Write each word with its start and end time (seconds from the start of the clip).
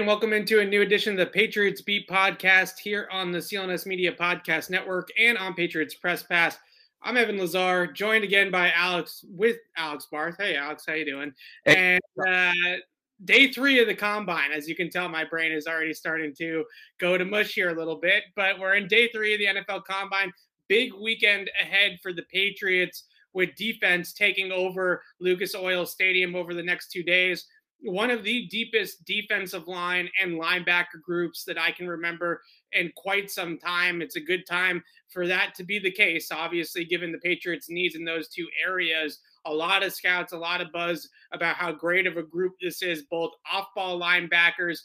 and 0.00 0.06
welcome 0.06 0.32
into 0.32 0.60
a 0.60 0.64
new 0.64 0.80
edition 0.80 1.12
of 1.12 1.18
the 1.18 1.26
Patriots 1.26 1.82
Beat 1.82 2.08
podcast 2.08 2.78
here 2.78 3.06
on 3.12 3.30
the 3.30 3.38
CLNS 3.38 3.84
Media 3.84 4.10
Podcast 4.10 4.70
Network 4.70 5.10
and 5.18 5.36
on 5.36 5.52
Patriots 5.52 5.94
Press 5.94 6.22
Pass. 6.22 6.56
I'm 7.02 7.18
Evan 7.18 7.36
Lazar, 7.36 7.86
joined 7.86 8.24
again 8.24 8.50
by 8.50 8.72
Alex 8.74 9.22
with 9.28 9.58
Alex 9.76 10.06
Barth. 10.10 10.36
Hey, 10.38 10.56
Alex, 10.56 10.84
how 10.88 10.94
you 10.94 11.04
doing? 11.04 11.34
Hey. 11.66 12.00
And 12.16 12.26
uh, 12.26 12.78
day 13.26 13.52
three 13.52 13.78
of 13.78 13.88
the 13.88 13.94
combine. 13.94 14.52
As 14.52 14.66
you 14.66 14.74
can 14.74 14.88
tell, 14.88 15.06
my 15.10 15.22
brain 15.22 15.52
is 15.52 15.66
already 15.66 15.92
starting 15.92 16.32
to 16.38 16.64
go 16.98 17.18
to 17.18 17.26
mush 17.26 17.52
here 17.52 17.68
a 17.68 17.78
little 17.78 18.00
bit. 18.00 18.22
But 18.34 18.58
we're 18.58 18.76
in 18.76 18.88
day 18.88 19.10
three 19.12 19.34
of 19.34 19.38
the 19.38 19.60
NFL 19.60 19.84
combine. 19.84 20.32
Big 20.66 20.94
weekend 20.94 21.50
ahead 21.60 21.98
for 22.02 22.14
the 22.14 22.24
Patriots 22.32 23.04
with 23.34 23.54
defense 23.54 24.14
taking 24.14 24.50
over 24.50 25.02
Lucas 25.20 25.54
Oil 25.54 25.84
Stadium 25.84 26.34
over 26.34 26.54
the 26.54 26.62
next 26.62 26.90
two 26.90 27.02
days 27.02 27.44
one 27.82 28.10
of 28.10 28.24
the 28.24 28.46
deepest 28.46 29.04
defensive 29.04 29.66
line 29.66 30.08
and 30.20 30.40
linebacker 30.40 31.00
groups 31.02 31.44
that 31.44 31.58
I 31.58 31.70
can 31.70 31.88
remember 31.88 32.42
in 32.72 32.92
quite 32.96 33.30
some 33.30 33.58
time. 33.58 34.02
It's 34.02 34.16
a 34.16 34.20
good 34.20 34.46
time 34.46 34.82
for 35.08 35.26
that 35.26 35.54
to 35.56 35.64
be 35.64 35.78
the 35.78 35.90
case, 35.90 36.30
obviously, 36.30 36.84
given 36.84 37.12
the 37.12 37.18
Patriots' 37.18 37.70
needs 37.70 37.94
in 37.94 38.04
those 38.04 38.28
two 38.28 38.46
areas. 38.64 39.20
A 39.46 39.52
lot 39.52 39.82
of 39.82 39.94
scouts, 39.94 40.32
a 40.32 40.38
lot 40.38 40.60
of 40.60 40.72
buzz 40.72 41.08
about 41.32 41.56
how 41.56 41.72
great 41.72 42.06
of 42.06 42.16
a 42.16 42.22
group 42.22 42.52
this 42.60 42.82
is, 42.82 43.02
both 43.10 43.32
off 43.50 43.68
ball 43.74 43.98
linebackers, 43.98 44.80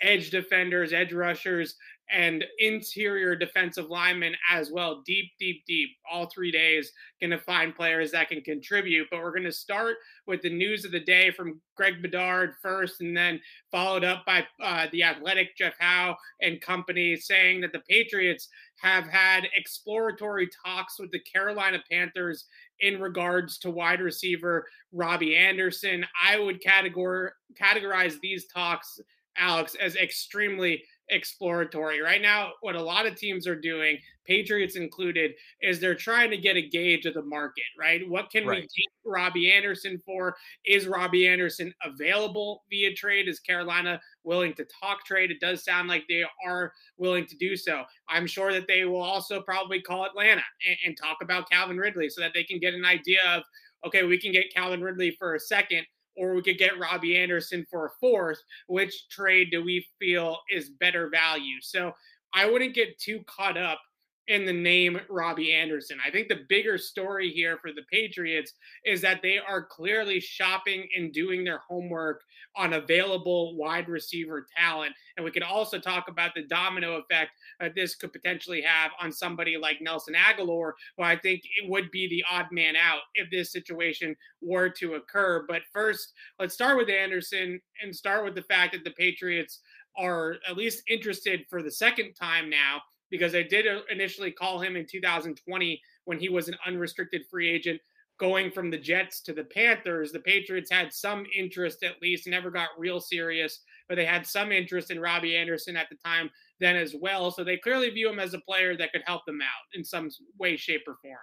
edge 0.00 0.30
defenders, 0.30 0.92
edge 0.92 1.12
rushers, 1.12 1.74
and 2.10 2.44
interior 2.58 3.36
defensive 3.36 3.90
linemen 3.90 4.34
as 4.50 4.70
well. 4.70 5.02
Deep, 5.04 5.30
deep, 5.38 5.64
deep. 5.66 5.90
All 6.10 6.26
three 6.26 6.50
days, 6.50 6.92
going 7.20 7.30
to 7.30 7.38
find 7.38 7.74
players 7.74 8.10
that 8.12 8.28
can 8.28 8.40
contribute. 8.40 9.08
But 9.10 9.20
we're 9.20 9.32
going 9.32 9.42
to 9.44 9.52
start 9.52 9.96
with 10.26 10.42
the 10.42 10.50
news 10.50 10.84
of 10.84 10.92
the 10.92 11.00
day 11.00 11.30
from 11.30 11.60
Greg 11.76 12.00
Bedard 12.02 12.54
first, 12.62 13.00
and 13.00 13.16
then 13.16 13.40
followed 13.70 14.04
up 14.04 14.24
by 14.24 14.44
uh, 14.62 14.86
the 14.92 15.02
athletic 15.02 15.56
Jeff 15.56 15.74
Howe 15.78 16.16
and 16.40 16.60
company 16.60 17.16
saying 17.16 17.60
that 17.60 17.72
the 17.72 17.82
Patriots 17.88 18.48
have 18.80 19.06
had 19.06 19.48
exploratory 19.56 20.48
talks 20.64 20.98
with 20.98 21.10
the 21.10 21.20
Carolina 21.20 21.78
Panthers 21.90 22.46
in 22.80 23.00
regards 23.00 23.58
to 23.58 23.70
wide 23.70 24.00
receiver 24.00 24.66
Robby 24.92 25.36
Anderson. 25.36 26.04
I 26.24 26.38
would 26.38 26.62
categor- 26.62 27.30
categorize 27.60 28.20
these 28.20 28.46
talks, 28.46 29.00
Alex, 29.36 29.74
as 29.80 29.96
extremely 29.96 30.82
exploratory. 31.10 32.00
Right 32.00 32.22
now, 32.22 32.52
what 32.60 32.76
a 32.76 32.82
lot 32.82 33.06
of 33.06 33.16
teams 33.16 33.46
are 33.46 33.58
doing, 33.58 33.98
Patriots 34.24 34.76
included, 34.76 35.32
is 35.62 35.80
they're 35.80 35.94
trying 35.94 36.30
to 36.30 36.36
get 36.36 36.56
a 36.56 36.68
gauge 36.68 37.06
of 37.06 37.14
the 37.14 37.22
market, 37.22 37.64
right? 37.78 38.08
What 38.08 38.30
can 38.30 38.46
right. 38.46 38.56
we 38.56 38.62
get 38.62 38.92
Robby 39.04 39.50
Anderson 39.52 40.00
for? 40.04 40.36
Is 40.64 40.86
Robby 40.86 41.26
Anderson 41.26 41.72
available 41.82 42.64
via 42.70 42.94
trade? 42.94 43.28
Is 43.28 43.40
Carolina 43.40 44.00
willing 44.24 44.54
to 44.54 44.66
talk 44.80 45.04
trade? 45.04 45.30
It 45.30 45.40
does 45.40 45.64
sound 45.64 45.88
like 45.88 46.04
they 46.08 46.24
are 46.46 46.72
willing 46.96 47.26
to 47.26 47.36
do 47.36 47.56
so. 47.56 47.84
I'm 48.08 48.26
sure 48.26 48.52
that 48.52 48.66
they 48.66 48.84
will 48.84 49.02
also 49.02 49.40
probably 49.40 49.80
call 49.80 50.04
Atlanta 50.04 50.42
and, 50.66 50.76
and 50.86 50.96
talk 50.96 51.18
about 51.22 51.50
Calvin 51.50 51.78
Ridley 51.78 52.10
so 52.10 52.20
that 52.20 52.32
they 52.34 52.44
can 52.44 52.58
get 52.58 52.74
an 52.74 52.84
idea 52.84 53.20
of, 53.34 53.42
okay, 53.86 54.04
we 54.04 54.18
can 54.18 54.32
get 54.32 54.52
Calvin 54.52 54.82
Ridley 54.82 55.12
for 55.18 55.34
a 55.34 55.40
second 55.40 55.86
or 56.18 56.34
we 56.34 56.42
could 56.42 56.58
get 56.58 56.78
Robby 56.78 57.16
Anderson 57.16 57.66
for 57.70 57.86
a 57.86 57.90
fourth. 58.00 58.42
Which 58.66 59.08
trade 59.08 59.50
do 59.50 59.64
we 59.64 59.86
feel 59.98 60.38
is 60.50 60.70
better 60.70 61.08
value? 61.08 61.60
So 61.60 61.92
I 62.34 62.50
wouldn't 62.50 62.74
get 62.74 62.98
too 62.98 63.20
caught 63.26 63.56
up 63.56 63.80
in 64.28 64.44
the 64.44 64.52
name 64.52 65.00
Robby 65.08 65.54
Anderson. 65.54 65.98
I 66.04 66.10
think 66.10 66.28
the 66.28 66.44
bigger 66.48 66.76
story 66.76 67.30
here 67.30 67.58
for 67.60 67.72
the 67.72 67.82
Patriots 67.90 68.52
is 68.84 69.00
that 69.00 69.22
they 69.22 69.38
are 69.38 69.64
clearly 69.64 70.20
shopping 70.20 70.86
and 70.96 71.12
doing 71.12 71.44
their 71.44 71.62
homework 71.66 72.22
on 72.54 72.74
available 72.74 73.56
wide 73.56 73.88
receiver 73.88 74.46
talent. 74.56 74.92
And 75.16 75.24
we 75.24 75.30
could 75.30 75.42
also 75.42 75.78
talk 75.78 76.08
about 76.08 76.34
the 76.34 76.42
domino 76.42 76.96
effect 76.96 77.32
that 77.58 77.74
this 77.74 77.94
could 77.94 78.12
potentially 78.12 78.60
have 78.60 78.90
on 79.00 79.10
somebody 79.10 79.56
like 79.56 79.80
Nelson 79.80 80.14
Agholor, 80.14 80.72
who 80.96 81.04
I 81.04 81.16
think 81.16 81.42
it 81.44 81.68
would 81.68 81.90
be 81.90 82.06
the 82.08 82.24
odd 82.30 82.46
man 82.52 82.76
out 82.76 83.00
if 83.14 83.30
this 83.30 83.50
situation 83.50 84.14
were 84.42 84.68
to 84.70 84.94
occur. 84.94 85.46
But 85.48 85.62
first, 85.72 86.12
let's 86.38 86.54
start 86.54 86.76
with 86.76 86.90
Anderson 86.90 87.60
and 87.82 87.96
start 87.96 88.24
with 88.24 88.34
the 88.34 88.42
fact 88.42 88.72
that 88.72 88.84
the 88.84 88.90
Patriots 88.90 89.60
are 89.96 90.36
at 90.48 90.56
least 90.56 90.82
interested 90.88 91.44
for 91.48 91.62
the 91.62 91.70
second 91.70 92.12
time 92.12 92.50
now 92.50 92.82
because 93.10 93.34
I 93.34 93.42
did 93.42 93.66
initially 93.90 94.30
call 94.30 94.60
him 94.60 94.76
in 94.76 94.86
2020 94.86 95.80
when 96.04 96.18
he 96.18 96.28
was 96.28 96.48
an 96.48 96.56
unrestricted 96.66 97.22
free 97.30 97.48
agent 97.48 97.80
going 98.18 98.50
from 98.50 98.70
the 98.70 98.78
Jets 98.78 99.20
to 99.22 99.32
the 99.32 99.44
Panthers. 99.44 100.10
The 100.12 100.20
Patriots 100.20 100.70
had 100.70 100.92
some 100.92 101.24
interest 101.36 101.84
at 101.84 102.02
least, 102.02 102.26
never 102.26 102.50
got 102.50 102.70
real 102.76 103.00
serious, 103.00 103.60
but 103.88 103.94
they 103.94 104.04
had 104.04 104.26
some 104.26 104.50
interest 104.50 104.90
in 104.90 105.00
Robby 105.00 105.36
Anderson 105.36 105.76
at 105.76 105.88
the 105.88 105.96
time 106.04 106.30
then 106.60 106.76
as 106.76 106.94
well. 107.00 107.30
So 107.30 107.44
they 107.44 107.56
clearly 107.56 107.90
view 107.90 108.08
him 108.08 108.18
as 108.18 108.34
a 108.34 108.40
player 108.40 108.76
that 108.76 108.92
could 108.92 109.02
help 109.06 109.24
them 109.24 109.40
out 109.40 109.78
in 109.78 109.84
some 109.84 110.10
way, 110.38 110.56
shape, 110.56 110.82
or 110.86 110.96
form. 111.00 111.18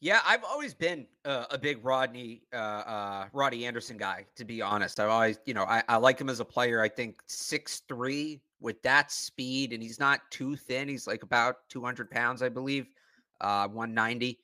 Yeah, 0.00 0.20
I've 0.26 0.44
always 0.44 0.74
been 0.74 1.06
uh, 1.24 1.46
a 1.50 1.56
big 1.56 1.82
Rodney, 1.84 2.42
uh, 2.52 2.56
uh, 2.56 3.28
Roddy 3.32 3.64
Anderson 3.64 3.96
guy. 3.96 4.26
To 4.36 4.44
be 4.44 4.60
honest, 4.60 5.00
I've 5.00 5.08
always, 5.08 5.38
you 5.46 5.54
know, 5.54 5.64
I, 5.64 5.82
I 5.88 5.96
like 5.96 6.20
him 6.20 6.28
as 6.28 6.40
a 6.40 6.44
player. 6.44 6.82
I 6.82 6.88
think 6.88 7.22
six 7.26 7.80
three, 7.88 8.42
with 8.60 8.82
that 8.82 9.10
speed, 9.10 9.72
and 9.72 9.82
he's 9.82 9.98
not 9.98 10.20
too 10.30 10.54
thin. 10.54 10.88
He's 10.88 11.06
like 11.06 11.22
about 11.22 11.56
200 11.70 12.10
pounds, 12.10 12.42
I 12.42 12.50
believe, 12.50 12.86
uh, 13.40 13.68
190. 13.68 14.38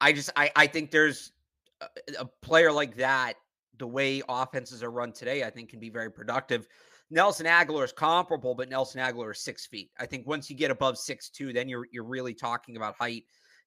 I 0.00 0.12
just 0.12 0.30
I 0.34 0.50
I 0.56 0.66
think 0.66 0.90
there's 0.90 1.32
a, 1.80 1.86
a 2.20 2.24
player 2.42 2.72
like 2.72 2.96
that. 2.96 3.34
The 3.78 3.86
way 3.86 4.22
offenses 4.28 4.82
are 4.82 4.90
run 4.90 5.12
today, 5.12 5.44
I 5.44 5.50
think 5.50 5.70
can 5.70 5.80
be 5.80 5.90
very 5.90 6.10
productive. 6.10 6.66
Nelson 7.10 7.46
Agholor 7.46 7.84
is 7.84 7.92
comparable, 7.92 8.54
but 8.54 8.68
Nelson 8.68 9.00
Agholor 9.00 9.32
is 9.32 9.40
six 9.40 9.66
feet. 9.66 9.90
I 9.98 10.06
think 10.06 10.26
once 10.26 10.50
you 10.50 10.56
get 10.56 10.70
above 10.72 10.98
six 10.98 11.28
two, 11.28 11.52
then 11.52 11.68
you're 11.68 11.86
you're 11.92 12.04
really 12.04 12.34
talking 12.34 12.76
about 12.76 12.96
height 12.98 13.24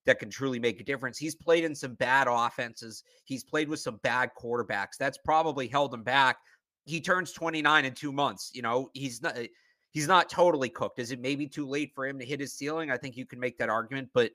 that 0.08 0.18
can 0.18 0.32
truly 0.32 0.58
make 0.58 0.82
a 0.82 0.84
difference. 0.84 1.20
He's 1.20 1.36
played 1.36 1.64
in 1.64 1.76
some 1.76 1.94
bad 1.94 2.28
offenses. 2.28 3.04
He's 3.26 3.44
played 3.44 3.70
with 3.70 3.80
some 3.80 4.00
bad 4.02 4.32
quarterbacks. 4.42 4.98
That's 4.98 5.20
probably 5.20 5.68
held 5.68 5.94
him 5.94 6.04
back 6.04 6.38
he 6.88 7.02
turns 7.02 7.34
29 7.34 7.86
in 7.86 7.94
two 7.94 8.12
months. 8.12 8.50
You 8.54 8.62
know, 8.62 8.90
he's 8.94 9.22
not 9.22 9.38
eh, 9.38 9.48
he's 9.92 10.08
not 10.08 10.30
totally 10.30 10.70
cooked. 10.70 11.00
Is 11.00 11.12
it 11.12 11.20
maybe 11.20 11.46
too 11.46 11.68
late 11.68 11.92
for 11.94 12.08
him 12.08 12.18
to 12.18 12.26
hit 12.26 12.40
his 12.40 12.54
ceiling? 12.54 12.90
I 12.90 12.98
think 12.98 13.18
you 13.18 13.26
can 13.26 13.40
make 13.40 13.58
that 13.58 13.70
argument, 13.70 14.10
but 14.14 14.32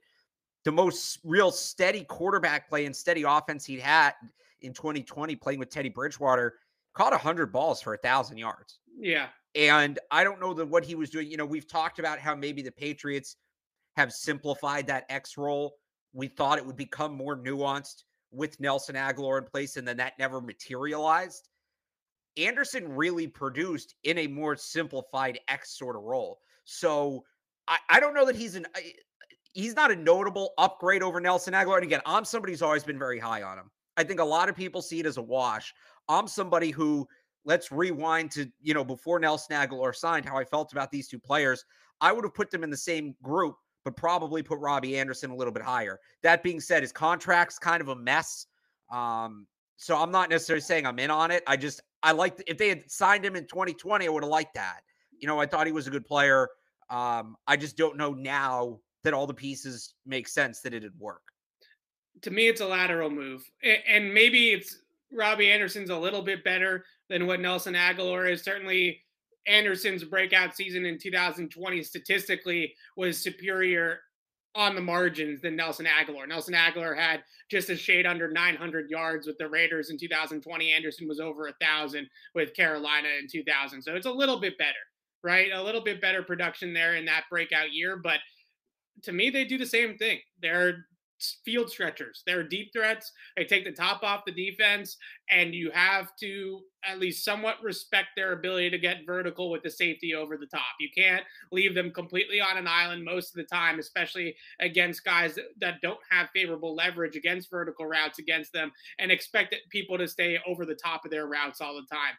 the 0.63 0.71
most 0.71 1.19
real 1.23 1.51
steady 1.51 2.03
quarterback 2.05 2.69
play 2.69 2.85
and 2.85 2.95
steady 2.95 3.23
offense 3.23 3.65
he'd 3.65 3.79
had 3.79 4.13
in 4.61 4.71
2020 4.71 5.35
playing 5.35 5.59
with 5.59 5.69
Teddy 5.69 5.89
Bridgewater 5.89 6.53
caught 6.93 7.11
100 7.11 7.51
balls 7.51 7.81
for 7.81 7.95
a 7.95 7.97
thousand 7.97 8.37
yards. 8.37 8.79
Yeah. 8.97 9.27
And 9.55 9.99
I 10.09 10.23
don't 10.23 10.39
know 10.39 10.53
that 10.53 10.67
what 10.67 10.85
he 10.85 10.95
was 10.95 11.09
doing. 11.09 11.29
You 11.29 11.37
know, 11.37 11.45
we've 11.45 11.67
talked 11.67 11.99
about 11.99 12.19
how 12.19 12.35
maybe 12.35 12.61
the 12.61 12.71
Patriots 12.71 13.35
have 13.95 14.11
simplified 14.11 14.87
that 14.87 15.05
X 15.09 15.37
role. 15.37 15.75
We 16.13 16.27
thought 16.27 16.57
it 16.57 16.65
would 16.65 16.77
become 16.77 17.13
more 17.13 17.37
nuanced 17.37 18.03
with 18.31 18.59
Nelson 18.59 18.95
Agholor 18.95 19.39
in 19.39 19.45
place, 19.45 19.77
and 19.77 19.87
then 19.87 19.97
that 19.97 20.13
never 20.19 20.41
materialized. 20.41 21.49
Anderson 22.37 22.91
really 22.91 23.27
produced 23.27 23.95
in 24.03 24.17
a 24.17 24.27
more 24.27 24.55
simplified 24.55 25.39
X 25.47 25.77
sort 25.77 25.95
of 25.95 26.03
role. 26.03 26.39
So 26.65 27.23
I, 27.67 27.77
I 27.89 27.99
don't 27.99 28.13
know 28.13 28.25
that 28.25 28.35
he's 28.35 28.55
an 28.55 28.65
he's 29.53 29.75
not 29.75 29.91
a 29.91 29.95
notable 29.95 30.53
upgrade 30.57 31.03
over 31.03 31.19
Nelson 31.19 31.53
Agholor. 31.53 31.75
And 31.75 31.83
again, 31.83 32.01
I'm 32.05 32.25
somebody 32.25 32.53
who's 32.53 32.61
always 32.61 32.83
been 32.83 32.97
very 32.97 33.19
high 33.19 33.43
on 33.43 33.57
him. 33.57 33.69
I 33.97 34.03
think 34.03 34.19
a 34.19 34.25
lot 34.25 34.49
of 34.49 34.55
people 34.55 34.81
see 34.81 34.99
it 34.99 35.05
as 35.05 35.17
a 35.17 35.21
wash. 35.21 35.73
I'm 36.09 36.27
somebody 36.27 36.71
who 36.71 37.07
let's 37.45 37.71
rewind 37.71 38.31
to 38.31 38.49
you 38.61 38.73
know 38.73 38.83
before 38.83 39.19
Nelson 39.19 39.55
Agholor 39.55 39.95
signed 39.95 40.25
how 40.25 40.37
I 40.37 40.43
felt 40.43 40.71
about 40.71 40.91
these 40.91 41.07
two 41.07 41.19
players. 41.19 41.63
I 42.01 42.11
would 42.11 42.23
have 42.23 42.33
put 42.33 42.51
them 42.51 42.63
in 42.63 42.69
the 42.69 42.77
same 42.77 43.15
group, 43.21 43.55
but 43.83 43.95
probably 43.95 44.41
put 44.43 44.59
Robby 44.59 44.97
Anderson 44.97 45.31
a 45.31 45.35
little 45.35 45.53
bit 45.53 45.63
higher. 45.63 45.99
That 46.21 46.43
being 46.43 46.59
said, 46.59 46.83
his 46.83 46.91
contract's 46.91 47.59
kind 47.59 47.81
of 47.81 47.89
a 47.89 47.95
mess. 47.95 48.47
Um, 48.91 49.47
so 49.77 49.97
I'm 49.97 50.11
not 50.11 50.29
necessarily 50.29 50.61
saying 50.61 50.85
I'm 50.85 50.99
in 50.99 51.11
on 51.11 51.31
it. 51.31 51.43
I 51.47 51.57
just 51.57 51.81
I 52.01 52.11
liked 52.11 52.43
if 52.47 52.57
they 52.57 52.69
had 52.69 52.89
signed 52.89 53.25
him 53.25 53.35
in 53.35 53.45
2020, 53.47 54.05
I 54.05 54.09
would 54.09 54.23
have 54.23 54.29
liked 54.29 54.55
that. 54.55 54.81
You 55.17 55.27
know, 55.27 55.39
I 55.39 55.45
thought 55.45 55.67
he 55.67 55.73
was 55.73 55.87
a 55.87 55.91
good 55.91 56.05
player. 56.05 56.47
Um, 56.89 57.35
I 57.47 57.57
just 57.57 57.77
don't 57.77 57.97
know 57.97 58.13
now 58.13 58.79
that 59.03 59.13
all 59.13 59.27
the 59.27 59.33
pieces 59.33 59.95
make 60.05 60.27
sense 60.27 60.61
that 60.61 60.73
it'd 60.73 60.97
work. 60.99 61.21
To 62.21 62.31
me, 62.31 62.47
it's 62.47 62.61
a 62.61 62.67
lateral 62.67 63.09
move, 63.09 63.43
and 63.89 64.13
maybe 64.13 64.49
it's 64.49 64.77
Robby 65.11 65.51
Anderson's 65.51 65.89
a 65.89 65.97
little 65.97 66.21
bit 66.21 66.43
better 66.43 66.85
than 67.09 67.27
what 67.27 67.39
Nelson 67.39 67.73
Agholor 67.73 68.31
is. 68.31 68.43
Certainly, 68.43 69.01
Anderson's 69.47 70.03
breakout 70.03 70.55
season 70.55 70.85
in 70.85 70.97
2020 70.97 71.83
statistically 71.83 72.73
was 72.95 73.21
superior 73.21 73.99
on 74.55 74.75
the 74.75 74.81
margins 74.81 75.41
than 75.41 75.55
Nelson 75.55 75.85
Agholor. 75.87 76.27
Nelson 76.27 76.53
Agholor 76.53 76.95
had 76.95 77.23
just 77.49 77.69
a 77.69 77.75
shade 77.75 78.05
under 78.05 78.29
900 78.29 78.89
yards 78.89 79.25
with 79.25 79.37
the 79.37 79.49
Raiders 79.49 79.89
in 79.89 79.97
2020. 79.97 80.71
Anderson 80.71 81.07
was 81.07 81.19
over 81.19 81.47
a 81.47 81.53
thousand 81.59 82.07
with 82.35 82.53
Carolina 82.53 83.07
in 83.19 83.27
2000. 83.27 83.81
So 83.81 83.95
it's 83.95 84.05
a 84.05 84.11
little 84.11 84.39
bit 84.39 84.57
better, 84.57 84.73
right? 85.23 85.51
A 85.51 85.61
little 85.61 85.81
bit 85.81 86.01
better 86.01 86.21
production 86.21 86.73
there 86.73 86.95
in 86.95 87.05
that 87.05 87.23
breakout 87.31 87.73
year. 87.73 87.97
But 87.97 88.19
to 89.03 89.11
me, 89.11 89.31
they 89.31 89.43
do 89.43 89.57
the 89.57 89.65
same 89.65 89.97
thing. 89.97 90.19
They're 90.39 90.85
field 91.43 91.69
stretchers. 91.69 92.23
They're 92.25 92.43
deep 92.43 92.71
threats. 92.73 93.11
They 93.35 93.45
take 93.45 93.65
the 93.65 93.71
top 93.71 94.03
off 94.03 94.25
the 94.25 94.31
defense, 94.31 94.97
and 95.29 95.53
you 95.53 95.71
have 95.71 96.15
to 96.21 96.61
at 96.85 96.99
least 96.99 97.23
somewhat 97.23 97.63
respect 97.63 98.09
their 98.15 98.33
ability 98.33 98.69
to 98.69 98.77
get 98.77 99.05
vertical 99.05 99.49
with 99.49 99.63
the 99.63 99.69
safety 99.69 100.13
over 100.15 100.37
the 100.37 100.47
top. 100.47 100.61
You 100.79 100.89
can't 100.95 101.23
leave 101.51 101.75
them 101.75 101.91
completely 101.91 102.41
on 102.41 102.57
an 102.57 102.67
island 102.67 103.03
most 103.03 103.29
of 103.29 103.35
the 103.35 103.55
time, 103.55 103.79
especially 103.79 104.35
against 104.59 105.05
guys 105.05 105.37
that, 105.59 105.81
don't 105.81 105.99
have 106.09 106.29
favorable 106.33 106.75
leverage 106.75 107.15
against 107.15 107.49
vertical 107.49 107.85
routes 107.85 108.19
against 108.19 108.53
them, 108.53 108.71
and 108.99 109.11
expect 109.11 109.55
people 109.69 109.97
to 109.97 110.07
stay 110.07 110.39
over 110.47 110.65
the 110.65 110.75
top 110.75 111.05
of 111.05 111.11
their 111.11 111.27
routes 111.27 111.61
all 111.61 111.75
the 111.75 111.95
time. 111.95 112.13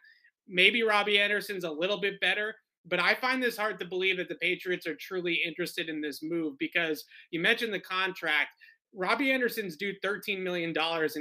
Maybe 0.47 0.83
Robby 0.83 1.19
Anderson's 1.19 1.63
a 1.63 1.71
little 1.71 1.99
bit 1.99 2.19
better, 2.19 2.55
but 2.87 2.99
I 2.99 3.15
find 3.15 3.41
this 3.41 3.57
hard 3.57 3.79
to 3.79 3.85
believe 3.85 4.17
that 4.17 4.29
the 4.29 4.35
Patriots 4.35 4.85
are 4.85 4.95
truly 4.95 5.41
interested 5.43 5.89
in 5.89 6.01
this 6.01 6.21
move 6.21 6.55
because 6.59 7.03
you 7.31 7.39
mentioned 7.39 7.73
the 7.73 7.79
contract. 7.79 8.49
Robby 8.95 9.31
Anderson's 9.31 9.75
due 9.75 9.93
$13 10.03 10.41
million 10.41 10.69
in 10.69 10.73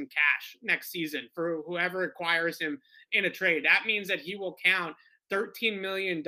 cash 0.06 0.56
next 0.62 0.91
season 0.91 1.29
for 1.35 1.62
whoever 1.67 2.05
acquires 2.05 2.61
him 2.61 2.81
in 3.12 3.25
a 3.25 3.31
trade. 3.31 3.65
That 3.65 3.85
means 3.87 4.09
that 4.09 4.21
he 4.21 4.37
will 4.37 4.56
count 4.65 4.94
$13 5.32 5.81
million 5.81 6.23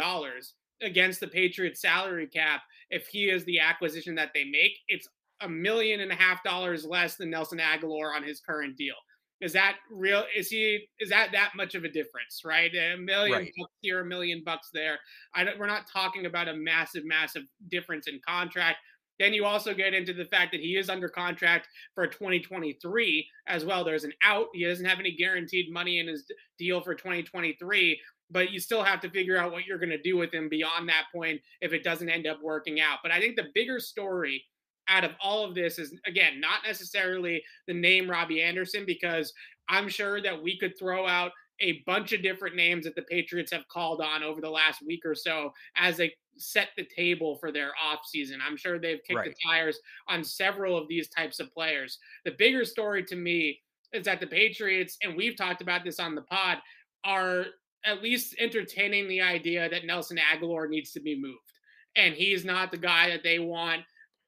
against 0.83 1.21
the 1.21 1.29
Patriots 1.29 1.81
salary 1.81 2.27
cap 2.27 2.63
if 2.91 3.07
he 3.07 3.31
is 3.31 3.45
the 3.45 3.61
acquisition 3.61 4.15
that 4.17 4.31
they 4.35 4.45
make. 4.45 4.73
It's 4.89 5.09
a 5.41 5.49
million 5.49 6.01
and 6.01 6.13
a 6.13 6.17
half 6.17 6.43
dollars 6.43 6.85
less 6.85 7.17
than 7.17 7.31
Nelson 7.31 7.59
Agholor 7.59 8.15
on 8.15 8.23
his 8.23 8.41
current 8.41 8.77
deal. 8.77 8.95
Is 9.41 9.53
that 9.53 9.77
real? 9.91 10.25
Is 10.35 10.49
he? 10.49 10.89
Is 10.99 11.11
that 11.11 11.31
that 11.33 11.51
much 11.55 11.75
of 11.75 11.85
a 11.85 11.91
difference? 11.91 12.41
Right, 12.43 12.71
a 12.75 12.97
million 12.97 13.39
right. 13.39 13.53
bucks 13.59 13.75
here, 13.83 14.01
a 14.01 14.05
million 14.05 14.43
bucks 14.43 14.71
there. 14.73 14.99
I 15.35 15.45
don't, 15.45 15.59
we're 15.59 15.67
not 15.67 15.87
talking 15.93 16.25
about 16.25 16.49
a 16.49 16.55
massive, 16.55 17.05
massive 17.05 17.43
difference 17.69 18.07
in 18.07 18.19
contract. 18.27 18.79
Then 19.19 19.33
you 19.33 19.45
also 19.45 19.75
get 19.75 19.95
into 19.95 20.13
the 20.13 20.27
fact 20.27 20.53
that 20.53 20.61
he 20.61 20.77
is 20.77 20.89
under 20.89 21.09
contract 21.09 21.69
for 21.95 22.07
2023 22.07 23.29
as 23.47 23.65
well. 23.65 23.85
There's 23.85 24.05
an 24.05 24.13
out. 24.23 24.49
He 24.53 24.65
doesn't 24.65 24.85
have 24.85 25.01
any 25.01 25.13
guaranteed 25.13 25.73
money 25.73 25.99
in 25.99 26.09
his 26.09 26.31
deal 26.59 26.81
for 26.81 26.95
2023, 26.95 28.01
but 28.31 28.51
you 28.51 28.61
still 28.61 28.83
have 28.83 29.01
to 29.01 29.11
figure 29.11 29.39
out 29.39 29.53
what 29.53 29.65
you're 29.65 29.79
going 29.79 29.91
to 29.91 30.03
do 30.03 30.17
with 30.17 30.33
him 30.33 30.49
beyond 30.49 30.89
that 30.89 31.07
point 31.15 31.41
if 31.61 31.73
it 31.73 31.85
doesn't 31.85 32.11
end 32.11 32.27
up 32.27 32.39
working 32.43 32.81
out. 32.81 32.99
But 33.03 33.13
I 33.13 33.21
think 33.21 33.37
the 33.37 33.51
bigger 33.55 33.81
story 33.81 34.45
out 34.89 35.05
of 35.05 35.13
all 35.21 35.45
of 35.45 35.55
this 35.55 35.79
is 35.79 35.95
again 36.07 36.41
not 36.41 36.61
necessarily 36.65 37.43
the 37.67 37.75
name 37.75 38.09
Robby 38.09 38.41
Anderson 38.41 38.85
because 38.87 39.33
I'm 39.69 39.89
sure 39.89 40.23
that 40.23 40.41
we 40.41 40.59
could 40.59 40.79
throw 40.79 41.07
out 41.07 41.33
a 41.61 41.83
bunch 41.87 42.13
of 42.13 42.23
different 42.23 42.57
names 42.57 42.85
that 42.85 42.95
the 42.95 43.03
Patriots 43.03 43.53
have 43.53 43.67
called 43.69 44.01
on 44.01 44.23
over 44.23 44.41
the 44.41 44.51
last 44.51 44.83
week 44.87 45.01
or 45.05 45.15
so 45.15 45.53
as 45.77 45.97
they 45.97 46.13
set 46.37 46.69
the 46.77 46.87
table 46.95 47.37
for 47.37 47.51
their 47.51 47.73
offseason. 47.83 48.37
I'm 48.47 48.57
sure 48.57 48.79
they've 48.79 49.03
kicked 49.07 49.19
right. 49.19 49.31
the 49.31 49.49
tires 49.49 49.79
on 50.09 50.23
several 50.23 50.77
of 50.77 50.89
these 50.89 51.09
types 51.09 51.41
of 51.41 51.53
players. 51.53 51.99
The 52.25 52.33
bigger 52.33 52.65
story 52.65 53.05
to 53.05 53.17
me 53.17 53.61
is 53.93 54.05
that 54.05 54.21
the 54.21 54.27
Patriots, 54.27 54.99
and 55.03 55.17
we've 55.17 55.37
talked 55.37 55.63
about 55.63 55.85
this 55.85 55.99
on 55.99 56.15
the 56.15 56.23
pod, 56.23 56.59
are 57.05 57.47
at 57.85 58.03
least 58.03 58.35
entertaining 58.39 59.09
the 59.09 59.21
idea 59.21 59.69
that 59.69 59.87
Nelson 59.87 60.19
Agholor 60.19 60.69
needs 60.69 60.93
to 60.93 61.01
be 61.01 61.19
moved. 61.19 61.39
And 61.97 62.15
he's 62.15 62.45
not 62.45 62.71
the 62.71 62.77
guy 62.77 63.09
that 63.11 63.23
they 63.23 63.39
want 63.39 63.83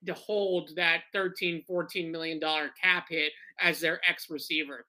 to 0.06 0.14
hold 0.14 0.70
that 0.76 1.02
13, 1.12 1.64
14 1.66 2.10
million 2.10 2.38
dollar 2.38 2.70
cap 2.80 3.06
hit 3.10 3.32
as 3.60 3.80
their 3.80 4.00
ex 4.08 4.30
receiver. 4.30 4.86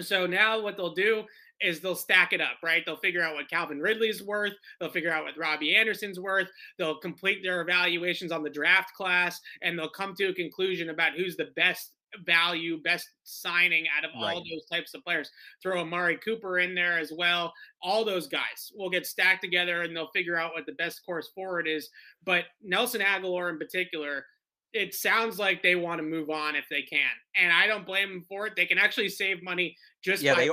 So 0.00 0.26
now 0.26 0.60
what 0.60 0.76
they'll 0.76 0.94
do 0.94 1.24
is 1.60 1.80
they'll 1.80 1.94
stack 1.94 2.32
it 2.32 2.40
up, 2.40 2.58
right? 2.62 2.82
They'll 2.84 2.96
figure 2.96 3.22
out 3.22 3.34
what 3.34 3.50
Calvin 3.50 3.80
Ridley's 3.80 4.22
worth. 4.22 4.54
They'll 4.80 4.90
figure 4.90 5.12
out 5.12 5.24
what 5.24 5.36
Robby 5.36 5.74
Anderson's 5.74 6.20
worth. 6.20 6.48
They'll 6.78 6.98
complete 6.98 7.42
their 7.42 7.60
evaluations 7.60 8.32
on 8.32 8.42
the 8.42 8.50
draft 8.50 8.94
class 8.94 9.40
and 9.62 9.78
they'll 9.78 9.88
come 9.88 10.14
to 10.16 10.28
a 10.28 10.34
conclusion 10.34 10.90
about 10.90 11.14
who's 11.14 11.36
the 11.36 11.50
best 11.56 11.92
value, 12.24 12.80
best 12.82 13.08
signing 13.24 13.84
out 13.96 14.04
of 14.04 14.10
all 14.16 14.36
those 14.36 14.64
types 14.70 14.94
of 14.94 15.04
players. 15.04 15.30
Throw 15.62 15.80
Amari 15.80 16.16
Cooper 16.16 16.58
in 16.58 16.74
there 16.74 16.98
as 16.98 17.12
well. 17.14 17.52
All 17.82 18.04
those 18.04 18.26
guys 18.26 18.72
will 18.74 18.90
get 18.90 19.06
stacked 19.06 19.42
together 19.42 19.82
and 19.82 19.94
they'll 19.94 20.10
figure 20.14 20.36
out 20.36 20.52
what 20.54 20.66
the 20.66 20.72
best 20.72 21.04
course 21.04 21.28
forward 21.34 21.68
is. 21.68 21.90
But 22.24 22.44
Nelson 22.62 23.00
Agholor, 23.00 23.50
in 23.50 23.58
particular, 23.58 24.24
it 24.72 24.94
sounds 24.94 25.38
like 25.38 25.62
they 25.62 25.76
want 25.76 25.98
to 25.98 26.06
move 26.06 26.30
on 26.30 26.54
if 26.54 26.64
they 26.70 26.82
can. 26.82 27.10
And 27.36 27.52
I 27.52 27.66
don't 27.66 27.86
blame 27.86 28.10
them 28.10 28.24
for 28.28 28.46
it. 28.46 28.54
They 28.56 28.66
can 28.66 28.78
actually 28.78 29.08
save 29.08 29.42
money 29.42 29.76
just 30.02 30.22
yeah, 30.22 30.34
by 30.34 30.46
they, 30.46 30.50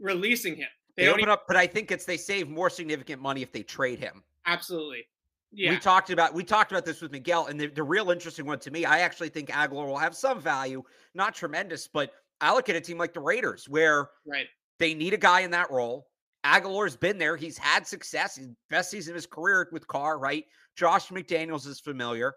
releasing 0.00 0.56
him. 0.56 0.68
They, 0.96 1.04
they 1.04 1.08
open 1.08 1.20
even, 1.20 1.32
up, 1.32 1.44
but 1.46 1.56
I 1.56 1.66
think 1.66 1.90
it's 1.90 2.04
they 2.04 2.16
save 2.16 2.48
more 2.48 2.70
significant 2.70 3.22
money 3.22 3.42
if 3.42 3.52
they 3.52 3.62
trade 3.62 3.98
him. 3.98 4.22
Absolutely. 4.46 5.06
Yeah. 5.52 5.70
We 5.70 5.78
talked 5.78 6.10
about 6.10 6.34
we 6.34 6.44
talked 6.44 6.70
about 6.70 6.84
this 6.84 7.00
with 7.00 7.12
Miguel, 7.12 7.46
and 7.46 7.58
the, 7.58 7.66
the 7.66 7.82
real 7.82 8.10
interesting 8.10 8.46
one 8.46 8.58
to 8.60 8.70
me, 8.70 8.84
I 8.84 9.00
actually 9.00 9.30
think 9.30 9.48
Agholor 9.48 9.86
will 9.86 9.98
have 9.98 10.14
some 10.14 10.40
value, 10.40 10.82
not 11.14 11.34
tremendous, 11.34 11.88
but 11.88 12.12
I 12.40 12.54
look 12.54 12.68
at 12.68 12.76
a 12.76 12.80
team 12.80 12.98
like 12.98 13.14
the 13.14 13.20
Raiders 13.20 13.68
where 13.68 14.10
right 14.26 14.46
they 14.78 14.94
need 14.94 15.12
a 15.12 15.18
guy 15.18 15.40
in 15.40 15.50
that 15.52 15.70
role. 15.70 16.06
Agholor's 16.44 16.96
been 16.96 17.18
there. 17.18 17.36
He's 17.36 17.58
had 17.58 17.86
success. 17.86 18.36
His 18.36 18.48
best 18.70 18.90
season 18.90 19.12
of 19.12 19.16
his 19.16 19.26
career 19.26 19.68
with 19.72 19.86
Carr, 19.86 20.18
right? 20.18 20.44
Josh 20.76 21.08
McDaniels 21.08 21.66
is 21.66 21.80
familiar. 21.80 22.34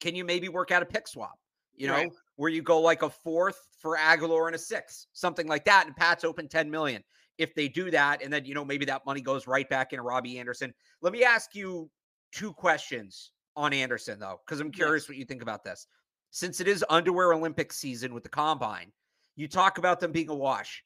Can 0.00 0.14
you 0.14 0.24
maybe 0.24 0.48
work 0.48 0.70
out 0.70 0.82
a 0.82 0.86
pick 0.86 1.08
swap? 1.08 1.38
You 1.74 1.88
know, 1.88 1.94
right 1.94 2.10
where 2.36 2.50
you 2.50 2.62
go 2.62 2.80
like 2.80 3.02
a 3.02 3.10
fourth 3.10 3.66
for 3.86 3.96
Agholor 3.96 4.46
and 4.46 4.56
a 4.56 4.58
six, 4.58 5.06
something 5.12 5.46
like 5.46 5.64
that. 5.64 5.86
And 5.86 5.94
Pat's 5.94 6.24
open 6.24 6.48
10 6.48 6.68
million. 6.68 7.04
If 7.38 7.54
they 7.54 7.68
do 7.68 7.88
that, 7.92 8.20
and 8.20 8.32
then, 8.32 8.44
you 8.44 8.52
know, 8.52 8.64
maybe 8.64 8.84
that 8.86 9.06
money 9.06 9.20
goes 9.20 9.46
right 9.46 9.68
back 9.68 9.92
into 9.92 10.02
Robby 10.02 10.40
Anderson. 10.40 10.74
Let 11.02 11.12
me 11.12 11.22
ask 11.22 11.54
you 11.54 11.88
two 12.32 12.52
questions 12.52 13.30
on 13.54 13.72
Anderson, 13.72 14.18
though, 14.18 14.40
because 14.44 14.58
I'm 14.58 14.72
curious 14.72 15.04
yes. 15.04 15.08
what 15.10 15.18
you 15.18 15.24
think 15.24 15.40
about 15.40 15.62
this. 15.62 15.86
Since 16.32 16.60
it 16.60 16.66
is 16.66 16.84
underwear 16.90 17.32
Olympic 17.32 17.72
season 17.72 18.12
with 18.12 18.24
the 18.24 18.28
combine, 18.28 18.90
you 19.36 19.46
talk 19.46 19.78
about 19.78 20.00
them 20.00 20.10
being 20.10 20.30
a 20.30 20.34
wash. 20.34 20.82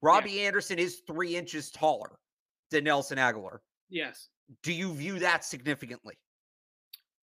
Robby 0.00 0.30
yeah. 0.30 0.44
Anderson 0.44 0.78
is 0.78 1.02
three 1.06 1.36
inches 1.36 1.70
taller 1.70 2.18
than 2.70 2.84
Nelson 2.84 3.18
Agholor. 3.18 3.58
Yes. 3.90 4.30
Do 4.62 4.72
you 4.72 4.94
view 4.94 5.18
that 5.18 5.44
significantly? 5.44 6.14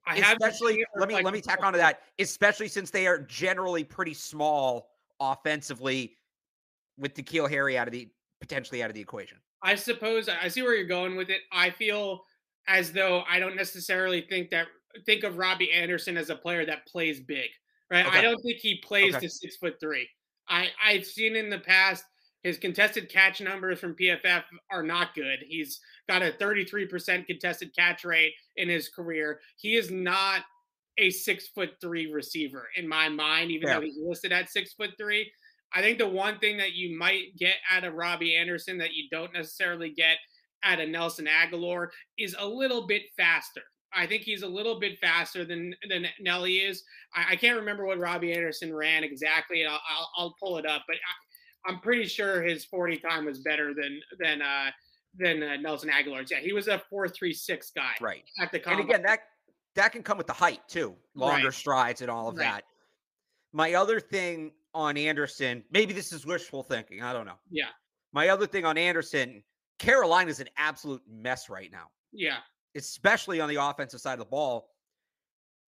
I 0.06 0.18
especially 0.18 0.86
let 0.95 1.07
me 1.07 1.16
like, 1.16 1.25
let 1.25 1.33
me 1.33 1.42
tack 1.42 1.63
onto 1.63 1.80
that, 1.80 2.01
especially 2.19 2.68
since 2.68 2.92
they 2.92 3.07
are 3.07 3.18
generally 3.18 3.83
pretty 3.83 4.13
small 4.13 4.92
offensively 5.20 6.18
with 6.98 7.14
N'Keal 7.16 7.50
Harry 7.50 7.78
out 7.78 7.88
of 7.88 7.94
the 7.94 8.10
potentially 8.40 8.84
out 8.84 8.90
of 8.90 8.96
the 8.96 9.02
equation. 9.02 9.38
I 9.62 9.76
suppose 9.76 10.30
I 10.30 10.48
see 10.48 10.62
where 10.62 10.76
you're 10.76 10.86
going 10.86 11.16
with 11.16 11.30
it. 11.30 11.42
I 11.52 11.70
feel 11.70 12.22
as 12.68 12.92
though 12.92 13.24
I 13.30 13.40
don't 13.40 13.56
necessarily 13.56 14.22
think 14.22 14.50
that 14.52 14.68
think 15.06 15.24
of 15.24 15.38
Robby 15.38 15.72
Anderson 15.72 16.18
as 16.18 16.30
a 16.30 16.36
player 16.36 16.66
that 16.66 16.86
plays 16.88 17.20
big, 17.20 17.50
right? 17.90 18.06
Okay. 18.06 18.18
I 18.18 18.22
don't 18.22 18.42
think 18.42 18.58
he 18.58 18.80
plays 18.84 19.16
okay. 19.16 19.26
to 19.26 19.30
six 19.32 19.58
foot 19.58 19.76
three. 19.80 20.08
I 20.48 20.70
I've 20.84 21.06
seen 21.06 21.36
in 21.36 21.50
the 21.50 21.60
past 21.60 22.06
his 22.44 22.60
contested 22.60 23.10
catch 23.10 23.42
numbers 23.42 23.80
from 23.80 23.96
PFF 23.96 24.44
are 24.70 24.84
not 24.84 25.16
good. 25.16 25.40
He's 25.48 25.80
got 26.08 26.22
a 26.22 26.30
33% 26.40 27.26
contested 27.26 27.76
catch 27.76 28.06
rate 28.06 28.34
in 28.56 28.69
his 28.69 28.88
career. 28.88 29.40
He 29.57 29.76
is 29.76 29.90
not 29.90 30.44
a 30.97 31.09
six 31.09 31.47
foot 31.49 31.71
three 31.81 32.11
receiver 32.11 32.68
in 32.75 32.87
my 32.87 33.09
mind, 33.09 33.52
even 33.52 33.68
yeah. 33.68 33.75
though 33.75 33.85
he's 33.85 33.97
listed 33.97 34.31
at 34.31 34.49
six 34.49 34.73
foot 34.73 34.92
three. 34.97 35.31
I 35.73 35.81
think 35.81 35.97
the 35.97 36.07
one 36.07 36.40
thing 36.40 36.57
that 36.57 36.73
you 36.73 36.97
might 36.97 37.35
get 37.37 37.56
out 37.69 37.83
of 37.83 37.95
Robby 37.95 38.35
Anderson 38.35 38.78
that 38.78 38.94
you 38.94 39.09
don't 39.11 39.33
necessarily 39.33 39.90
get 39.90 40.18
out 40.64 40.80
of 40.80 40.90
Nelson 40.90 41.28
Agholor 41.28 41.87
is 42.18 42.35
a 42.40 42.47
little 42.47 42.87
bit 42.87 43.04
faster. 43.18 43.61
I 43.94 44.06
think 44.06 44.23
he's 44.23 44.44
a 44.44 44.47
little 44.47 44.80
bit 44.80 44.99
faster 44.99 45.45
than 45.45 45.73
than 45.90 46.07
Nelly 46.19 46.57
is. 46.57 46.83
I, 47.14 47.33
I 47.33 47.35
can't 47.35 47.57
remember 47.57 47.85
what 47.85 47.99
Robby 47.99 48.33
Anderson 48.33 48.73
ran 48.73 49.04
exactly. 49.04 49.66
I'll, 49.66 49.81
I'll, 49.90 50.09
I'll 50.18 50.35
pull 50.40 50.57
it 50.57 50.66
up, 50.66 50.83
but 50.87 50.97
I'm 51.66 51.80
pretty 51.80 52.06
sure 52.06 52.42
his 52.42 52.66
40 52.66 52.97
time 52.97 53.25
was 53.25 53.40
better 53.40 53.73
than 53.73 53.99
than 54.19 54.42
uh 54.42 54.71
than 55.18 55.42
uh, 55.44 55.56
Nelson 55.57 55.90
Agholor's. 55.90 56.30
Yeah, 56.30 56.40
he 56.40 56.52
was 56.52 56.68
a 56.68 56.81
436 56.90 57.71
guy. 57.71 57.94
Right. 58.02 58.23
At 58.40 58.52
the 58.52 58.59
combine. 58.59 58.81
And 58.81 58.90
again, 58.90 59.04
that 59.04 59.19
that 59.76 59.92
can 59.92 60.04
come 60.04 60.18
with 60.18 60.28
the 60.28 60.34
height 60.34 60.62
too. 60.68 60.96
Longer 61.16 61.46
right. 61.46 61.54
strides 61.54 62.02
and 62.02 62.10
all 62.10 62.30
of 62.30 62.38
right. 62.38 62.46
that. 62.46 62.64
My 63.54 63.74
other 63.76 64.00
thing 64.00 64.52
on 64.74 64.98
Anderson, 64.98 65.64
maybe 65.72 65.94
this 65.94 66.12
is 66.12 66.26
wishful 66.26 66.64
thinking. 66.64 67.02
I 67.02 67.14
don't 67.14 67.26
know. 67.26 67.40
Yeah. 67.50 67.70
My 68.12 68.30
other 68.30 68.48
thing 68.48 68.66
on 68.66 68.78
Anderson, 68.78 69.44
Carolina 69.80 70.30
is 70.30 70.40
an 70.40 70.50
absolute 70.58 71.02
mess 71.10 71.50
right 71.50 71.72
now. 71.72 71.88
Yeah. 72.12 72.38
Especially 72.76 73.40
on 73.40 73.50
the 73.50 73.56
offensive 73.56 74.02
side 74.02 74.14
of 74.14 74.20
the 74.20 74.26
ball. 74.26 74.70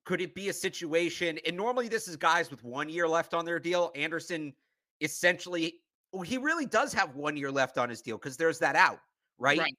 Could 0.05 0.21
it 0.21 0.33
be 0.33 0.49
a 0.49 0.53
situation? 0.53 1.39
And 1.45 1.55
normally 1.55 1.87
this 1.87 2.07
is 2.07 2.15
guys 2.15 2.49
with 2.49 2.63
one 2.63 2.89
year 2.89 3.07
left 3.07 3.33
on 3.33 3.45
their 3.45 3.59
deal. 3.59 3.91
Anderson 3.95 4.53
essentially 5.01 5.81
well, 6.11 6.21
he 6.21 6.37
really 6.37 6.65
does 6.65 6.93
have 6.93 7.15
one 7.15 7.35
year 7.37 7.51
left 7.51 7.77
on 7.77 7.89
his 7.89 8.01
deal 8.01 8.17
because 8.17 8.37
there's 8.37 8.59
that 8.59 8.75
out, 8.75 8.99
right? 9.37 9.59
right? 9.59 9.77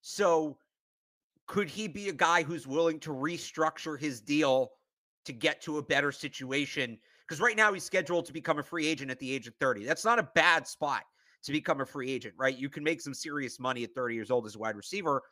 So 0.00 0.56
could 1.48 1.68
he 1.68 1.88
be 1.88 2.10
a 2.10 2.12
guy 2.12 2.42
who's 2.42 2.66
willing 2.66 3.00
to 3.00 3.10
restructure 3.10 3.98
his 3.98 4.20
deal 4.20 4.70
to 5.24 5.32
get 5.32 5.60
to 5.62 5.78
a 5.78 5.82
better 5.82 6.12
situation? 6.12 6.98
Because 7.26 7.40
right 7.40 7.56
now 7.56 7.72
he's 7.72 7.84
scheduled 7.84 8.26
to 8.26 8.32
become 8.32 8.58
a 8.58 8.62
free 8.62 8.86
agent 8.86 9.10
at 9.10 9.18
the 9.18 9.32
age 9.32 9.48
of 9.48 9.54
30. 9.58 9.84
That's 9.84 10.04
not 10.04 10.18
a 10.18 10.28
bad 10.34 10.66
spot 10.68 11.02
to 11.44 11.52
become 11.52 11.80
a 11.80 11.86
free 11.86 12.10
agent, 12.10 12.34
right? 12.38 12.56
You 12.56 12.68
can 12.68 12.84
make 12.84 13.00
some 13.00 13.14
serious 13.14 13.58
money 13.58 13.82
at 13.82 13.94
30 13.94 14.14
years 14.14 14.30
old 14.30 14.46
as 14.46 14.56
a 14.56 14.58
wide 14.58 14.76
receiver. 14.76 15.22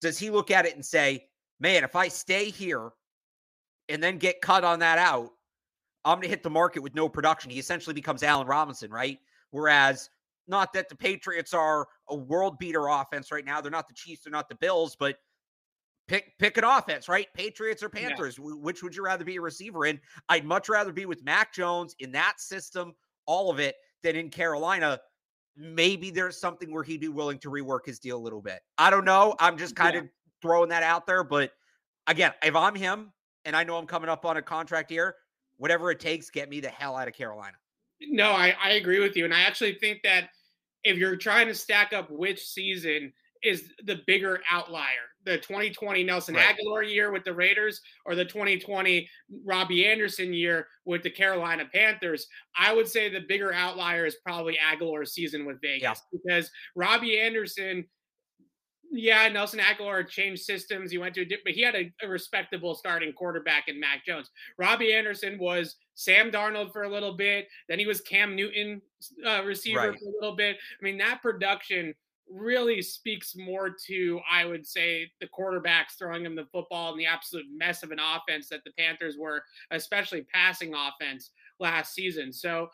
Does 0.00 0.18
he 0.18 0.30
look 0.30 0.50
at 0.50 0.66
it 0.66 0.74
and 0.74 0.84
say, 0.84 1.26
man, 1.60 1.84
if 1.84 1.94
I 1.96 2.08
stay 2.08 2.46
here 2.50 2.90
and 3.88 4.02
then 4.02 4.16
get 4.18 4.40
cut 4.40 4.64
on 4.64 4.78
that 4.80 4.98
out, 4.98 5.30
I'm 6.04 6.16
going 6.16 6.22
to 6.22 6.28
hit 6.28 6.42
the 6.42 6.50
market 6.50 6.82
with 6.82 6.94
no 6.94 7.08
production. 7.08 7.50
He 7.50 7.58
essentially 7.58 7.94
becomes 7.94 8.22
Allen 8.22 8.46
Robinson, 8.46 8.90
right? 8.90 9.18
Whereas, 9.50 10.08
not 10.48 10.72
that 10.72 10.88
the 10.88 10.96
Patriots 10.96 11.54
are 11.54 11.86
a 12.08 12.16
world 12.16 12.58
beater 12.58 12.88
offense 12.88 13.30
right 13.30 13.44
now. 13.44 13.60
They're 13.60 13.70
not 13.70 13.86
the 13.86 13.94
Chiefs, 13.94 14.24
they're 14.24 14.32
not 14.32 14.48
the 14.48 14.56
Bills, 14.56 14.96
but 14.98 15.18
pick 16.08 16.38
pick 16.38 16.56
an 16.56 16.64
offense, 16.64 17.08
right? 17.08 17.28
Patriots 17.34 17.82
or 17.82 17.88
Panthers. 17.88 18.38
Yeah. 18.38 18.54
Which 18.54 18.82
would 18.82 18.94
you 18.94 19.04
rather 19.04 19.24
be 19.24 19.36
a 19.36 19.40
receiver 19.40 19.86
in? 19.86 20.00
I'd 20.28 20.44
much 20.44 20.68
rather 20.68 20.92
be 20.92 21.06
with 21.06 21.24
Mac 21.24 21.52
Jones 21.52 21.94
in 21.98 22.12
that 22.12 22.40
system, 22.40 22.94
all 23.26 23.50
of 23.50 23.60
it, 23.60 23.76
than 24.02 24.16
in 24.16 24.30
Carolina. 24.30 25.00
Maybe 25.56 26.10
there's 26.10 26.38
something 26.38 26.72
where 26.72 26.82
he'd 26.82 27.00
be 27.00 27.08
willing 27.08 27.38
to 27.40 27.50
rework 27.50 27.84
his 27.84 27.98
deal 27.98 28.16
a 28.16 28.22
little 28.22 28.40
bit. 28.40 28.60
I 28.78 28.90
don't 28.90 29.04
know. 29.04 29.34
I'm 29.38 29.58
just 29.58 29.76
kind 29.76 29.94
yeah. 29.94 30.00
of 30.00 30.08
throwing 30.40 30.70
that 30.70 30.82
out 30.82 31.06
there. 31.06 31.22
But 31.22 31.52
again, 32.06 32.32
if 32.42 32.56
I'm 32.56 32.74
him 32.74 33.12
and 33.44 33.54
I 33.54 33.64
know 33.64 33.76
I'm 33.76 33.86
coming 33.86 34.08
up 34.08 34.24
on 34.24 34.38
a 34.38 34.42
contract 34.42 34.90
here, 34.90 35.16
whatever 35.58 35.90
it 35.90 36.00
takes, 36.00 36.30
get 36.30 36.48
me 36.48 36.60
the 36.60 36.68
hell 36.68 36.96
out 36.96 37.06
of 37.06 37.14
Carolina. 37.14 37.56
No, 38.00 38.30
I, 38.30 38.54
I 38.62 38.70
agree 38.72 38.98
with 38.98 39.14
you. 39.16 39.24
And 39.24 39.34
I 39.34 39.42
actually 39.42 39.74
think 39.74 40.00
that 40.02 40.30
if 40.84 40.96
you're 40.96 41.16
trying 41.16 41.46
to 41.48 41.54
stack 41.54 41.92
up 41.92 42.10
which 42.10 42.44
season 42.44 43.12
is 43.42 43.70
the 43.84 44.00
bigger 44.06 44.40
outlier, 44.50 45.11
the 45.24 45.38
2020 45.38 46.04
Nelson 46.04 46.34
right. 46.34 46.56
Agholor 46.56 46.88
year 46.88 47.12
with 47.12 47.24
the 47.24 47.32
Raiders 47.32 47.80
or 48.04 48.14
the 48.14 48.24
2020 48.24 49.08
Robby 49.44 49.86
Anderson 49.86 50.32
year 50.32 50.66
with 50.84 51.02
the 51.02 51.10
Carolina 51.10 51.64
Panthers, 51.72 52.26
I 52.56 52.74
would 52.74 52.88
say 52.88 53.08
the 53.08 53.20
bigger 53.20 53.52
outlier 53.52 54.06
is 54.06 54.16
probably 54.16 54.58
Agholor's 54.58 55.12
season 55.12 55.44
with 55.44 55.60
Vegas 55.60 55.82
yeah. 55.82 55.94
because 56.12 56.50
Robby 56.74 57.18
Anderson 57.18 57.84
yeah, 58.94 59.26
Nelson 59.28 59.58
Agholor 59.58 60.06
changed 60.06 60.42
systems. 60.42 60.90
He 60.90 60.98
went 60.98 61.14
to, 61.14 61.22
a, 61.22 61.26
but 61.44 61.54
he 61.54 61.62
had 61.62 61.74
a, 61.74 61.90
a, 62.02 62.08
respectable 62.08 62.74
starting 62.74 63.14
quarterback 63.14 63.68
in 63.68 63.80
Mac 63.80 64.04
Jones. 64.04 64.30
Robby 64.58 64.92
Anderson 64.92 65.38
was 65.38 65.76
Sam 65.94 66.30
Darnold 66.30 66.74
for 66.74 66.82
a 66.82 66.90
little 66.90 67.14
bit. 67.16 67.48
Then 67.70 67.78
he 67.78 67.86
was 67.86 68.02
Cam 68.02 68.36
Newton 68.36 68.82
uh, 69.26 69.42
receiver 69.44 69.78
right. 69.78 69.98
for 69.98 70.04
a 70.04 70.12
little 70.20 70.36
bit. 70.36 70.56
I 70.78 70.84
mean, 70.84 70.98
that 70.98 71.22
production 71.22 71.94
really 72.32 72.82
speaks 72.82 73.36
more 73.36 73.70
to, 73.86 74.20
I 74.30 74.44
would 74.44 74.66
say, 74.66 75.10
the 75.20 75.28
quarterbacks 75.28 75.98
throwing 75.98 76.24
him 76.24 76.34
the 76.34 76.46
football 76.52 76.90
and 76.90 77.00
the 77.00 77.06
absolute 77.06 77.46
mess 77.54 77.82
of 77.82 77.90
an 77.90 77.98
offense 77.98 78.48
that 78.48 78.64
the 78.64 78.72
Panthers 78.78 79.16
were, 79.18 79.42
especially 79.70 80.26
passing 80.32 80.74
offense 80.74 81.30
last 81.58 81.94
season. 81.94 82.32
So 82.32 82.68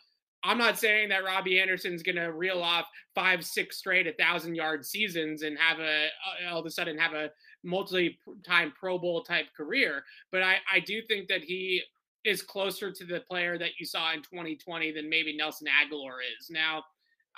I'm 0.44 0.58
not 0.58 0.78
saying 0.78 1.08
that 1.08 1.24
Robby 1.24 1.60
Anderson's 1.60 2.02
going 2.02 2.16
to 2.16 2.32
reel 2.32 2.62
off 2.62 2.86
five, 3.14 3.44
six 3.44 3.78
straight 3.78 4.06
a 4.06 4.12
thousand 4.12 4.54
yard 4.54 4.84
seasons 4.84 5.42
and 5.42 5.58
have 5.58 5.80
a 5.80 6.06
uh, 6.06 6.52
all 6.52 6.60
of 6.60 6.66
a 6.66 6.70
sudden 6.70 6.96
have 6.96 7.12
a 7.12 7.30
multi-time 7.64 8.72
Pro 8.78 8.98
Bowl 8.98 9.22
type 9.22 9.46
career, 9.56 10.04
but 10.30 10.42
I 10.42 10.58
I 10.72 10.80
do 10.80 11.02
think 11.02 11.28
that 11.28 11.42
he 11.42 11.82
is 12.24 12.42
closer 12.42 12.92
to 12.92 13.04
the 13.04 13.20
player 13.20 13.58
that 13.58 13.78
you 13.78 13.86
saw 13.86 14.12
in 14.12 14.20
2020 14.22 14.92
than 14.92 15.08
maybe 15.08 15.36
Nelson 15.36 15.66
Agholor 15.66 16.18
is. 16.38 16.50
Now, 16.50 16.84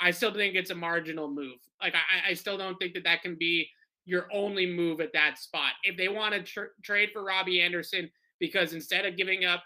I 0.01 0.11
still 0.11 0.33
think 0.33 0.55
it's 0.55 0.71
a 0.71 0.75
marginal 0.75 1.29
move. 1.29 1.59
Like 1.83 1.95
I, 1.95 2.31
I 2.31 2.35
still 2.35 2.57
don't 2.57 2.77
think 2.79 2.95
that 2.95 3.05
that 3.05 3.23
can 3.23 3.37
be 3.37 3.69
your 4.05 4.27
only 4.33 4.67
move 4.67 5.01
at 5.01 5.13
that 5.13 5.39
spot. 5.39 5.73
If 5.85 5.97
they 5.97 6.09
want 6.09 6.35
to 6.35 6.43
tr- 6.43 6.73
trade 6.83 7.11
for 7.13 7.23
Robby 7.23 7.61
Anderson 7.61 8.11
because 8.39 8.73
instead 8.73 9.05
of 9.05 9.17
giving 9.17 9.45
up 9.45 9.63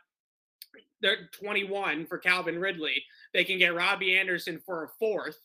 their 1.01 1.29
21 1.33 2.07
for 2.07 2.19
Calvin 2.19 2.59
Ridley, 2.59 3.03
they 3.33 3.45
can 3.45 3.59
get 3.59 3.75
Robby 3.75 4.19
Anderson 4.19 4.61
for 4.65 4.85
a 4.85 4.89
fourth, 4.99 5.39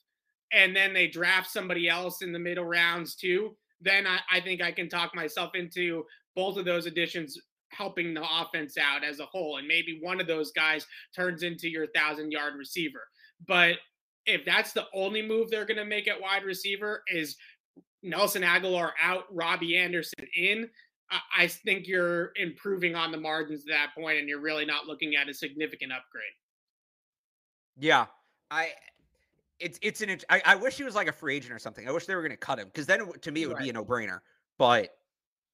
and 0.51 0.75
then 0.75 0.93
they 0.93 1.07
draft 1.07 1.49
somebody 1.49 1.87
else 1.87 2.21
in 2.21 2.31
the 2.31 2.39
middle 2.39 2.65
rounds 2.65 3.15
too, 3.15 3.55
then 3.81 4.07
I, 4.07 4.19
I 4.31 4.41
think 4.41 4.61
I 4.61 4.71
can 4.71 4.89
talk 4.89 5.15
myself 5.15 5.51
into 5.55 6.05
both 6.35 6.57
of 6.57 6.65
those 6.65 6.85
additions 6.85 7.37
helping 7.69 8.13
the 8.13 8.23
offense 8.23 8.77
out 8.77 9.03
as 9.03 9.19
a 9.19 9.25
whole. 9.25 9.57
And 9.57 9.67
maybe 9.67 9.99
one 10.01 10.19
of 10.19 10.27
those 10.27 10.51
guys 10.51 10.87
turns 11.15 11.43
into 11.43 11.69
your 11.69 11.87
thousand 11.87 12.31
yard 12.31 12.55
receiver. 12.57 13.03
But 13.47 13.75
if 14.25 14.45
that's 14.45 14.73
the 14.73 14.85
only 14.93 15.21
move 15.21 15.49
they're 15.49 15.65
going 15.65 15.77
to 15.77 15.85
make 15.85 16.07
at 16.07 16.19
wide 16.19 16.43
receiver 16.43 17.03
is 17.07 17.35
Nelson 18.03 18.43
Agholor 18.43 18.91
out, 19.01 19.25
Robby 19.31 19.77
Anderson 19.77 20.27
in, 20.35 20.69
I 21.35 21.47
think 21.47 21.87
you're 21.87 22.31
improving 22.35 22.95
on 22.95 23.11
the 23.11 23.17
margins 23.17 23.61
at 23.61 23.69
that 23.69 23.95
point, 23.99 24.19
and 24.19 24.29
you're 24.29 24.41
really 24.41 24.65
not 24.65 24.85
looking 24.85 25.15
at 25.15 25.27
a 25.27 25.33
significant 25.33 25.91
upgrade. 25.91 26.23
Yeah, 27.77 28.05
I 28.51 28.73
it's 29.59 29.79
it's 29.81 30.01
an 30.01 30.19
I, 30.29 30.41
I 30.45 30.55
wish 30.55 30.77
he 30.77 30.83
was 30.83 30.95
like 30.95 31.07
a 31.07 31.11
free 31.11 31.35
agent 31.35 31.53
or 31.53 31.59
something. 31.59 31.87
I 31.87 31.91
wish 31.91 32.05
they 32.05 32.15
were 32.15 32.21
going 32.21 32.31
to 32.31 32.37
cut 32.37 32.59
him 32.59 32.67
because 32.67 32.85
then 32.85 33.11
to 33.21 33.31
me 33.31 33.43
it 33.43 33.47
would 33.47 33.55
right. 33.55 33.63
be 33.63 33.69
a 33.69 33.73
no 33.73 33.83
brainer. 33.83 34.19
But 34.57 34.95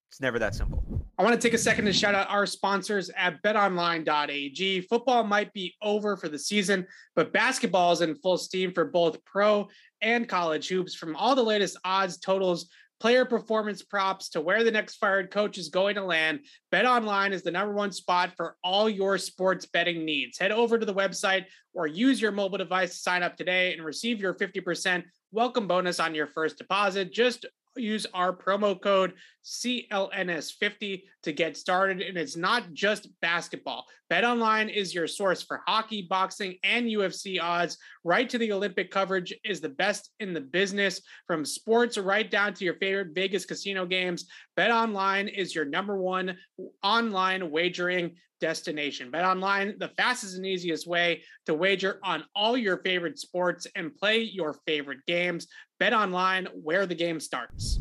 it's 0.10 0.19
never 0.19 0.39
that 0.39 0.55
simple. 0.55 0.84
I 1.17 1.24
want 1.24 1.39
to 1.39 1.48
take 1.48 1.53
a 1.53 1.57
second 1.57 1.86
to 1.86 1.93
shout 1.93 2.13
out 2.13 2.29
our 2.29 2.45
sponsors 2.45 3.10
at 3.15 3.41
betonline.ag. 3.41 4.81
Football 4.81 5.24
might 5.24 5.53
be 5.53 5.74
over 5.81 6.17
for 6.17 6.27
the 6.27 6.38
season, 6.38 6.86
but 7.15 7.31
basketball 7.31 7.93
is 7.93 8.01
in 8.01 8.15
full 8.15 8.38
steam 8.38 8.74
for 8.74 8.84
both 8.84 9.24
pro 9.24 9.69
and 10.01 10.27
college 10.27 10.67
hoops. 10.67 10.93
From 10.93 11.15
all 11.15 11.34
the 11.34 11.41
latest 11.41 11.77
odds, 11.86 12.17
totals, 12.17 12.67
player 13.00 13.24
performance 13.24 13.81
props 13.81 14.27
to 14.29 14.41
where 14.41 14.65
the 14.65 14.72
next 14.72 14.95
fired 14.95 15.31
coach 15.31 15.57
is 15.57 15.69
going 15.69 15.95
to 15.95 16.03
land, 16.03 16.41
BetOnline 16.74 17.31
is 17.31 17.43
the 17.43 17.51
number 17.51 17.74
one 17.74 17.93
spot 17.93 18.34
for 18.36 18.57
all 18.62 18.89
your 18.89 19.17
sports 19.17 19.65
betting 19.65 20.03
needs. 20.03 20.38
Head 20.38 20.51
over 20.51 20.77
to 20.77 20.86
the 20.86 20.93
website 20.93 21.45
or 21.74 21.88
use 21.88 22.22
your 22.22 22.34
mobile 22.34 22.57
device 22.57 22.91
to 22.91 22.98
sign 22.98 23.24
up 23.24 23.38
today 23.38 23.74
and 23.74 23.86
receive 23.86 24.19
your 24.19 24.34
50% 24.34 25.03
welcome 25.31 25.65
bonus 25.65 26.01
on 26.01 26.13
your 26.13 26.27
first 26.27 26.57
deposit. 26.57 27.13
Just 27.13 27.45
use 27.77 28.05
our 28.13 28.36
promo 28.36 28.79
code 28.79 29.13
CLNS50 29.46 31.04
to 31.24 31.32
get 31.32 31.56
started. 31.56 32.02
And 32.02 32.18
it's 32.18 32.36
not 32.36 32.74
just 32.74 33.08
basketball. 33.22 33.86
BetOnline 34.12 34.74
is 34.74 34.94
your 34.94 35.08
source 35.08 35.42
for 35.42 35.62
hockey, 35.68 36.02
boxing, 36.02 36.58
and 36.64 36.88
UFC 36.88 37.42
odds. 37.42 37.78
Right 38.04 38.28
to 38.30 38.38
the 38.38 38.52
Olympic 38.52 38.92
coverage 38.92 39.34
is 39.44 39.62
the 39.62 39.70
best 39.70 40.12
in 40.20 40.34
the 40.34 40.42
business. 40.42 41.02
From 41.28 41.46
sports 41.46 41.98
right 41.98 42.30
down 42.30 42.54
to 42.56 42.66
your 42.66 42.75
favorite 42.75 43.14
Vegas 43.14 43.46
casino 43.46 43.86
games, 43.86 44.25
BetOnline 44.58 45.32
is 45.32 45.54
your 45.54 45.66
number 45.66 45.98
one 45.98 46.38
online 46.84 47.52
wagering 47.52 48.16
destination. 48.42 49.12
Bet 49.12 49.25
online, 49.25 49.75
the 49.80 49.90
fastest 49.90 50.36
and 50.36 50.46
easiest 50.46 50.88
way 50.88 51.24
to 51.46 51.54
wager 51.54 52.00
on 52.04 52.24
all 52.36 52.58
your 52.58 52.78
favorite 52.78 53.18
sports 53.18 53.66
and 53.75 53.96
play 53.96 54.20
your 54.20 54.56
favorite 54.66 55.06
games. 55.08 55.48
Bet 55.80 55.94
online, 55.94 56.48
where 56.62 56.86
the 56.86 56.96
game 56.96 57.20
starts. 57.20 57.80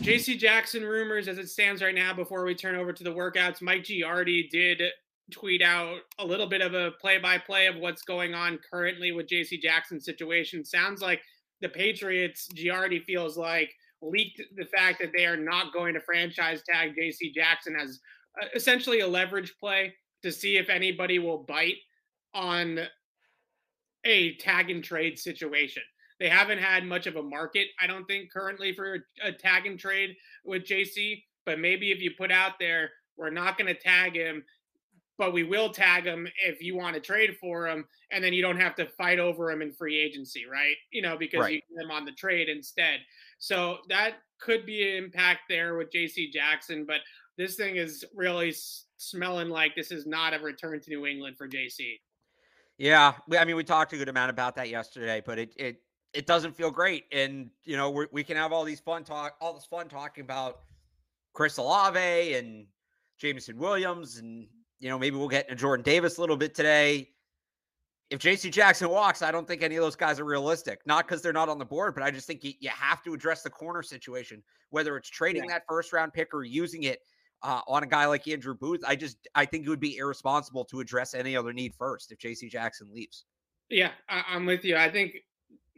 JC 0.00 0.38
Jackson 0.38 0.82
rumors 0.82 1.28
as 1.28 1.36
it 1.36 1.50
stands 1.50 1.82
right 1.82 1.94
now 1.94 2.14
before 2.14 2.44
we 2.44 2.54
turn 2.54 2.74
over 2.74 2.90
to 2.90 3.04
the 3.04 3.12
workouts. 3.12 3.60
Mike 3.60 3.84
Giardi 3.84 4.48
did 4.48 4.82
tweet 5.30 5.60
out 5.60 5.98
a 6.18 6.24
little 6.24 6.48
bit 6.48 6.62
of 6.62 6.72
a 6.72 6.92
play 6.92 7.18
by 7.18 7.36
play 7.36 7.66
of 7.66 7.76
what's 7.76 8.02
going 8.02 8.32
on 8.32 8.58
currently 8.72 9.12
with 9.12 9.28
JC 9.28 9.60
Jackson's 9.60 10.06
situation. 10.06 10.64
Sounds 10.64 11.02
like 11.02 11.20
the 11.60 11.68
Patriots, 11.68 12.48
Giardi 12.56 13.04
feels 13.04 13.36
like, 13.36 13.70
leaked 14.00 14.40
the 14.56 14.64
fact 14.64 14.98
that 15.00 15.12
they 15.14 15.26
are 15.26 15.36
not 15.36 15.72
going 15.74 15.92
to 15.92 16.00
franchise 16.00 16.62
tag 16.66 16.94
JC 16.98 17.34
Jackson 17.34 17.76
as 17.76 18.00
uh, 18.40 18.46
essentially 18.54 19.00
a 19.00 19.06
leverage 19.06 19.54
play 19.60 19.92
to 20.22 20.32
see 20.32 20.56
if 20.56 20.70
anybody 20.70 21.18
will 21.18 21.44
bite 21.44 21.76
on 22.32 22.80
a 24.06 24.34
tag 24.36 24.70
and 24.70 24.82
trade 24.82 25.18
situation. 25.18 25.82
They 26.20 26.28
haven't 26.28 26.58
had 26.58 26.84
much 26.84 27.06
of 27.06 27.16
a 27.16 27.22
market, 27.22 27.68
I 27.80 27.86
don't 27.86 28.04
think, 28.04 28.30
currently 28.30 28.74
for 28.74 28.98
a 29.24 29.32
tag 29.32 29.66
and 29.66 29.78
trade 29.78 30.14
with 30.44 30.64
JC. 30.64 31.24
But 31.46 31.58
maybe 31.58 31.90
if 31.90 32.00
you 32.00 32.10
put 32.16 32.30
out 32.30 32.52
there, 32.60 32.90
we're 33.16 33.30
not 33.30 33.56
going 33.56 33.74
to 33.74 33.80
tag 33.80 34.14
him, 34.14 34.44
but 35.16 35.32
we 35.32 35.42
will 35.42 35.70
tag 35.70 36.04
him 36.04 36.28
if 36.44 36.62
you 36.62 36.76
want 36.76 36.94
to 36.94 37.00
trade 37.00 37.36
for 37.40 37.66
him, 37.66 37.86
and 38.10 38.22
then 38.22 38.34
you 38.34 38.42
don't 38.42 38.60
have 38.60 38.74
to 38.76 38.86
fight 38.86 39.18
over 39.18 39.50
him 39.50 39.62
in 39.62 39.72
free 39.72 39.98
agency, 39.98 40.44
right? 40.44 40.76
You 40.92 41.00
know, 41.00 41.16
because 41.16 41.40
right. 41.40 41.54
you 41.54 41.60
get 41.74 41.84
him 41.84 41.90
on 41.90 42.04
the 42.04 42.12
trade 42.12 42.50
instead. 42.50 43.00
So 43.38 43.78
that 43.88 44.16
could 44.38 44.66
be 44.66 44.88
an 44.88 45.04
impact 45.04 45.40
there 45.48 45.76
with 45.76 45.90
JC 45.90 46.30
Jackson, 46.30 46.84
but 46.86 47.00
this 47.38 47.56
thing 47.56 47.76
is 47.76 48.04
really 48.14 48.54
smelling 48.98 49.48
like 49.48 49.74
this 49.74 49.90
is 49.90 50.06
not 50.06 50.34
a 50.34 50.38
return 50.38 50.80
to 50.80 50.90
New 50.90 51.06
England 51.06 51.38
for 51.38 51.48
JC. 51.48 51.98
Yeah, 52.76 53.14
I 53.38 53.44
mean, 53.44 53.56
we 53.56 53.64
talked 53.64 53.92
a 53.94 53.96
good 53.96 54.08
amount 54.08 54.30
about 54.30 54.56
that 54.56 54.68
yesterday, 54.68 55.22
but 55.24 55.38
it 55.38 55.54
it 55.58 55.76
it 56.12 56.26
doesn't 56.26 56.56
feel 56.56 56.70
great, 56.70 57.04
and 57.12 57.50
you 57.64 57.76
know 57.76 57.90
we 57.90 58.06
we 58.12 58.24
can 58.24 58.36
have 58.36 58.52
all 58.52 58.64
these 58.64 58.80
fun 58.80 59.04
talk, 59.04 59.36
all 59.40 59.54
this 59.54 59.64
fun 59.64 59.88
talking 59.88 60.22
about 60.22 60.60
Chris 61.32 61.56
Olave 61.56 62.34
and 62.34 62.66
Jameson 63.18 63.56
Williams, 63.58 64.18
and 64.18 64.46
you 64.78 64.88
know 64.88 64.98
maybe 64.98 65.16
we'll 65.16 65.28
get 65.28 65.48
into 65.48 65.60
Jordan 65.60 65.84
Davis 65.84 66.18
a 66.18 66.20
little 66.20 66.36
bit 66.36 66.54
today. 66.54 67.08
If 68.10 68.18
JC 68.18 68.50
Jackson 68.50 68.88
walks, 68.88 69.22
I 69.22 69.30
don't 69.30 69.46
think 69.46 69.62
any 69.62 69.76
of 69.76 69.84
those 69.84 69.94
guys 69.94 70.18
are 70.18 70.24
realistic. 70.24 70.80
Not 70.84 71.06
because 71.06 71.22
they're 71.22 71.32
not 71.32 71.48
on 71.48 71.58
the 71.58 71.64
board, 71.64 71.94
but 71.94 72.02
I 72.02 72.10
just 72.10 72.26
think 72.26 72.42
you, 72.42 72.52
you 72.58 72.70
have 72.70 73.04
to 73.04 73.14
address 73.14 73.42
the 73.42 73.50
corner 73.50 73.82
situation, 73.82 74.42
whether 74.70 74.96
it's 74.96 75.08
trading 75.08 75.44
yeah. 75.44 75.54
that 75.54 75.62
first 75.68 75.92
round 75.92 76.12
pick 76.12 76.34
or 76.34 76.42
using 76.42 76.82
it 76.82 76.98
uh, 77.42 77.60
on 77.68 77.84
a 77.84 77.86
guy 77.86 78.06
like 78.06 78.26
Andrew 78.26 78.54
Booth. 78.54 78.80
I 78.84 78.96
just 78.96 79.28
I 79.36 79.44
think 79.44 79.64
it 79.64 79.68
would 79.68 79.78
be 79.78 79.96
irresponsible 79.96 80.64
to 80.66 80.80
address 80.80 81.14
any 81.14 81.36
other 81.36 81.52
need 81.52 81.72
first 81.74 82.10
if 82.10 82.18
J.C. 82.18 82.48
Jackson 82.48 82.88
leaves. 82.92 83.26
Yeah, 83.68 83.92
I, 84.08 84.24
am 84.30 84.46
with 84.46 84.64
you. 84.64 84.76
I 84.76 84.90
think 84.90 85.12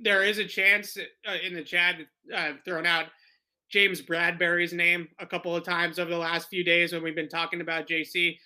there 0.03 0.25
is 0.25 0.39
a 0.39 0.45
chance 0.45 0.99
uh, 0.99 1.37
in 1.45 1.55
the 1.55 1.63
chat 1.63 1.97
uh, 2.35 2.53
thrown 2.65 2.87
out 2.87 3.07
James 3.71 4.03
Bradberry's 4.03 4.73
name 4.73 5.09
a 5.19 5.27
couple 5.27 5.57
of 5.57 5.65
times 5.65 5.99
over 5.99 6.11
the 6.11 6.19
last 6.19 6.49
few 6.49 6.63
days 6.63 6.93
when 6.93 7.03
we've 7.03 7.15
been 7.15 7.29
talking 7.29 7.63
about 7.63 7.89
JC. 7.89 8.37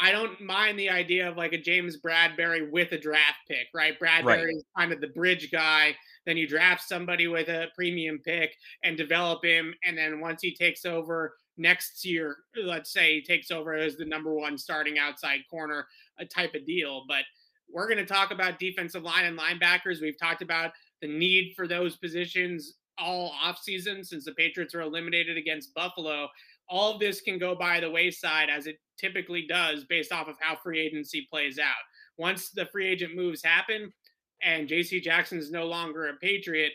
I 0.00 0.10
don't 0.10 0.40
mind 0.40 0.78
the 0.78 0.90
idea 0.90 1.28
of 1.28 1.36
like 1.36 1.52
a 1.52 1.58
James 1.58 1.98
Bradberry 2.00 2.68
with 2.68 2.90
a 2.90 2.98
draft 2.98 3.38
pick, 3.46 3.68
right? 3.72 3.98
Bradberry 4.00 4.24
right. 4.24 4.48
is 4.48 4.64
kind 4.76 4.92
of 4.92 5.00
the 5.00 5.08
bridge 5.08 5.52
guy. 5.52 5.94
Then 6.26 6.36
you 6.36 6.48
draft 6.48 6.82
somebody 6.82 7.28
with 7.28 7.48
a 7.48 7.68
premium 7.76 8.18
pick 8.18 8.56
and 8.82 8.96
develop 8.96 9.44
him. 9.44 9.74
And 9.84 9.96
then 9.96 10.18
once 10.18 10.42
he 10.42 10.52
takes 10.52 10.84
over 10.84 11.36
next 11.56 12.04
year, 12.04 12.36
let's 12.64 12.92
say 12.92 13.14
he 13.14 13.22
takes 13.22 13.52
over 13.52 13.74
as 13.74 13.96
the 13.96 14.04
number 14.04 14.34
one 14.34 14.58
starting 14.58 14.98
outside 14.98 15.40
corner, 15.48 15.86
a 16.18 16.24
type 16.24 16.54
of 16.56 16.66
deal. 16.66 17.04
But 17.06 17.22
we're 17.72 17.86
going 17.86 17.98
to 17.98 18.06
talk 18.06 18.32
about 18.32 18.58
defensive 18.58 19.04
line 19.04 19.26
and 19.26 19.38
linebackers. 19.38 20.00
We've 20.00 20.18
talked 20.18 20.42
about 20.42 20.72
the 21.02 21.08
need 21.08 21.52
for 21.54 21.68
those 21.68 21.96
positions 21.96 22.76
all 22.96 23.34
offseason 23.44 24.06
since 24.06 24.24
the 24.24 24.32
Patriots 24.32 24.74
were 24.74 24.80
eliminated 24.80 25.36
against 25.36 25.74
Buffalo. 25.74 26.28
All 26.68 26.94
of 26.94 27.00
this 27.00 27.20
can 27.20 27.38
go 27.38 27.54
by 27.54 27.80
the 27.80 27.90
wayside 27.90 28.48
as 28.48 28.66
it 28.66 28.78
typically 28.96 29.46
does 29.46 29.84
based 29.84 30.12
off 30.12 30.28
of 30.28 30.36
how 30.40 30.56
free 30.56 30.80
agency 30.80 31.26
plays 31.28 31.58
out. 31.58 31.74
Once 32.16 32.50
the 32.50 32.66
free 32.66 32.86
agent 32.86 33.14
moves 33.14 33.42
happen 33.42 33.92
and 34.42 34.68
JC 34.68 35.02
Jackson 35.02 35.38
is 35.38 35.50
no 35.50 35.66
longer 35.66 36.08
a 36.08 36.14
Patriot, 36.14 36.72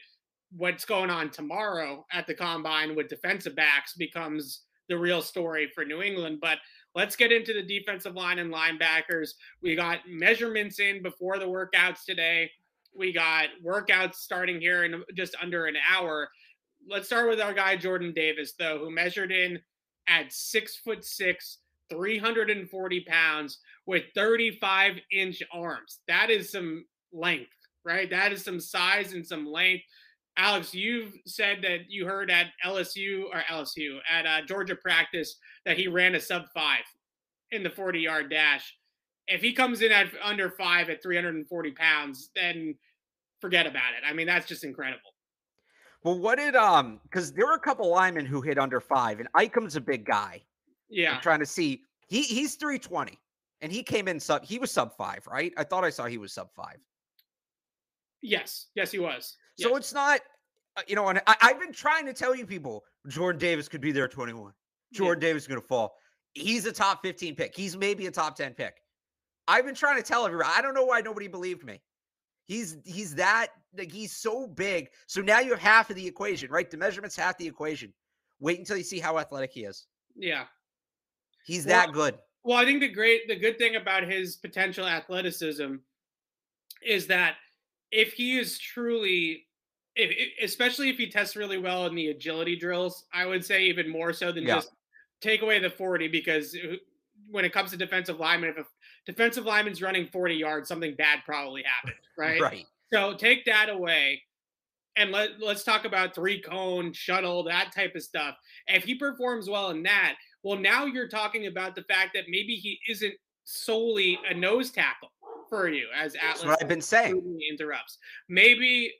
what's 0.55 0.85
going 0.85 1.09
on 1.09 1.29
tomorrow 1.29 2.05
at 2.11 2.27
the 2.27 2.33
combine 2.33 2.95
with 2.95 3.07
defensive 3.07 3.55
backs 3.55 3.93
becomes 3.93 4.63
the 4.89 4.97
real 4.97 5.21
story 5.21 5.69
for 5.73 5.85
New 5.85 6.01
England. 6.01 6.39
But 6.41 6.59
let's 6.95 7.15
get 7.15 7.31
into 7.31 7.53
the 7.53 7.63
defensive 7.63 8.15
line 8.15 8.39
and 8.39 8.53
linebackers. 8.53 9.31
We 9.61 9.75
got 9.75 9.99
measurements 10.07 10.79
in 10.79 11.01
before 11.01 11.39
the 11.39 11.45
workouts 11.45 12.05
today. 12.05 12.49
We 12.97 13.13
got 13.13 13.49
workouts 13.63 14.15
starting 14.15 14.59
here 14.59 14.83
in 14.83 15.03
just 15.15 15.35
under 15.41 15.65
an 15.65 15.75
hour. 15.91 16.29
Let's 16.89 17.07
start 17.07 17.29
with 17.29 17.39
our 17.39 17.53
guy 17.53 17.75
Jordan 17.75 18.13
Davis, 18.13 18.53
though, 18.57 18.79
who 18.79 18.89
measured 18.89 19.31
in 19.31 19.59
at 20.07 20.33
six 20.33 20.77
foot 20.77 21.05
six, 21.05 21.59
340 21.89 23.01
pounds 23.01 23.59
with 23.85 24.03
35 24.15 24.95
inch 25.11 25.43
arms. 25.53 25.99
That 26.07 26.29
is 26.29 26.51
some 26.51 26.85
length, 27.13 27.51
right? 27.85 28.09
That 28.09 28.31
is 28.31 28.43
some 28.43 28.59
size 28.59 29.13
and 29.13 29.25
some 29.25 29.45
length. 29.45 29.83
Alex, 30.37 30.73
you've 30.73 31.13
said 31.25 31.59
that 31.63 31.89
you 31.89 32.05
heard 32.05 32.29
at 32.31 32.47
LSU 32.65 33.23
or 33.31 33.41
LSU 33.49 33.97
at 34.09 34.25
uh, 34.25 34.45
Georgia 34.45 34.75
practice 34.75 35.35
that 35.65 35.77
he 35.77 35.87
ran 35.87 36.15
a 36.15 36.19
sub 36.19 36.45
five 36.53 36.83
in 37.51 37.63
the 37.63 37.69
40 37.69 37.99
yard 37.99 38.29
dash. 38.29 38.75
If 39.27 39.41
he 39.41 39.53
comes 39.53 39.81
in 39.81 39.91
at 39.91 40.07
under 40.23 40.49
five 40.51 40.89
at 40.89 41.03
340 41.03 41.71
pounds, 41.71 42.29
then 42.35 42.75
forget 43.39 43.65
about 43.67 43.93
it. 43.97 44.05
I 44.07 44.13
mean, 44.13 44.27
that's 44.27 44.47
just 44.47 44.63
incredible. 44.63 45.11
Well, 46.03 46.19
what 46.19 46.37
did 46.37 46.55
um? 46.55 46.99
Because 47.03 47.33
there 47.33 47.45
were 47.45 47.55
a 47.55 47.59
couple 47.59 47.89
linemen 47.89 48.25
who 48.25 48.41
hit 48.41 48.57
under 48.57 48.79
five, 48.79 49.19
and 49.19 49.27
Icum's 49.35 49.75
a 49.75 49.81
big 49.81 50.05
guy. 50.05 50.43
Yeah, 50.89 51.15
I'm 51.15 51.21
trying 51.21 51.39
to 51.39 51.45
see. 51.45 51.81
He 52.07 52.21
he's 52.21 52.55
320, 52.55 53.19
and 53.61 53.71
he 53.71 53.83
came 53.83 54.07
in 54.07 54.19
sub. 54.19 54.45
He 54.45 54.59
was 54.59 54.71
sub 54.71 54.95
five, 54.95 55.25
right? 55.27 55.53
I 55.57 55.63
thought 55.63 55.83
I 55.83 55.89
saw 55.89 56.05
he 56.05 56.17
was 56.17 56.31
sub 56.31 56.49
five. 56.55 56.77
Yes, 58.21 58.67
yes, 58.75 58.91
he 58.91 58.99
was. 58.99 59.37
So 59.59 59.69
yes. 59.69 59.77
it's 59.79 59.93
not, 59.93 60.21
uh, 60.75 60.81
you 60.87 60.95
know, 60.95 61.07
and 61.07 61.21
I, 61.27 61.35
have 61.41 61.59
been 61.59 61.71
trying 61.71 62.05
to 62.05 62.13
tell 62.13 62.35
you 62.35 62.45
people 62.45 62.83
Jordan 63.07 63.39
Davis 63.39 63.67
could 63.67 63.81
be 63.81 63.91
there 63.91 64.05
at 64.05 64.11
21. 64.11 64.53
Jordan 64.93 65.21
yeah. 65.21 65.29
Davis 65.29 65.43
is 65.43 65.47
going 65.47 65.61
to 65.61 65.67
fall. 65.67 65.95
He's 66.33 66.65
a 66.65 66.71
top 66.71 67.01
15 67.03 67.35
pick. 67.35 67.55
He's 67.55 67.77
maybe 67.77 68.07
a 68.07 68.11
top 68.11 68.35
10 68.35 68.53
pick. 68.53 68.81
I've 69.47 69.65
been 69.65 69.75
trying 69.75 69.97
to 69.97 70.03
tell 70.03 70.25
everybody. 70.25 70.49
I 70.53 70.61
don't 70.61 70.73
know 70.73 70.85
why 70.85 71.01
nobody 71.01 71.27
believed 71.27 71.65
me. 71.65 71.81
He's 72.47 72.77
he's 72.85 73.13
that 73.15 73.47
like 73.77 73.91
he's 73.91 74.15
so 74.15 74.47
big. 74.47 74.89
So 75.05 75.21
now 75.21 75.39
you 75.39 75.51
have 75.51 75.59
half 75.59 75.89
of 75.89 75.97
the 75.97 76.07
equation, 76.07 76.49
right? 76.49 76.69
The 76.69 76.77
measurement's 76.77 77.15
half 77.15 77.37
the 77.37 77.47
equation. 77.47 77.93
Wait 78.39 78.57
until 78.57 78.77
you 78.77 78.83
see 78.83 78.99
how 78.99 79.19
athletic 79.19 79.51
he 79.51 79.65
is. 79.65 79.85
Yeah. 80.15 80.45
He's 81.45 81.65
well, 81.65 81.85
that 81.85 81.93
good. 81.93 82.17
Well, 82.43 82.57
I 82.57 82.63
think 82.63 82.79
the 82.79 82.87
great 82.87 83.27
the 83.27 83.35
good 83.35 83.57
thing 83.57 83.75
about 83.75 84.03
his 84.03 84.37
potential 84.37 84.87
athleticism 84.87 85.75
is 86.85 87.07
that 87.07 87.35
if 87.91 88.13
he 88.13 88.37
is 88.37 88.57
truly 88.57 89.47
if, 89.97 90.15
especially 90.41 90.89
if 90.89 90.97
he 90.97 91.09
tests 91.09 91.35
really 91.35 91.57
well 91.57 91.85
in 91.87 91.95
the 91.95 92.07
agility 92.09 92.55
drills, 92.55 93.05
I 93.13 93.25
would 93.25 93.43
say 93.43 93.63
even 93.63 93.89
more 93.89 94.13
so 94.13 94.31
than 94.31 94.43
yeah. 94.43 94.55
just 94.55 94.71
take 95.19 95.41
away 95.41 95.59
the 95.59 95.69
40 95.69 96.07
because 96.07 96.55
uh, 96.55 96.75
when 97.29 97.43
it 97.43 97.51
comes 97.51 97.71
to 97.71 97.77
defensive 97.77 98.19
linemen, 98.19 98.51
if 98.51 98.57
a 98.59 98.65
defensive 99.07 99.45
lineman's 99.45 99.81
running 99.81 100.07
40 100.07 100.35
yards, 100.35 100.67
something 100.67 100.93
bad 100.95 101.19
probably 101.25 101.63
happened, 101.63 101.99
right? 102.17 102.39
right. 102.39 102.65
So 102.93 103.15
take 103.15 103.45
that 103.45 103.69
away 103.69 104.21
and 104.97 105.11
let, 105.11 105.39
let's 105.39 105.63
talk 105.63 105.85
about 105.85 106.13
three 106.13 106.41
cone, 106.41 106.93
shuttle, 106.93 107.43
that 107.45 107.71
type 107.73 107.95
of 107.95 108.03
stuff. 108.03 108.35
If 108.67 108.83
he 108.83 108.95
performs 108.95 109.49
well 109.49 109.71
in 109.71 109.81
that, 109.83 110.15
well, 110.43 110.59
now 110.59 110.85
you're 110.85 111.07
talking 111.07 111.47
about 111.47 111.73
the 111.73 111.83
fact 111.83 112.11
that 112.13 112.25
maybe 112.27 112.55
he 112.55 112.79
isn't 112.89 113.13
solely 113.45 114.19
a 114.29 114.33
nose 114.33 114.71
tackle 114.71 115.09
for 115.49 115.69
you, 115.69 115.87
as 115.95 116.15
Atlas 116.15 116.41
That's 116.41 116.45
what 116.45 116.61
I've 116.61 116.67
been 116.67 116.81
saying. 116.81 117.39
interrupts. 117.49 117.97
Maybe 118.27 118.93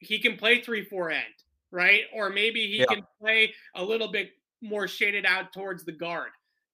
he 0.00 0.18
can 0.18 0.36
play 0.36 0.60
three 0.60 0.84
four 0.84 1.10
end, 1.10 1.24
right? 1.70 2.02
Or 2.14 2.28
maybe 2.28 2.66
he 2.66 2.78
yeah. 2.78 2.86
can 2.86 3.02
play 3.20 3.54
a 3.74 3.82
little 3.82 4.12
bit 4.12 4.30
more 4.62 4.86
shaded 4.86 5.24
out 5.24 5.52
towards 5.52 5.84
the 5.84 5.92
guard. 5.92 6.30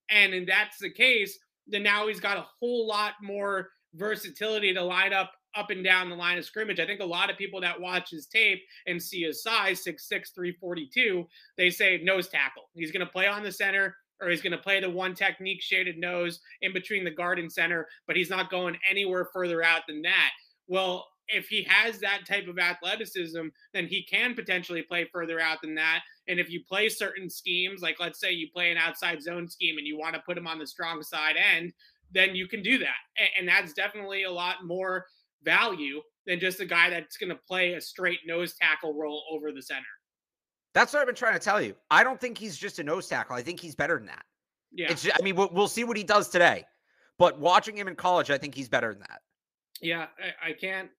And 0.09 0.33
if 0.33 0.47
that's 0.47 0.77
the 0.79 0.89
case, 0.89 1.39
then 1.67 1.83
now 1.83 2.07
he's 2.07 2.19
got 2.19 2.37
a 2.37 2.45
whole 2.59 2.87
lot 2.87 3.13
more 3.21 3.69
versatility 3.95 4.73
to 4.73 4.81
line 4.81 5.13
up 5.13 5.31
up 5.55 5.69
and 5.69 5.83
down 5.83 6.09
the 6.09 6.15
line 6.15 6.37
of 6.37 6.45
scrimmage. 6.45 6.79
I 6.79 6.85
think 6.85 6.99
a 6.99 7.05
lot 7.05 7.29
of 7.29 7.37
people 7.37 7.61
that 7.61 7.79
watch 7.79 8.09
his 8.09 8.25
tape 8.25 8.61
and 8.87 9.01
see 9.01 9.21
his 9.21 9.43
size, 9.43 9.83
6'6, 9.83 10.33
342, 10.33 11.27
they 11.57 11.69
say 11.69 12.01
nose 12.03 12.27
tackle. 12.27 12.63
He's 12.73 12.91
going 12.91 13.05
to 13.05 13.11
play 13.11 13.27
on 13.27 13.43
the 13.43 13.51
center 13.51 13.95
or 14.21 14.29
he's 14.29 14.41
going 14.41 14.51
to 14.51 14.57
play 14.57 14.79
the 14.79 14.89
one 14.89 15.13
technique 15.13 15.61
shaded 15.61 15.97
nose 15.97 16.39
in 16.61 16.73
between 16.73 17.03
the 17.03 17.11
guard 17.11 17.39
and 17.39 17.51
center, 17.51 17.87
but 18.07 18.15
he's 18.15 18.29
not 18.29 18.49
going 18.49 18.77
anywhere 18.89 19.27
further 19.33 19.63
out 19.63 19.81
than 19.87 20.01
that. 20.03 20.31
Well, 20.67 21.05
if 21.33 21.47
he 21.47 21.63
has 21.63 21.99
that 21.99 22.25
type 22.27 22.47
of 22.47 22.59
athleticism, 22.59 23.47
then 23.73 23.87
he 23.87 24.03
can 24.03 24.35
potentially 24.35 24.83
play 24.83 25.07
further 25.11 25.39
out 25.39 25.61
than 25.61 25.75
that. 25.75 26.01
And 26.27 26.39
if 26.39 26.49
you 26.49 26.63
play 26.63 26.89
certain 26.89 27.29
schemes, 27.29 27.81
like 27.81 27.99
let's 27.99 28.19
say 28.19 28.31
you 28.31 28.47
play 28.53 28.71
an 28.71 28.77
outside 28.77 29.21
zone 29.21 29.49
scheme 29.49 29.77
and 29.77 29.87
you 29.87 29.97
want 29.97 30.15
to 30.15 30.21
put 30.21 30.37
him 30.37 30.47
on 30.47 30.59
the 30.59 30.67
strong 30.67 31.01
side 31.03 31.35
end, 31.35 31.73
then 32.11 32.35
you 32.35 32.47
can 32.47 32.61
do 32.61 32.77
that. 32.77 33.29
And 33.37 33.47
that's 33.47 33.73
definitely 33.73 34.23
a 34.23 34.31
lot 34.31 34.65
more 34.65 35.05
value 35.43 36.01
than 36.25 36.39
just 36.39 36.59
a 36.61 36.65
guy 36.65 36.89
that's 36.89 37.17
going 37.17 37.29
to 37.29 37.35
play 37.35 37.73
a 37.73 37.81
straight 37.81 38.19
nose 38.25 38.53
tackle 38.53 38.93
role 38.93 39.23
over 39.31 39.51
the 39.51 39.61
center. 39.61 39.81
That's 40.73 40.93
what 40.93 41.01
I've 41.01 41.07
been 41.07 41.15
trying 41.15 41.33
to 41.33 41.39
tell 41.39 41.61
you. 41.61 41.75
I 41.91 42.03
don't 42.03 42.19
think 42.19 42.37
he's 42.37 42.57
just 42.57 42.79
a 42.79 42.83
nose 42.83 43.07
tackle. 43.07 43.35
I 43.35 43.41
think 43.41 43.59
he's 43.59 43.75
better 43.75 43.97
than 43.97 44.07
that. 44.07 44.23
Yeah. 44.71 44.91
It's 44.91 45.03
just, 45.03 45.19
I 45.19 45.23
mean, 45.23 45.35
we'll, 45.35 45.49
we'll 45.51 45.67
see 45.67 45.83
what 45.83 45.97
he 45.97 46.03
does 46.03 46.29
today. 46.29 46.65
But 47.19 47.39
watching 47.39 47.77
him 47.77 47.87
in 47.87 47.95
college, 47.95 48.31
I 48.31 48.37
think 48.37 48.55
he's 48.55 48.69
better 48.69 48.91
than 48.91 49.01
that. 49.01 49.21
Yeah, 49.81 50.07
I, 50.17 50.49
I 50.49 50.53
can't 50.53 50.89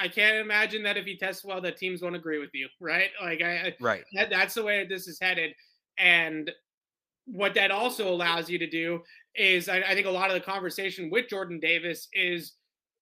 I 0.00 0.08
can't 0.08 0.36
imagine 0.36 0.82
that 0.84 0.96
if 0.96 1.04
he 1.04 1.16
tests 1.16 1.44
well, 1.44 1.60
that 1.60 1.76
teams 1.76 2.02
won't 2.02 2.16
agree 2.16 2.38
with 2.38 2.50
you, 2.52 2.68
right? 2.80 3.10
Like, 3.20 3.42
I, 3.42 3.74
right. 3.80 4.04
That, 4.14 4.30
that's 4.30 4.54
the 4.54 4.62
way 4.62 4.86
this 4.86 5.08
is 5.08 5.18
headed, 5.20 5.54
and 5.98 6.50
what 7.26 7.54
that 7.54 7.70
also 7.70 8.08
allows 8.08 8.50
you 8.50 8.58
to 8.58 8.68
do 8.68 9.00
is, 9.34 9.68
I, 9.68 9.78
I 9.78 9.94
think 9.94 10.06
a 10.06 10.10
lot 10.10 10.30
of 10.30 10.34
the 10.34 10.40
conversation 10.40 11.10
with 11.10 11.28
Jordan 11.28 11.60
Davis 11.60 12.08
is, 12.12 12.54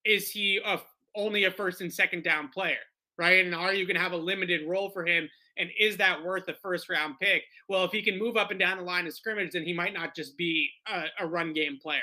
is 0.04 0.30
he 0.30 0.60
a, 0.64 0.80
only 1.16 1.44
a 1.44 1.50
first 1.50 1.80
and 1.80 1.92
second 1.92 2.22
down 2.22 2.48
player, 2.48 2.78
right? 3.18 3.44
And 3.44 3.54
are 3.54 3.74
you 3.74 3.86
going 3.86 3.96
to 3.96 4.02
have 4.02 4.12
a 4.12 4.16
limited 4.16 4.68
role 4.68 4.90
for 4.90 5.04
him? 5.06 5.28
And 5.56 5.70
is 5.78 5.96
that 5.96 6.22
worth 6.22 6.48
a 6.48 6.54
first 6.54 6.88
round 6.88 7.16
pick? 7.20 7.42
Well, 7.68 7.84
if 7.84 7.92
he 7.92 8.02
can 8.02 8.18
move 8.18 8.36
up 8.36 8.50
and 8.50 8.60
down 8.60 8.78
the 8.78 8.84
line 8.84 9.06
of 9.06 9.14
scrimmage, 9.14 9.52
then 9.52 9.64
he 9.64 9.72
might 9.72 9.94
not 9.94 10.14
just 10.14 10.36
be 10.36 10.68
a, 10.86 11.04
a 11.20 11.26
run 11.26 11.52
game 11.52 11.78
player, 11.82 12.00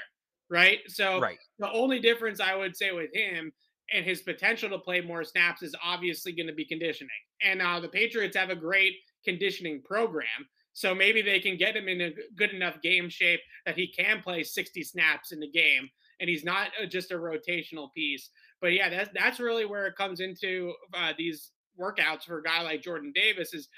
right? 0.49 0.79
So 0.87 1.19
right. 1.19 1.37
the 1.59 1.71
only 1.71 1.99
difference 1.99 2.39
I 2.39 2.55
would 2.55 2.75
say 2.75 2.91
with 2.91 3.13
him 3.13 3.51
and 3.93 4.05
his 4.05 4.21
potential 4.21 4.69
to 4.69 4.77
play 4.79 5.01
more 5.01 5.23
snaps 5.23 5.61
is 5.61 5.75
obviously 5.83 6.31
going 6.31 6.47
to 6.47 6.53
be 6.53 6.65
conditioning. 6.65 7.09
And 7.41 7.61
uh, 7.61 7.79
the 7.79 7.87
Patriots 7.87 8.35
have 8.35 8.49
a 8.49 8.55
great 8.55 8.93
conditioning 9.23 9.81
program. 9.83 10.47
So 10.73 10.93
maybe 10.93 11.21
they 11.21 11.39
can 11.39 11.57
get 11.57 11.75
him 11.75 11.87
in 11.87 12.01
a 12.01 12.13
good 12.35 12.51
enough 12.51 12.81
game 12.81 13.09
shape 13.09 13.39
that 13.65 13.75
he 13.75 13.87
can 13.87 14.21
play 14.21 14.43
60 14.43 14.83
snaps 14.83 15.31
in 15.31 15.39
the 15.39 15.49
game 15.49 15.89
and 16.19 16.29
he's 16.29 16.43
not 16.43 16.69
uh, 16.81 16.85
just 16.85 17.11
a 17.11 17.15
rotational 17.15 17.91
piece. 17.93 18.29
But 18.61 18.73
yeah, 18.73 18.89
that's 18.89 19.09
that's 19.13 19.39
really 19.39 19.65
where 19.65 19.87
it 19.87 19.95
comes 19.95 20.19
into 20.19 20.73
uh, 20.93 21.13
these 21.17 21.51
workouts 21.79 22.23
for 22.23 22.39
a 22.39 22.43
guy 22.43 22.61
like 22.61 22.81
Jordan 22.81 23.11
Davis 23.13 23.53
is 23.53 23.69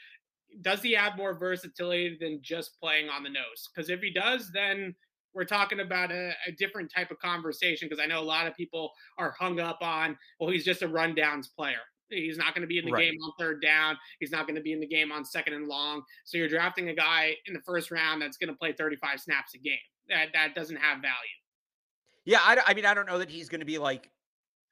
does 0.61 0.81
he 0.81 0.93
have 0.93 1.17
more 1.17 1.37
versatility 1.37 2.17
than 2.19 2.39
just 2.41 2.79
playing 2.79 3.09
on 3.09 3.23
the 3.23 3.29
nose? 3.29 3.69
Because 3.73 3.89
if 3.89 4.01
he 4.01 4.11
does, 4.11 4.51
then 4.51 4.95
we're 5.39 5.45
talking 5.45 5.79
about 5.79 6.11
a, 6.11 6.33
a 6.45 6.51
different 6.51 6.91
type 6.93 7.11
of 7.11 7.19
conversation 7.19 7.87
because 7.87 8.03
I 8.03 8.07
know 8.07 8.19
a 8.19 8.21
lot 8.21 8.45
of 8.45 8.57
people 8.57 8.91
are 9.17 9.33
hung 9.39 9.61
up 9.61 9.77
on, 9.81 10.17
well, 10.37 10.49
he's 10.49 10.65
just 10.65 10.81
a 10.81 10.87
rundowns 10.87 11.45
player. 11.55 11.77
He's 12.09 12.37
not 12.37 12.53
going 12.53 12.63
to 12.63 12.67
be 12.67 12.77
in 12.77 12.83
the 12.83 12.91
right. 12.91 13.05
game 13.05 13.13
on 13.23 13.31
third 13.39 13.61
down. 13.61 13.97
He's 14.19 14.31
not 14.31 14.47
going 14.47 14.57
to 14.57 14.61
be 14.61 14.73
in 14.73 14.81
the 14.81 14.87
game 14.87 15.13
on 15.13 15.23
second 15.23 15.53
and 15.53 15.69
long. 15.69 16.01
So 16.25 16.37
you're 16.37 16.49
drafting 16.49 16.89
a 16.89 16.93
guy 16.93 17.35
in 17.45 17.53
the 17.53 17.61
first 17.61 17.89
round 17.89 18.21
that's 18.21 18.35
going 18.35 18.49
to 18.49 18.55
play 18.57 18.73
35 18.73 19.21
snaps 19.21 19.53
a 19.53 19.59
game. 19.59 19.77
That 20.09 20.27
that 20.33 20.55
doesn't 20.55 20.75
have 20.75 20.97
value. 20.97 21.13
Yeah, 22.25 22.39
I, 22.41 22.57
I 22.67 22.73
mean, 22.73 22.85
I 22.85 22.93
don't 22.93 23.05
know 23.05 23.19
that 23.19 23.29
he's 23.29 23.47
going 23.47 23.61
to 23.61 23.65
be 23.65 23.77
like 23.77 24.09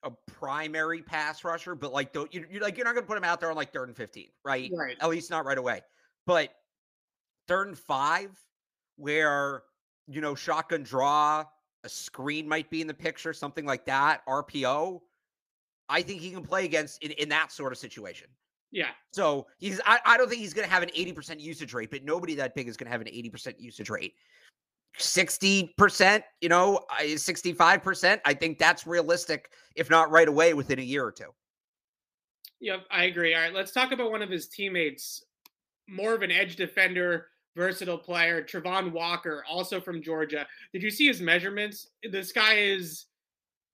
a 0.03 0.11
primary 0.25 1.01
pass 1.01 1.45
rusher, 1.45 1.75
but 1.75 1.93
like, 1.93 2.11
don't 2.11 2.33
you, 2.33 2.45
you're 2.51 2.61
like 2.61 2.75
you're 2.75 2.85
not 2.85 2.93
going 2.93 3.05
to 3.05 3.07
put 3.07 3.17
him 3.17 3.23
out 3.23 3.39
there 3.39 3.51
on 3.51 3.55
like 3.55 3.71
third 3.71 3.87
and 3.87 3.95
15, 3.95 4.25
right? 4.43 4.69
Right. 4.75 4.97
At 4.99 5.09
least 5.09 5.29
not 5.29 5.45
right 5.45 5.57
away. 5.57 5.81
But 6.25 6.49
third 7.47 7.67
and 7.67 7.77
five, 7.77 8.31
where 8.97 9.61
you 10.07 10.21
know, 10.21 10.35
shotgun 10.35 10.83
draw, 10.83 11.43
a 11.83 11.89
screen 11.89 12.47
might 12.47 12.69
be 12.69 12.81
in 12.81 12.87
the 12.87 12.93
picture, 12.93 13.33
something 13.33 13.65
like 13.65 13.85
that, 13.85 14.25
RPO. 14.27 15.01
I 15.89 16.01
think 16.01 16.21
he 16.21 16.31
can 16.31 16.43
play 16.43 16.65
against 16.65 17.01
in, 17.03 17.11
in 17.11 17.29
that 17.29 17.51
sort 17.51 17.71
of 17.71 17.77
situation. 17.77 18.27
Yeah. 18.71 18.89
So 19.13 19.47
he's 19.57 19.79
I, 19.85 19.99
I 20.05 20.17
don't 20.17 20.27
think 20.27 20.41
he's 20.41 20.53
gonna 20.53 20.67
have 20.67 20.83
an 20.83 20.89
80% 20.89 21.39
usage 21.39 21.73
rate, 21.73 21.91
but 21.91 22.03
nobody 22.03 22.35
that 22.35 22.55
big 22.55 22.67
is 22.67 22.75
gonna 22.75 22.91
have 22.91 23.01
an 23.01 23.07
80% 23.07 23.59
usage 23.59 23.89
rate. 23.89 24.13
60%, 24.99 26.23
you 26.41 26.49
know, 26.49 26.79
65%. 26.99 28.19
I 28.25 28.33
think 28.33 28.57
that's 28.57 28.87
realistic, 28.87 29.51
if 29.75 29.89
not 29.89 30.09
right 30.09 30.27
away 30.27 30.53
within 30.55 30.79
a 30.79 30.83
year 30.83 31.05
or 31.05 31.11
two. 31.11 31.29
Yep, 32.59 32.85
I 32.89 33.03
agree. 33.03 33.35
All 33.35 33.41
right, 33.41 33.53
let's 33.53 33.71
talk 33.71 33.91
about 33.91 34.09
one 34.09 34.23
of 34.23 34.29
his 34.29 34.47
teammates, 34.47 35.23
more 35.87 36.15
of 36.15 36.23
an 36.23 36.31
edge 36.31 36.55
defender, 36.55 37.27
versatile 37.57 37.97
player, 37.97 38.41
Travon 38.41 38.93
Walker, 38.93 39.43
also 39.49 39.81
from 39.81 40.01
Georgia. 40.01 40.47
Did 40.71 40.83
you 40.83 40.89
see 40.89 41.07
his 41.07 41.19
measurements? 41.19 41.89
This 42.09 42.31
guy 42.31 42.53
is 42.53 43.07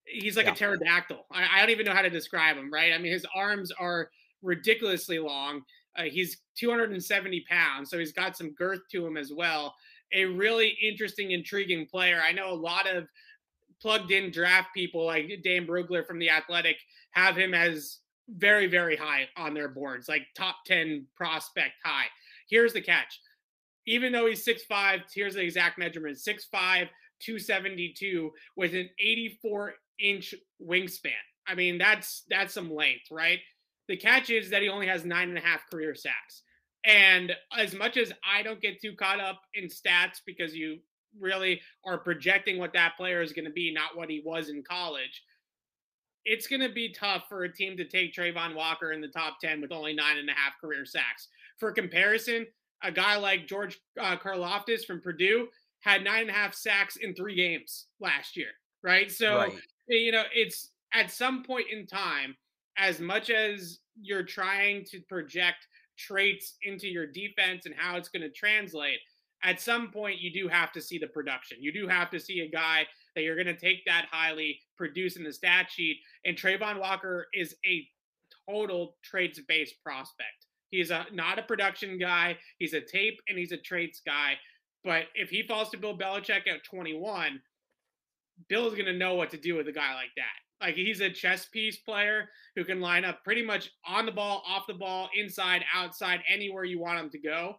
he's 0.05 0.35
like 0.35 0.47
yeah. 0.47 0.53
a 0.53 0.55
pterodactyl. 0.55 1.25
I, 1.31 1.47
I, 1.53 1.59
don't 1.59 1.69
even 1.69 1.85
know 1.85 1.93
how 1.93 2.01
to 2.01 2.09
describe 2.09 2.57
him, 2.57 2.73
right? 2.73 2.91
I 2.91 2.97
mean, 2.97 3.13
his 3.13 3.25
arms 3.35 3.71
are 3.71 4.09
ridiculously 4.41 5.19
long. 5.19 5.61
Uh, 5.95 6.03
he's 6.03 6.39
270 6.57 7.45
pounds, 7.47 7.89
so 7.89 7.99
he's 7.99 8.11
got 8.11 8.35
some 8.35 8.51
girth 8.55 8.81
to 8.91 9.05
him 9.05 9.15
as 9.15 9.31
well 9.31 9.75
a 10.13 10.25
really 10.25 10.77
interesting, 10.81 11.31
intriguing 11.31 11.87
player. 11.87 12.21
I 12.25 12.31
know 12.31 12.51
a 12.51 12.55
lot 12.55 12.87
of 12.87 13.07
plugged 13.81 14.11
in 14.11 14.31
draft 14.31 14.69
people 14.73 15.05
like 15.05 15.29
Dane 15.43 15.67
Brugler 15.67 16.05
from 16.05 16.19
The 16.19 16.29
Athletic 16.29 16.77
have 17.11 17.35
him 17.35 17.53
as 17.53 17.99
very, 18.29 18.67
very 18.67 18.95
high 18.95 19.27
on 19.35 19.53
their 19.53 19.67
boards, 19.67 20.07
like 20.07 20.27
top 20.35 20.57
10 20.65 21.05
prospect 21.15 21.73
high. 21.83 22.05
Here's 22.49 22.73
the 22.73 22.81
catch. 22.81 23.19
Even 23.85 24.11
though 24.11 24.27
he's 24.27 24.45
6'5, 24.45 25.01
here's 25.13 25.35
the 25.35 25.41
exact 25.41 25.77
measurement 25.77 26.17
6'5, 26.17 26.87
272 27.19 28.31
with 28.55 28.73
an 28.73 28.89
84 28.99 29.73
inch 29.99 30.33
wingspan. 30.61 31.11
I 31.47 31.55
mean, 31.55 31.77
that's 31.77 32.23
that's 32.29 32.53
some 32.53 32.73
length, 32.73 33.11
right? 33.11 33.39
The 33.87 33.97
catch 33.97 34.29
is 34.29 34.49
that 34.49 34.61
he 34.61 34.69
only 34.69 34.87
has 34.87 35.03
nine 35.03 35.29
and 35.29 35.37
a 35.37 35.41
half 35.41 35.61
career 35.69 35.93
sacks. 35.95 36.43
And 36.85 37.33
as 37.57 37.73
much 37.73 37.97
as 37.97 38.13
I 38.23 38.43
don't 38.43 38.61
get 38.61 38.81
too 38.81 38.93
caught 38.93 39.19
up 39.19 39.41
in 39.53 39.65
stats 39.65 40.19
because 40.25 40.55
you 40.55 40.79
really 41.19 41.61
are 41.85 41.97
projecting 41.97 42.57
what 42.57 42.73
that 42.73 42.97
player 42.97 43.21
is 43.21 43.33
going 43.33 43.45
to 43.45 43.51
be, 43.51 43.73
not 43.73 43.95
what 43.95 44.09
he 44.09 44.21
was 44.25 44.49
in 44.49 44.63
college, 44.63 45.23
it's 46.25 46.47
going 46.47 46.61
to 46.61 46.73
be 46.73 46.93
tough 46.93 47.23
for 47.27 47.43
a 47.43 47.53
team 47.53 47.77
to 47.77 47.87
take 47.87 48.13
Travon 48.13 48.55
Walker 48.55 48.91
in 48.91 49.01
the 49.01 49.07
top 49.07 49.39
10 49.41 49.61
with 49.61 49.71
only 49.71 49.93
nine 49.93 50.17
and 50.17 50.29
a 50.29 50.33
half 50.33 50.53
career 50.59 50.85
sacks. 50.85 51.27
For 51.59 51.71
comparison, 51.71 52.47
a 52.83 52.91
guy 52.91 53.15
like 53.15 53.47
George 53.47 53.79
uh, 53.99 54.17
Karlaftis 54.17 54.85
from 54.85 55.01
Purdue 55.01 55.47
had 55.79 56.03
nine 56.03 56.21
and 56.21 56.29
a 56.29 56.33
half 56.33 56.53
sacks 56.53 56.97
in 56.97 57.13
three 57.13 57.35
games 57.35 57.87
last 57.99 58.37
year, 58.37 58.49
right? 58.83 59.11
So, 59.11 59.37
right. 59.37 59.53
you 59.87 60.11
know, 60.11 60.23
it's 60.33 60.69
at 60.93 61.11
some 61.11 61.43
point 61.43 61.65
in 61.71 61.87
time, 61.87 62.35
as 62.77 62.99
much 62.99 63.29
as 63.29 63.79
you're 64.01 64.23
trying 64.23 64.85
to 64.85 64.99
project 65.01 65.67
traits 65.97 66.57
into 66.63 66.87
your 66.87 67.05
defense 67.05 67.65
and 67.65 67.75
how 67.77 67.97
it's 67.97 68.09
going 68.09 68.21
to 68.21 68.31
translate, 68.31 68.99
at 69.43 69.59
some 69.59 69.91
point 69.91 70.19
you 70.19 70.31
do 70.31 70.47
have 70.47 70.71
to 70.71 70.81
see 70.81 70.97
the 70.97 71.07
production. 71.07 71.57
You 71.59 71.73
do 71.73 71.87
have 71.87 72.09
to 72.11 72.19
see 72.19 72.41
a 72.41 72.49
guy 72.49 72.85
that 73.15 73.23
you're 73.23 73.35
going 73.35 73.47
to 73.47 73.57
take 73.57 73.85
that 73.85 74.07
highly, 74.09 74.59
produce 74.77 75.17
in 75.17 75.23
the 75.23 75.33
stat 75.33 75.67
sheet. 75.69 75.97
And 76.25 76.35
Travon 76.35 76.79
Walker 76.79 77.27
is 77.33 77.55
a 77.65 77.87
total 78.49 78.95
traits 79.03 79.39
based 79.47 79.75
prospect. 79.83 80.42
He's 80.73 80.89
a 80.89 81.05
not 81.13 81.37
a 81.37 81.43
production 81.43 81.99
guy. 81.99 82.35
He's 82.57 82.73
a 82.73 82.81
tape 82.81 83.19
and 83.29 83.37
he's 83.37 83.51
a 83.51 83.57
traits 83.57 84.01
guy. 84.03 84.33
But 84.83 85.03
if 85.13 85.29
he 85.29 85.43
falls 85.43 85.69
to 85.69 85.77
Bill 85.77 85.95
Belichick 85.95 86.47
at 86.47 86.63
21, 86.63 87.39
Bill's 88.49 88.73
going 88.73 88.87
to 88.87 88.97
know 88.97 89.13
what 89.13 89.29
to 89.29 89.37
do 89.37 89.53
with 89.55 89.67
a 89.67 89.71
guy 89.71 89.93
like 89.93 90.09
that. 90.17 90.65
Like 90.65 90.73
he's 90.73 90.99
a 91.01 91.11
chess 91.11 91.45
piece 91.45 91.77
player 91.77 92.27
who 92.55 92.63
can 92.63 92.81
line 92.81 93.05
up 93.05 93.23
pretty 93.23 93.45
much 93.45 93.69
on 93.85 94.07
the 94.07 94.11
ball, 94.11 94.41
off 94.47 94.65
the 94.65 94.73
ball, 94.73 95.09
inside, 95.15 95.63
outside, 95.71 96.21
anywhere 96.27 96.63
you 96.63 96.79
want 96.79 96.99
him 96.99 97.11
to 97.11 97.19
go. 97.19 97.53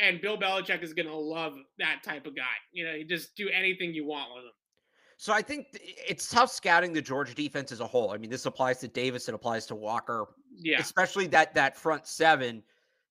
And 0.00 0.22
Bill 0.22 0.38
Belichick 0.38 0.82
is 0.82 0.94
going 0.94 1.08
to 1.08 1.14
love 1.14 1.58
that 1.78 2.00
type 2.02 2.26
of 2.26 2.34
guy. 2.34 2.44
You 2.72 2.86
know, 2.86 2.94
you 2.94 3.04
just 3.04 3.36
do 3.36 3.50
anything 3.50 3.92
you 3.92 4.06
want 4.06 4.30
with 4.34 4.44
him. 4.44 4.52
So 5.18 5.34
I 5.34 5.42
think 5.42 5.66
it's 5.72 6.30
tough 6.30 6.50
scouting 6.50 6.94
the 6.94 7.02
Georgia 7.02 7.34
defense 7.34 7.70
as 7.70 7.80
a 7.80 7.86
whole. 7.86 8.12
I 8.12 8.16
mean, 8.16 8.30
this 8.30 8.46
applies 8.46 8.78
to 8.78 8.88
Davis, 8.88 9.28
it 9.28 9.34
applies 9.34 9.66
to 9.66 9.74
Walker. 9.74 10.26
Yeah. 10.56 10.80
Especially 10.80 11.26
that 11.28 11.54
that 11.54 11.76
front 11.76 12.06
seven. 12.06 12.62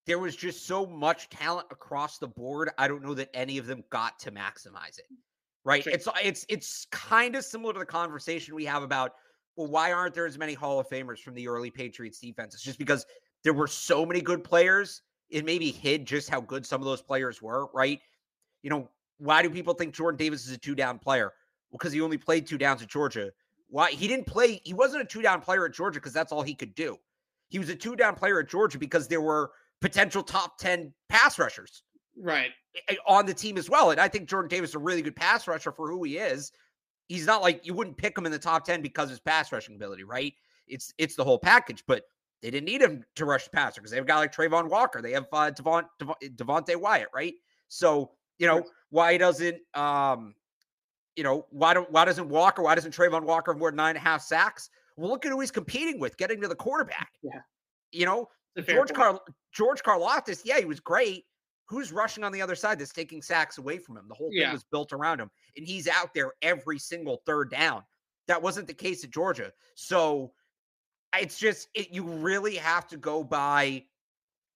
There 0.06 0.20
was 0.20 0.36
just 0.36 0.68
so 0.68 0.86
much 0.86 1.30
talent 1.30 1.68
across 1.72 2.20
the 2.20 2.28
board. 2.28 2.70
I 2.78 2.88
don't 2.88 3.04
know 3.04 3.16
that 3.16 3.30
any 3.34 3.58
of 3.58 3.66
them 3.66 3.84
got 3.90 4.20
to 4.20 4.32
maximize 4.32 5.00
it. 5.00 5.06
Right? 5.64 5.84
Sure. 5.84 5.94
It's 5.94 6.08
it's 6.24 6.46
it's 6.48 6.88
kind 6.92 7.36
of 7.36 7.44
similar 7.44 7.74
to 7.74 7.80
the 7.80 7.86
conversation 7.86 8.54
we 8.54 8.66
have 8.66 8.84
about 8.84 9.14
well, 9.56 9.68
why 9.68 9.92
aren't 9.94 10.14
there 10.14 10.26
as 10.26 10.38
many 10.38 10.54
Hall 10.54 10.80
of 10.80 10.90
Famers 10.90 11.20
from 11.20 11.34
the 11.34 11.48
early 11.48 11.72
Patriots 11.72 12.20
defenses? 12.20 12.62
Just 12.62 12.78
because 12.78 13.06
there 13.44 13.54
were 13.54 13.68
so 13.68 14.06
many 14.06 14.22
good 14.22 14.44
players, 14.44 15.02
it 15.30 15.46
maybe 15.46 15.72
hid 15.72 16.06
just 16.06 16.30
how 16.30 16.42
good 16.42 16.66
some 16.66 16.82
of 16.82 16.86
those 16.86 17.02
players 17.02 17.42
were, 17.42 17.68
right? 17.74 18.00
You 18.64 18.70
know, 18.70 18.90
why 19.18 19.42
do 19.42 19.50
people 19.50 19.74
think 19.74 19.94
Jordan 19.94 20.18
Davis 20.18 20.46
is 20.46 20.54
a 20.54 20.58
two 20.58 20.76
down 20.76 21.00
player? 21.00 21.34
Well, 21.70 21.78
because 21.80 21.94
he 21.94 22.02
only 22.02 22.18
played 22.18 22.46
two 22.46 22.58
downs 22.58 22.82
at 22.82 22.90
Georgia. 22.90 23.32
Why 23.70 23.92
he 23.92 24.08
didn't 24.08 24.28
play, 24.28 24.62
he 24.64 24.74
wasn't 24.74 25.04
a 25.04 25.06
two 25.06 25.22
down 25.22 25.42
player 25.42 25.66
at 25.66 25.74
Georgia 25.74 26.00
because 26.00 26.14
that's 26.14 26.32
all 26.32 26.42
he 26.42 26.54
could 26.54 26.76
do. 26.76 26.98
He 27.50 27.60
was 27.60 27.70
a 27.70 27.76
two 27.76 27.96
down 27.96 28.16
player 28.16 28.40
at 28.40 28.50
Georgia 28.50 28.80
because 28.80 29.08
there 29.08 29.22
were 29.22 29.52
potential 29.82 30.24
top 30.24 30.58
10 30.58 30.94
pass 31.10 31.38
rushers. 31.38 31.84
Right. 32.18 32.52
On 33.08 33.26
the 33.26 33.34
team 33.34 33.58
as 33.58 33.70
well. 33.70 33.92
And 33.92 34.00
I 34.00 34.08
think 34.08 34.30
Jordan 34.30 34.50
Davis 34.50 34.72
is 34.72 34.76
a 34.76 34.80
really 34.80 35.02
good 35.02 35.16
pass 35.16 35.48
rusher 35.48 35.72
for 35.72 35.90
who 35.90 36.04
he 36.04 36.18
is 36.18 36.52
he's 37.08 37.26
not 37.26 37.42
like 37.42 37.66
you 37.66 37.74
wouldn't 37.74 37.98
pick 37.98 38.18
him 38.18 38.26
in 38.26 38.32
the 38.32 38.40
top 38.40 38.66
10 38.66 38.82
because 38.82 39.06
of 39.06 39.12
his 39.12 39.20
pass 39.20 39.52
rushing 39.52 39.76
ability, 39.76 40.04
right? 40.04 40.34
It's 40.68 40.94
it's 40.98 41.16
the 41.16 41.24
whole 41.24 41.38
package, 41.38 41.84
but 41.88 42.04
they 42.42 42.50
didn't 42.50 42.66
need 42.66 42.82
him 42.82 43.04
to 43.16 43.26
rush 43.26 43.46
the 43.46 43.52
passer 43.52 43.82
because 43.82 43.92
they 43.92 43.98
have 43.98 44.06
a 44.06 44.08
guy 44.08 44.18
like 44.18 44.34
Travon 44.34 44.70
Walker. 44.70 45.02
They 45.02 45.12
have 45.12 45.28
uh, 45.32 45.52
Devon, 45.52 45.86
Devon, 46.00 46.16
Devonte 46.36 46.76
Wyatt, 46.76 47.10
right? 47.14 47.34
So, 47.68 48.12
you 48.40 48.48
know, 48.48 48.64
why 48.90 49.18
doesn't 49.18 49.58
um, 49.74 50.34
you 51.16 51.24
know, 51.24 51.46
why 51.52 51.74
don't 51.74 51.90
why 51.92 52.06
doesn't 52.06 52.28
Walker, 52.28 52.64
why 52.64 52.76
doesn't 52.76 52.96
Travon 52.96 53.24
Walker 53.24 53.54
have 53.54 53.60
more 53.60 53.72
than 53.72 53.78
nine 53.78 53.96
and 53.96 53.98
a 53.98 54.02
half 54.08 54.22
sacks? 54.22 54.70
Well, 54.98 55.10
look 55.10 55.26
at 55.26 55.32
who 55.32 55.40
he's 55.40 55.52
competing 55.52 56.00
with, 56.00 56.18
getting 56.18 56.42
to 56.42 56.48
the 56.48 56.56
quarterback. 56.56 57.12
Yeah. 57.22 57.42
You 57.92 58.06
know, 58.06 58.30
George 58.68 58.94
Car 58.94 59.20
George 59.52 59.84
Karlaftis, 59.84 60.42
yeah, 60.46 60.60
he 60.60 60.66
was 60.66 60.80
great, 60.80 61.26
who's 61.68 61.92
rushing 61.92 62.24
on 62.24 62.32
the 62.32 62.42
other 62.42 62.56
side 62.56 62.80
that's 62.80 62.94
taking 62.94 63.22
sacks 63.22 63.58
away 63.58 63.78
from 63.78 63.98
him? 63.98 64.06
The 64.08 64.16
whole 64.16 64.30
thing 64.30 64.40
yeah. 64.40 64.54
was 64.54 64.64
built 64.64 64.94
around 64.94 65.20
him, 65.20 65.30
and 65.58 65.66
he's 65.66 65.88
out 65.88 66.14
there 66.14 66.34
every 66.42 66.80
single 66.80 67.22
third 67.26 67.50
down. 67.52 67.84
That 68.28 68.42
wasn't 68.42 68.68
the 68.68 68.74
case 68.74 69.04
at 69.04 69.12
Georgia. 69.12 69.52
So 69.76 70.32
it's 71.18 71.38
just 71.38 71.68
it, 71.74 71.90
you 71.92 72.04
really 72.04 72.56
have 72.56 72.88
to 72.88 72.98
go 72.98 73.24
by. 73.24 73.84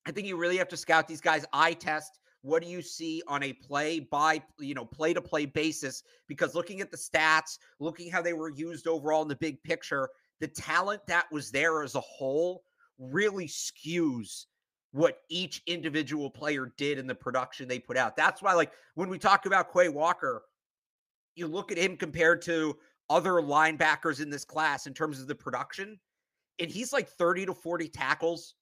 I 0.06 0.12
think 0.12 0.28
you 0.28 0.38
really 0.38 0.58
have 0.58 0.70
to 0.70 0.78
scout 0.78 1.08
these 1.08 1.22
guys. 1.22 1.46
Eye 1.54 1.74
test. 1.74 2.20
What 2.42 2.64
do 2.64 2.70
you 2.70 2.82
see 2.82 3.22
on 3.28 3.44
a 3.44 3.52
play 3.52 4.00
by 4.00 4.42
you 4.60 4.74
know 4.74 4.86
play 4.86 5.14
to 5.14 5.22
play 5.22 5.46
basis? 5.46 6.04
Because 6.28 6.56
looking 6.56 6.82
at 6.82 6.90
the 6.92 6.98
stats, 6.98 7.58
looking 7.80 8.10
how 8.12 8.22
they 8.22 8.34
were 8.34 8.50
used 8.50 8.88
overall 8.88 9.22
in 9.22 9.28
the 9.28 9.36
big 9.36 9.62
picture, 9.64 10.10
the 10.40 10.48
talent 10.48 11.02
that 11.08 11.32
was 11.32 11.52
there 11.52 11.84
as 11.84 11.96
a 11.96 12.02
whole 12.02 12.64
really 12.98 13.48
skews 13.48 14.46
what 14.92 15.20
each 15.30 15.62
individual 15.68 16.30
player 16.30 16.74
did 16.78 16.98
in 16.98 17.06
the 17.06 17.16
production 17.16 17.68
they 17.68 17.80
put 17.80 17.98
out. 17.98 18.16
That's 18.16 18.42
why, 18.42 18.54
like, 18.54 18.72
when 18.96 19.10
we 19.10 19.20
talk 19.20 19.46
about 19.46 19.72
Quay 19.72 19.90
Walker, 19.90 20.44
you 21.36 21.48
look 21.48 21.72
at 21.72 21.78
him 21.78 21.96
compared 21.96 22.42
to 22.44 22.76
other 23.10 23.34
linebackers 23.34 24.22
in 24.22 24.30
this 24.30 24.46
class 24.46 24.88
in 24.88 24.94
terms 24.94 25.20
of 25.20 25.28
the 25.28 25.36
production, 25.36 26.00
and 26.60 26.70
he's 26.70 26.92
like 26.92 27.08
30 27.08 27.48
to 27.48 27.54
40 27.54 27.88
tackles, 27.90 28.56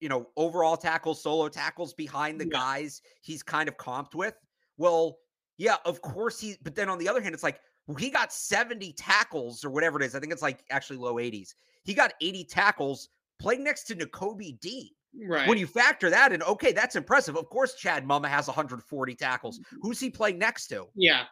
you 0.00 0.08
know, 0.08 0.28
overall 0.36 0.76
tackles, 0.76 1.22
solo 1.22 1.48
tackles 1.48 1.94
behind 1.94 2.40
the 2.40 2.46
yeah. 2.46 2.58
guys 2.58 3.02
he's 3.22 3.42
kind 3.42 3.68
of 3.68 3.76
comped 3.76 4.14
with. 4.14 4.34
Well, 4.76 5.18
yeah, 5.58 5.76
of 5.84 6.02
course 6.02 6.40
he, 6.40 6.56
but 6.62 6.74
then 6.74 6.88
on 6.88 6.98
the 6.98 7.08
other 7.08 7.20
hand, 7.20 7.34
it's 7.34 7.42
like, 7.42 7.60
he 7.98 8.10
got 8.10 8.32
70 8.32 8.92
tackles 8.92 9.64
or 9.64 9.70
whatever 9.70 10.00
it 10.00 10.04
is. 10.04 10.14
I 10.14 10.20
think 10.20 10.32
it's 10.32 10.42
like 10.42 10.64
actually 10.70 10.98
low 10.98 11.14
80s. 11.14 11.54
He 11.84 11.94
got 11.94 12.14
80 12.20 12.44
tackles 12.44 13.08
playing 13.38 13.64
next 13.64 13.84
to 13.84 13.96
Nakobe 13.96 14.60
Dean 14.60 14.90
Right. 15.20 15.46
When 15.46 15.58
you 15.58 15.66
factor 15.66 16.08
that 16.10 16.32
in, 16.32 16.42
okay, 16.42 16.72
that's 16.72 16.96
impressive. 16.96 17.36
Of 17.36 17.48
course, 17.50 17.74
Chad 17.74 18.06
Muma 18.06 18.28
has 18.28 18.46
140 18.46 19.14
tackles. 19.14 19.58
Mm-hmm. 19.58 19.76
Who's 19.82 20.00
he 20.00 20.10
playing 20.10 20.38
next 20.38 20.68
to? 20.68 20.86
Yeah. 20.94 21.24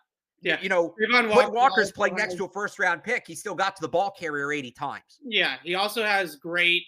Yeah. 0.43 0.59
You 0.61 0.69
know, 0.69 0.95
Walker, 1.11 1.51
Walker's 1.51 1.93
playing 1.93 2.17
next 2.17 2.37
to 2.37 2.45
a 2.45 2.49
first 2.49 2.79
round 2.79 3.03
pick. 3.03 3.27
He 3.27 3.35
still 3.35 3.55
got 3.55 3.77
to 3.77 3.83
the 3.83 3.89
ball 3.89 4.11
carrier 4.11 4.53
80 4.53 4.71
times. 4.73 5.19
Yeah. 5.23 5.57
He 5.63 5.75
also 5.75 6.03
has 6.03 6.37
great 6.37 6.83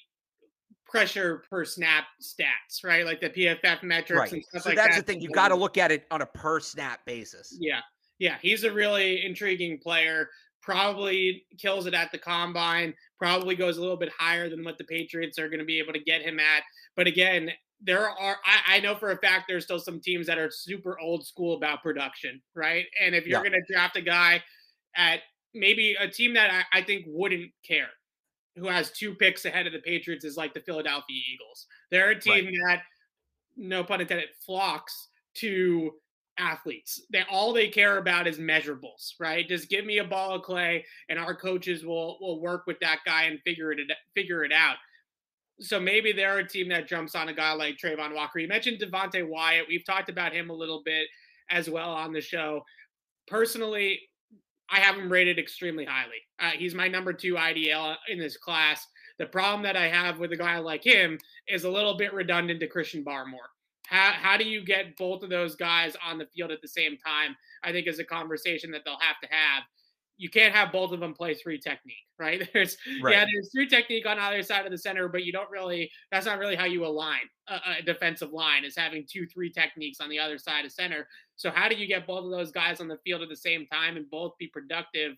pressure 0.87 1.43
per 1.51 1.65
snap 1.65 2.05
stats, 2.23 2.85
right? 2.85 3.05
Like 3.05 3.21
the 3.21 3.31
PFF 3.31 3.83
metrics 3.83 4.19
right. 4.19 4.33
and 4.33 4.45
stuff 4.45 4.63
so 4.63 4.69
like 4.71 4.77
that's 4.77 4.97
the 4.97 5.03
thing. 5.03 5.21
You've 5.21 5.33
got 5.33 5.49
to 5.49 5.55
look 5.55 5.79
at 5.79 5.91
it 5.91 6.07
on 6.11 6.23
a 6.23 6.27
per 6.27 6.61
snap 6.61 7.05
basis. 7.07 7.57
Yeah. 7.59 7.81
Yeah. 8.19 8.37
He's 8.41 8.65
a 8.65 8.73
really 8.73 9.25
intriguing 9.25 9.79
player 9.79 10.29
probably 10.63 11.45
kills 11.59 11.87
it 11.87 11.95
at 11.95 12.11
the 12.13 12.19
combine, 12.19 12.95
probably 13.19 13.55
goes 13.55 13.77
a 13.77 13.81
little 13.81 13.97
bit 13.97 14.13
higher 14.17 14.49
than 14.49 14.65
what 14.65 14.79
the 14.79 14.85
Patriots 14.85 15.39
are 15.39 15.49
going 15.49 15.59
to 15.59 15.65
be 15.67 15.79
able 15.79 15.93
to 15.93 15.99
get 15.99 16.23
him 16.23 16.39
at. 16.39 16.63
But 16.97 17.07
again, 17.07 17.51
there 17.85 18.09
are 18.09 18.37
I, 18.45 18.77
I, 18.77 18.81
know 18.81 18.95
for 18.95 19.11
a 19.11 19.19
fact 19.19 19.47
there's 19.49 19.65
still 19.65 19.81
some 19.81 20.01
teams 20.01 20.29
that 20.29 20.39
are 20.39 20.51
super 20.53 20.99
old 21.01 21.27
school 21.27 21.57
about 21.57 21.83
production, 21.83 22.41
right? 22.55 22.87
And 23.03 23.15
if 23.15 23.27
you're 23.27 23.45
yeah. 23.45 23.51
gonna 23.51 23.63
draft 23.69 23.97
a 23.97 24.01
guy 24.01 24.41
at 24.97 25.21
maybe 25.53 25.97
a 25.99 26.07
team 26.07 26.33
that 26.35 26.65
I, 26.73 26.79
I, 26.79 26.83
think 26.83 27.07
wouldn't 27.09 27.51
care, 27.67 27.89
who 28.57 28.69
has 28.69 28.93
two 28.93 29.17
picks 29.17 29.45
ahead 29.47 29.67
of 29.67 29.73
the 29.73 29.81
Patriots 29.81 30.25
is 30.25 30.37
like 30.37 30.55
the 30.55 30.61
Philadelphia 30.61 31.21
Eagles. 31.35 31.67
They're 31.91 32.11
a 32.11 32.21
team 32.21 32.47
right. 32.47 32.55
that, 32.69 32.83
no 33.57 33.83
pun 33.83 34.01
intended, 34.01 34.29
flocks 34.47 35.09
to 35.39 35.91
athletes. 36.39 37.03
They 37.11 37.25
all 37.31 37.53
they 37.53 37.69
care 37.69 37.99
about 37.99 38.27
is 38.27 38.39
measurables, 38.39 39.13
right? 39.21 39.47
Just 39.47 39.69
give 39.69 39.85
me 39.85 39.99
a 39.99 40.05
ball 40.05 40.35
of 40.35 40.43
clay, 40.43 40.85
and 41.09 41.19
our 41.19 41.35
coaches 41.35 41.85
will 41.85 42.19
will 42.21 42.41
work 42.41 42.67
with 42.67 42.79
that 42.81 43.01
guy 43.05 43.25
and 43.25 43.41
figure 43.43 43.73
it 43.73 43.81
figure 44.15 44.45
it 44.45 44.53
out 44.53 44.77
so 45.63 45.79
maybe 45.79 46.13
they're 46.13 46.39
a 46.39 46.49
team 46.49 46.69
that 46.69 46.89
jumps 46.89 47.15
on 47.15 47.29
a 47.29 47.35
guy 47.35 47.53
like 47.53 47.77
Travon 47.77 48.15
Walker. 48.15 48.39
You 48.39 48.49
mentioned 48.49 48.81
Devonte 48.81 49.27
Wyatt. 49.27 49.67
We've 49.69 49.85
talked 49.85 50.11
about 50.11 50.33
him 50.33 50.51
a 50.51 50.55
little 50.55 50.83
bit 50.85 51.07
as 51.51 51.71
well 51.71 51.91
on 51.91 52.13
the 52.13 52.21
show. 52.21 52.63
Personally, 53.29 54.01
I 54.71 54.81
have 54.81 54.97
him 54.97 55.11
rated 55.11 55.39
extremely 55.39 55.85
highly. 55.85 56.17
Uh, 56.41 56.51
he's 56.51 56.75
my 56.75 56.89
number 56.89 57.13
two 57.13 57.35
IDL 57.35 57.97
in 58.09 58.19
this 58.19 58.37
class. 58.37 58.87
The 59.19 59.27
problem 59.27 59.63
that 59.63 59.77
I 59.77 59.89
have 59.89 60.19
with 60.19 60.33
a 60.33 60.37
guy 60.37 60.59
like 60.59 60.85
him 60.85 61.19
is 61.47 61.65
a 61.65 61.71
little 61.71 61.97
bit 61.97 62.13
redundant 62.13 62.61
to 62.61 62.67
Christian 62.67 63.05
Barmore. 63.05 63.52
How, 63.93 64.13
how 64.13 64.37
do 64.37 64.45
you 64.45 64.65
get 64.65 64.97
both 64.97 65.23
of 65.23 65.31
those 65.31 65.55
guys 65.55 65.95
on 66.05 66.19
the 66.19 66.27
field 66.35 66.51
at 66.51 66.63
the 66.63 66.69
same 66.69 66.97
time? 66.97 67.37
I 67.63 67.73
think 67.73 67.87
is 67.87 67.99
a 67.99 68.05
conversation 68.05 68.71
that 68.73 68.83
they'll 68.85 68.99
have 68.99 69.21
to 69.23 69.29
have 69.31 69.65
you 70.19 70.31
can't 70.31 70.55
have 70.55 70.71
both 70.71 70.93
of 70.93 71.01
them 71.01 71.15
play 71.15 71.35
three 71.35 71.59
technique, 71.59 72.07
right? 72.19 72.49
There's 72.53 72.77
right. 73.03 73.13
yeah, 73.13 73.25
there's 73.25 73.51
three 73.53 73.69
technique 73.69 74.07
on 74.07 74.19
either 74.19 74.43
side 74.43 74.65
of 74.65 74.71
the 74.71 74.79
center, 74.79 75.09
but 75.09 75.25
you 75.25 75.33
don't 75.33 75.51
really. 75.51 75.91
That's 76.13 76.27
not 76.27 76.39
really 76.39 76.55
how 76.55 76.65
you 76.65 76.87
align 76.87 77.23
a, 77.49 77.55
a, 77.79 77.83
defensive 77.83 78.33
line 78.33 78.65
is 78.65 78.77
having 78.77 79.05
two 79.11 79.27
three 79.27 79.51
techniques 79.51 80.01
on 80.01 80.09
the 80.09 80.19
other 80.19 80.39
side 80.39 80.65
of 80.65 80.73
center. 80.73 81.09
So 81.37 81.51
how 81.51 81.69
do 81.69 81.75
you 81.75 81.89
get 81.89 82.07
both 82.07 82.25
of 82.25 82.31
those 82.31 82.53
guys 82.53 82.81
on 82.81 82.89
the 82.89 82.99
field 83.05 83.23
at 83.23 83.29
the 83.29 83.37
same 83.37 83.67
time 83.67 83.97
and 83.97 84.09
both 84.11 84.33
be 84.39 84.47
productive 84.47 85.17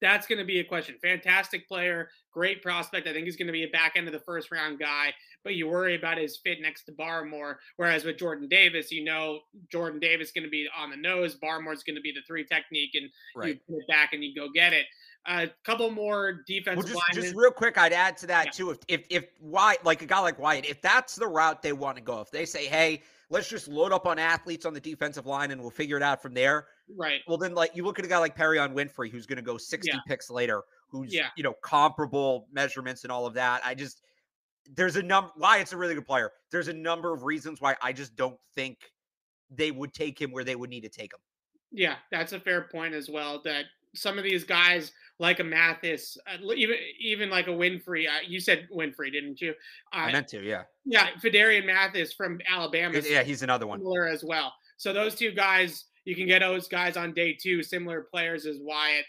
that's 0.00 0.26
going 0.26 0.38
to 0.38 0.44
be 0.44 0.60
a 0.60 0.64
question. 0.64 0.96
Fantastic 1.02 1.68
player, 1.68 2.08
great 2.32 2.62
prospect. 2.62 3.06
I 3.06 3.12
think 3.12 3.24
he's 3.24 3.36
going 3.36 3.46
to 3.46 3.52
be 3.52 3.64
a 3.64 3.68
back 3.68 3.92
end 3.96 4.06
of 4.06 4.12
the 4.12 4.20
first 4.20 4.50
round 4.50 4.78
guy, 4.78 5.12
but 5.44 5.54
you 5.54 5.68
worry 5.68 5.96
about 5.96 6.18
his 6.18 6.36
fit 6.36 6.60
next 6.60 6.84
to 6.84 6.92
Barmore. 6.92 7.56
Whereas 7.76 8.04
with 8.04 8.18
Jordan 8.18 8.48
Davis, 8.48 8.90
you 8.92 9.04
know 9.04 9.40
Jordan 9.70 10.00
Davis 10.00 10.28
is 10.28 10.32
going 10.32 10.44
to 10.44 10.50
be 10.50 10.68
on 10.76 10.90
the 10.90 10.96
nose. 10.96 11.36
Barmore's 11.36 11.82
going 11.82 11.96
to 11.96 12.02
be 12.02 12.12
the 12.12 12.22
three 12.26 12.44
technique, 12.44 12.94
and 12.94 13.10
right. 13.36 13.48
you 13.48 13.60
put 13.68 13.82
it 13.82 13.88
back 13.88 14.12
and 14.12 14.22
you 14.22 14.34
go 14.34 14.48
get 14.52 14.72
it. 14.72 14.86
A 15.26 15.32
uh, 15.32 15.46
couple 15.64 15.90
more 15.90 16.44
defensive 16.46 16.94
well, 16.94 17.02
just, 17.12 17.24
just, 17.24 17.34
real 17.36 17.50
quick, 17.50 17.76
I'd 17.76 17.92
add 17.92 18.16
to 18.18 18.26
that 18.28 18.46
yeah. 18.46 18.50
too. 18.52 18.70
If 18.70 18.78
if 18.88 19.06
if 19.10 19.24
Wyatt, 19.40 19.84
like 19.84 20.00
a 20.00 20.06
guy 20.06 20.20
like 20.20 20.38
Wyatt, 20.38 20.64
if 20.64 20.80
that's 20.80 21.16
the 21.16 21.26
route 21.26 21.60
they 21.60 21.72
want 21.72 21.96
to 21.96 22.02
go, 22.02 22.20
if 22.20 22.30
they 22.30 22.46
say, 22.46 22.66
hey, 22.66 23.02
let's 23.30 23.48
just 23.48 23.68
load 23.68 23.92
up 23.92 24.06
on 24.06 24.18
athletes 24.18 24.64
on 24.64 24.74
the 24.74 24.80
defensive 24.80 25.26
line 25.26 25.50
and 25.50 25.60
we'll 25.60 25.70
figure 25.70 25.96
it 25.96 26.02
out 26.02 26.22
from 26.22 26.34
there. 26.34 26.66
Right. 26.96 27.20
Well, 27.26 27.36
then, 27.36 27.54
like 27.54 27.76
you 27.76 27.84
look 27.84 27.98
at 27.98 28.04
a 28.04 28.08
guy 28.08 28.18
like 28.18 28.36
Perrion 28.36 28.74
Winfrey, 28.74 29.10
who's 29.10 29.26
going 29.26 29.36
to 29.36 29.42
go 29.42 29.58
60 29.58 29.90
yeah. 29.92 30.00
picks 30.06 30.30
later, 30.30 30.62
who's 30.88 31.14
yeah. 31.14 31.28
you 31.36 31.42
know 31.42 31.54
comparable 31.62 32.48
measurements 32.52 33.04
and 33.04 33.12
all 33.12 33.26
of 33.26 33.34
that. 33.34 33.62
I 33.64 33.74
just 33.74 34.02
there's 34.74 34.96
a 34.96 35.02
number 35.02 35.30
why 35.36 35.58
it's 35.58 35.72
a 35.72 35.76
really 35.76 35.94
good 35.94 36.06
player. 36.06 36.30
There's 36.50 36.68
a 36.68 36.72
number 36.72 37.12
of 37.12 37.24
reasons 37.24 37.60
why 37.60 37.76
I 37.82 37.92
just 37.92 38.16
don't 38.16 38.38
think 38.54 38.78
they 39.50 39.70
would 39.70 39.94
take 39.94 40.20
him 40.20 40.30
where 40.30 40.44
they 40.44 40.56
would 40.56 40.70
need 40.70 40.82
to 40.82 40.88
take 40.88 41.12
him. 41.12 41.20
Yeah, 41.70 41.96
that's 42.10 42.32
a 42.32 42.40
fair 42.40 42.62
point 42.62 42.94
as 42.94 43.10
well. 43.10 43.40
That 43.44 43.64
some 43.94 44.18
of 44.18 44.24
these 44.24 44.44
guys 44.44 44.92
like 45.18 45.40
a 45.40 45.44
Mathis, 45.44 46.16
uh, 46.26 46.52
even 46.54 46.76
even 47.00 47.30
like 47.30 47.48
a 47.48 47.52
Winfrey. 47.52 48.06
Uh, 48.06 48.20
you 48.26 48.40
said 48.40 48.68
Winfrey, 48.74 49.12
didn't 49.12 49.40
you? 49.40 49.50
Uh, 49.92 49.96
I 49.96 50.12
meant 50.12 50.28
to, 50.28 50.42
yeah. 50.42 50.62
Yeah, 50.84 51.08
Phidarian 51.22 51.66
Mathis 51.66 52.12
from 52.12 52.40
Alabama. 52.48 53.00
Yeah, 53.04 53.22
he's 53.22 53.42
another 53.42 53.66
one. 53.66 53.80
Similar 53.80 54.06
as 54.06 54.24
well. 54.24 54.52
So 54.76 54.92
those 54.92 55.14
two 55.14 55.32
guys, 55.32 55.86
you 56.04 56.14
can 56.14 56.26
get 56.26 56.40
those 56.40 56.68
guys 56.68 56.96
on 56.96 57.12
day 57.12 57.32
two, 57.32 57.62
similar 57.62 58.02
players 58.02 58.46
as 58.46 58.58
Wyatt. 58.60 59.04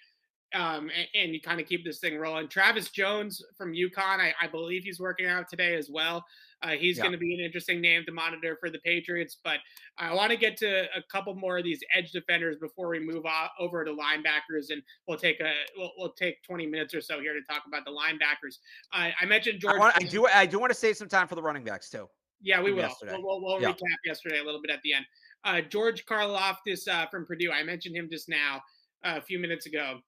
Um, 0.55 0.89
and, 0.89 1.07
and, 1.13 1.33
you 1.33 1.39
kind 1.39 1.61
of 1.61 1.67
keep 1.67 1.85
this 1.85 1.99
thing 1.99 2.17
rolling. 2.17 2.47
Travis 2.47 2.89
Jones 2.89 3.39
from 3.55 3.71
UConn, 3.71 4.19
I, 4.19 4.33
I 4.41 4.47
believe 4.47 4.83
he's 4.83 4.99
working 4.99 5.27
out 5.27 5.47
today 5.47 5.75
as 5.75 5.91
well. 5.91 6.25
Uh, 6.61 6.71
he's 6.71 6.97
yeah. 6.97 7.03
going 7.03 7.13
to 7.13 7.17
be 7.17 7.33
an 7.33 7.39
interesting 7.39 7.79
name 7.79 8.03
to 8.05 8.11
monitor 8.11 8.57
for 8.59 8.69
the 8.69 8.79
Patriots. 8.79 9.37
But 9.43 9.59
I 9.97 10.13
want 10.13 10.31
to 10.31 10.37
get 10.37 10.57
to 10.57 10.83
a 10.95 11.01
couple 11.11 11.33
more 11.35 11.57
of 11.57 11.63
these 11.63 11.79
edge 11.95 12.11
defenders 12.11 12.57
before 12.59 12.89
we 12.89 12.99
move 12.99 13.25
on, 13.25 13.47
over 13.59 13.85
to 13.85 13.91
linebackers, 13.91 14.69
and 14.69 14.81
we'll 15.07 15.17
take 15.17 15.39
a 15.39 15.53
we'll, 15.77 15.91
we'll 15.97 16.13
take 16.13 16.43
20 16.43 16.67
minutes 16.67 16.93
or 16.93 17.01
so 17.01 17.19
here 17.21 17.33
to 17.33 17.41
talk 17.49 17.63
about 17.67 17.85
the 17.85 17.91
linebackers. 17.91 18.57
Uh, 18.93 19.11
I 19.19 19.25
mentioned 19.25 19.59
George. 19.61 19.75
I, 19.75 19.79
want, 19.79 19.95
I, 19.95 20.05
do 20.05 20.27
I 20.27 20.45
do 20.45 20.59
want 20.59 20.71
to 20.71 20.77
save 20.77 20.97
some 20.97 21.07
time 21.07 21.27
for 21.27 21.35
the 21.35 21.41
running 21.41 21.63
backs 21.63 21.89
too. 21.89 22.09
Yeah, 22.41 22.61
we 22.61 22.71
will. 22.71 22.83
Yesterday. 22.83 23.13
We'll, 23.13 23.41
we'll, 23.41 23.41
we'll 23.41 23.61
yeah. 23.61 23.71
recap 23.71 23.97
yesterday 24.05 24.39
a 24.39 24.43
little 24.43 24.61
bit 24.61 24.71
at 24.71 24.81
the 24.83 24.93
end. 24.93 25.05
Uh, 25.43 25.61
George 25.61 26.05
Karlaftis 26.05 26.87
uh, 26.87 27.07
from 27.07 27.25
Purdue. 27.25 27.51
I 27.51 27.63
mentioned 27.63 27.95
him 27.95 28.09
just 28.09 28.29
now 28.29 28.61
uh, 29.03 29.15
a 29.17 29.21
few 29.21 29.39
minutes 29.39 29.65
ago. 29.65 29.99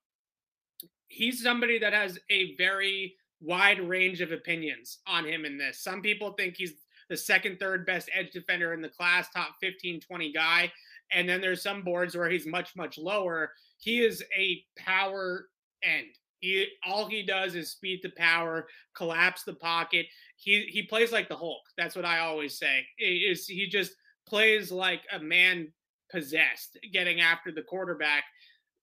He's 1.08 1.42
somebody 1.42 1.78
that 1.78 1.92
has 1.92 2.18
a 2.30 2.54
very 2.56 3.16
wide 3.42 3.80
range 3.80 4.20
of 4.20 4.32
opinions 4.32 4.98
on 5.06 5.24
him 5.24 5.44
in 5.44 5.58
this. 5.58 5.82
Some 5.82 6.00
people 6.00 6.32
think 6.32 6.56
he's 6.56 6.74
the 7.08 7.16
second, 7.16 7.58
third 7.58 7.84
best 7.84 8.08
edge 8.14 8.30
defender 8.32 8.72
in 8.72 8.80
the 8.80 8.88
class, 8.88 9.28
top 9.30 9.56
15, 9.60 10.00
20 10.00 10.32
guy. 10.32 10.72
And 11.12 11.28
then 11.28 11.40
there's 11.40 11.62
some 11.62 11.82
boards 11.82 12.16
where 12.16 12.30
he's 12.30 12.46
much, 12.46 12.74
much 12.76 12.96
lower. 12.96 13.52
He 13.78 14.00
is 14.00 14.22
a 14.36 14.62
power 14.78 15.46
end. 15.82 16.06
He 16.38 16.66
all 16.84 17.06
he 17.06 17.22
does 17.24 17.54
is 17.54 17.70
speed 17.70 18.00
the 18.02 18.10
power, 18.16 18.66
collapse 18.96 19.44
the 19.44 19.54
pocket. 19.54 20.06
He 20.36 20.62
he 20.70 20.82
plays 20.82 21.12
like 21.12 21.28
the 21.28 21.36
Hulk. 21.36 21.62
That's 21.76 21.94
what 21.94 22.04
I 22.04 22.18
always 22.18 22.58
say. 22.58 22.84
Is 22.98 23.46
he 23.46 23.68
just 23.68 23.92
plays 24.26 24.72
like 24.72 25.02
a 25.12 25.20
man 25.20 25.72
possessed, 26.10 26.78
getting 26.92 27.20
after 27.20 27.50
the 27.50 27.62
quarterback. 27.62 28.24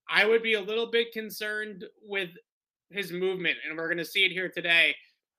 I 0.10 0.26
would 0.26 0.42
be 0.42 0.56
a 0.56 0.62
little 0.62 0.90
bit 0.90 1.14
concerned 1.14 1.86
with 2.02 2.30
his 2.92 3.12
movement, 3.12 3.58
and 3.68 3.78
we're 3.78 3.88
going 3.88 3.98
to 3.98 4.06
see 4.06 4.26
it 4.26 4.32
here 4.32 4.50
today. 4.50 4.96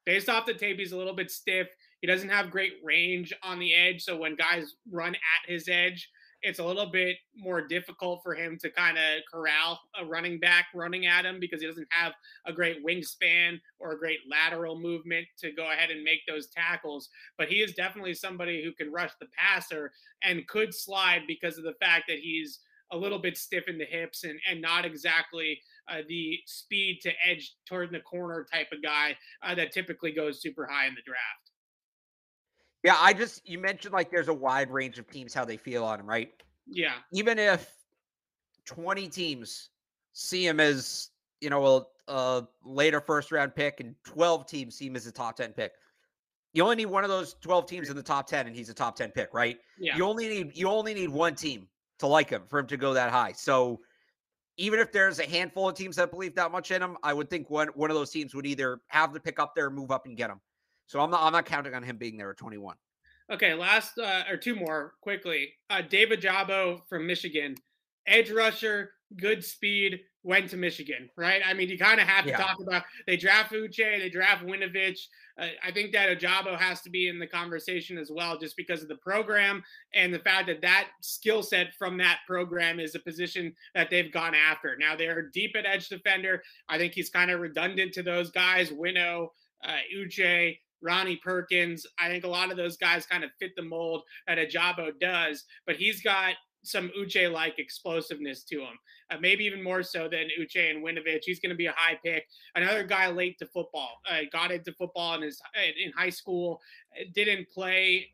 Based 0.06 0.28
off 0.28 0.46
the 0.46 0.54
tape, 0.54 0.78
he's 0.78 0.92
a 0.92 0.96
little 0.96 1.14
bit 1.14 1.30
stiff. 1.30 1.68
He 2.00 2.06
doesn't 2.06 2.30
have 2.30 2.50
great 2.50 2.74
range 2.82 3.32
on 3.42 3.58
the 3.58 3.74
edge, 3.74 4.02
so 4.02 4.16
when 4.16 4.36
guys 4.36 4.74
run 4.90 5.14
at 5.14 5.50
his 5.50 5.68
edge, 5.68 6.08
it's 6.42 6.58
a 6.58 6.64
little 6.64 6.90
bit 6.90 7.16
more 7.36 7.66
difficult 7.66 8.22
for 8.22 8.34
him 8.34 8.56
to 8.60 8.70
kind 8.70 8.96
of 8.96 9.22
corral 9.30 9.78
a 10.00 10.04
running 10.04 10.40
back 10.40 10.66
running 10.74 11.06
at 11.06 11.24
him 11.24 11.38
because 11.38 11.60
he 11.60 11.66
doesn't 11.66 11.88
have 11.90 12.12
a 12.46 12.52
great 12.52 12.84
wingspan 12.84 13.60
or 13.78 13.92
a 13.92 13.98
great 13.98 14.20
lateral 14.30 14.78
movement 14.78 15.26
to 15.38 15.52
go 15.52 15.70
ahead 15.70 15.90
and 15.90 16.02
make 16.02 16.20
those 16.26 16.48
tackles. 16.48 17.10
But 17.36 17.48
he 17.48 17.56
is 17.56 17.74
definitely 17.74 18.14
somebody 18.14 18.64
who 18.64 18.72
can 18.72 18.92
rush 18.92 19.12
the 19.20 19.28
passer 19.36 19.92
and 20.22 20.46
could 20.48 20.74
slide 20.74 21.22
because 21.26 21.58
of 21.58 21.64
the 21.64 21.74
fact 21.74 22.04
that 22.08 22.18
he's 22.18 22.60
a 22.92 22.96
little 22.96 23.18
bit 23.18 23.36
stiff 23.36 23.68
in 23.68 23.78
the 23.78 23.84
hips 23.84 24.24
and, 24.24 24.40
and 24.50 24.60
not 24.60 24.84
exactly 24.84 25.60
uh, 25.90 26.02
the 26.08 26.38
speed 26.46 27.00
to 27.02 27.10
edge 27.26 27.54
toward 27.66 27.90
the 27.90 28.00
corner 28.00 28.46
type 28.52 28.68
of 28.72 28.82
guy 28.82 29.16
uh, 29.42 29.54
that 29.54 29.72
typically 29.72 30.12
goes 30.12 30.40
super 30.40 30.66
high 30.70 30.86
in 30.86 30.94
the 30.94 31.02
draft. 31.02 31.50
Yeah, 32.82 32.96
I 32.98 33.12
just 33.12 33.46
you 33.48 33.58
mentioned 33.58 33.92
like 33.92 34.10
there's 34.10 34.28
a 34.28 34.34
wide 34.34 34.70
range 34.70 34.98
of 34.98 35.10
teams 35.10 35.34
how 35.34 35.44
they 35.44 35.56
feel 35.56 35.84
on 35.84 36.00
him, 36.00 36.06
right? 36.06 36.30
Yeah. 36.66 36.94
Even 37.12 37.38
if 37.38 37.70
20 38.64 39.08
teams 39.08 39.70
see 40.12 40.46
him 40.46 40.60
as 40.60 41.10
you 41.40 41.50
know 41.50 41.66
a, 42.08 42.12
a 42.12 42.48
later 42.64 43.00
first 43.00 43.32
round 43.32 43.54
pick 43.54 43.80
and 43.80 43.94
12 44.04 44.46
teams 44.46 44.76
see 44.76 44.86
him 44.86 44.96
as 44.96 45.06
a 45.06 45.12
top 45.12 45.36
10 45.36 45.52
pick. 45.52 45.72
You 46.52 46.62
only 46.64 46.76
need 46.76 46.86
one 46.86 47.04
of 47.04 47.10
those 47.10 47.34
12 47.42 47.66
teams 47.66 47.90
in 47.90 47.96
the 47.96 48.02
top 48.02 48.26
10 48.26 48.46
and 48.46 48.56
he's 48.56 48.68
a 48.70 48.74
top 48.74 48.96
10 48.96 49.10
pick, 49.10 49.34
right? 49.34 49.58
Yeah. 49.78 49.96
You 49.96 50.04
only 50.04 50.28
need 50.28 50.56
you 50.56 50.68
only 50.68 50.94
need 50.94 51.10
one 51.10 51.34
team 51.34 51.68
to 51.98 52.06
like 52.06 52.30
him 52.30 52.42
for 52.48 52.58
him 52.58 52.66
to 52.68 52.76
go 52.76 52.94
that 52.94 53.10
high. 53.10 53.32
So 53.32 53.80
even 54.56 54.78
if 54.78 54.92
there's 54.92 55.18
a 55.18 55.26
handful 55.26 55.68
of 55.68 55.74
teams 55.76 55.96
that 55.96 56.10
believe 56.10 56.34
that 56.34 56.52
much 56.52 56.70
in 56.70 56.82
him, 56.82 56.96
I 57.02 57.12
would 57.12 57.30
think 57.30 57.50
one 57.50 57.68
one 57.68 57.90
of 57.90 57.96
those 57.96 58.10
teams 58.10 58.34
would 58.34 58.46
either 58.46 58.80
have 58.88 59.12
to 59.14 59.20
pick 59.20 59.38
up 59.38 59.54
there, 59.54 59.70
move 59.70 59.90
up, 59.90 60.06
and 60.06 60.16
get 60.16 60.30
him. 60.30 60.40
So 60.86 61.00
I'm 61.00 61.10
not 61.10 61.22
I'm 61.22 61.32
not 61.32 61.46
counting 61.46 61.74
on 61.74 61.82
him 61.82 61.96
being 61.96 62.16
there 62.16 62.30
at 62.30 62.36
21. 62.36 62.76
Okay, 63.32 63.54
last 63.54 63.98
uh, 63.98 64.24
or 64.28 64.36
two 64.36 64.56
more 64.56 64.94
quickly. 65.00 65.52
Uh, 65.70 65.82
David 65.82 66.20
Ojabo 66.20 66.80
from 66.88 67.06
Michigan, 67.06 67.54
edge 68.06 68.30
rusher, 68.30 68.90
good 69.16 69.44
speed, 69.44 70.00
went 70.22 70.50
to 70.50 70.56
Michigan, 70.56 71.08
right? 71.16 71.40
I 71.44 71.54
mean, 71.54 71.68
you 71.68 71.78
kind 71.78 72.00
of 72.00 72.06
have 72.06 72.24
to 72.24 72.30
yeah. 72.30 72.36
talk 72.36 72.58
about 72.60 72.84
they 73.06 73.16
draft 73.16 73.52
Uche, 73.52 73.76
they 73.76 74.10
draft 74.10 74.44
Winovich. 74.44 74.98
Uh, 75.38 75.46
I 75.64 75.70
think 75.70 75.92
that 75.92 76.08
Ojabo 76.10 76.58
has 76.58 76.82
to 76.82 76.90
be 76.90 77.08
in 77.08 77.18
the 77.18 77.26
conversation 77.26 77.96
as 77.96 78.10
well, 78.12 78.38
just 78.38 78.56
because 78.56 78.82
of 78.82 78.88
the 78.88 78.96
program 78.96 79.62
and 79.94 80.12
the 80.12 80.18
fact 80.18 80.48
that 80.48 80.60
that 80.60 80.88
skill 81.00 81.42
set 81.42 81.68
from 81.78 81.96
that 81.98 82.18
program 82.26 82.78
is 82.80 82.94
a 82.94 83.00
position 83.00 83.54
that 83.74 83.88
they've 83.88 84.12
gone 84.12 84.34
after. 84.34 84.76
Now 84.78 84.94
they're 84.94 85.28
deep 85.28 85.56
at 85.56 85.66
edge 85.66 85.88
defender. 85.88 86.42
I 86.68 86.76
think 86.76 86.92
he's 86.92 87.10
kind 87.10 87.30
of 87.30 87.40
redundant 87.40 87.92
to 87.94 88.02
those 88.02 88.30
guys, 88.30 88.70
Winnow, 88.70 89.32
uh, 89.64 89.78
Uche, 89.96 90.58
Ronnie 90.82 91.20
Perkins. 91.22 91.86
I 91.98 92.08
think 92.08 92.24
a 92.24 92.28
lot 92.28 92.50
of 92.50 92.56
those 92.56 92.76
guys 92.76 93.06
kind 93.06 93.24
of 93.24 93.30
fit 93.38 93.52
the 93.56 93.62
mold 93.62 94.02
that 94.26 94.38
Ojabo 94.38 94.92
does, 95.00 95.44
but 95.66 95.76
he's 95.76 96.02
got 96.02 96.34
some 96.62 96.90
Uche 96.98 97.30
like 97.30 97.58
explosiveness 97.58 98.44
to 98.44 98.60
him. 98.60 98.78
Uh, 99.10 99.16
maybe 99.20 99.44
even 99.44 99.62
more 99.62 99.82
so 99.82 100.08
than 100.08 100.28
Uche 100.38 100.70
and 100.70 100.84
Winovich. 100.84 101.22
He's 101.24 101.40
going 101.40 101.50
to 101.50 101.56
be 101.56 101.66
a 101.66 101.74
high 101.76 101.98
pick. 102.04 102.26
Another 102.54 102.84
guy 102.84 103.10
late 103.10 103.38
to 103.38 103.46
football. 103.46 103.98
Uh, 104.08 104.20
got 104.32 104.52
into 104.52 104.72
football 104.72 105.14
in 105.14 105.22
his 105.22 105.40
in 105.84 105.92
high 105.92 106.10
school. 106.10 106.60
Didn't 107.14 107.48
play 107.50 108.08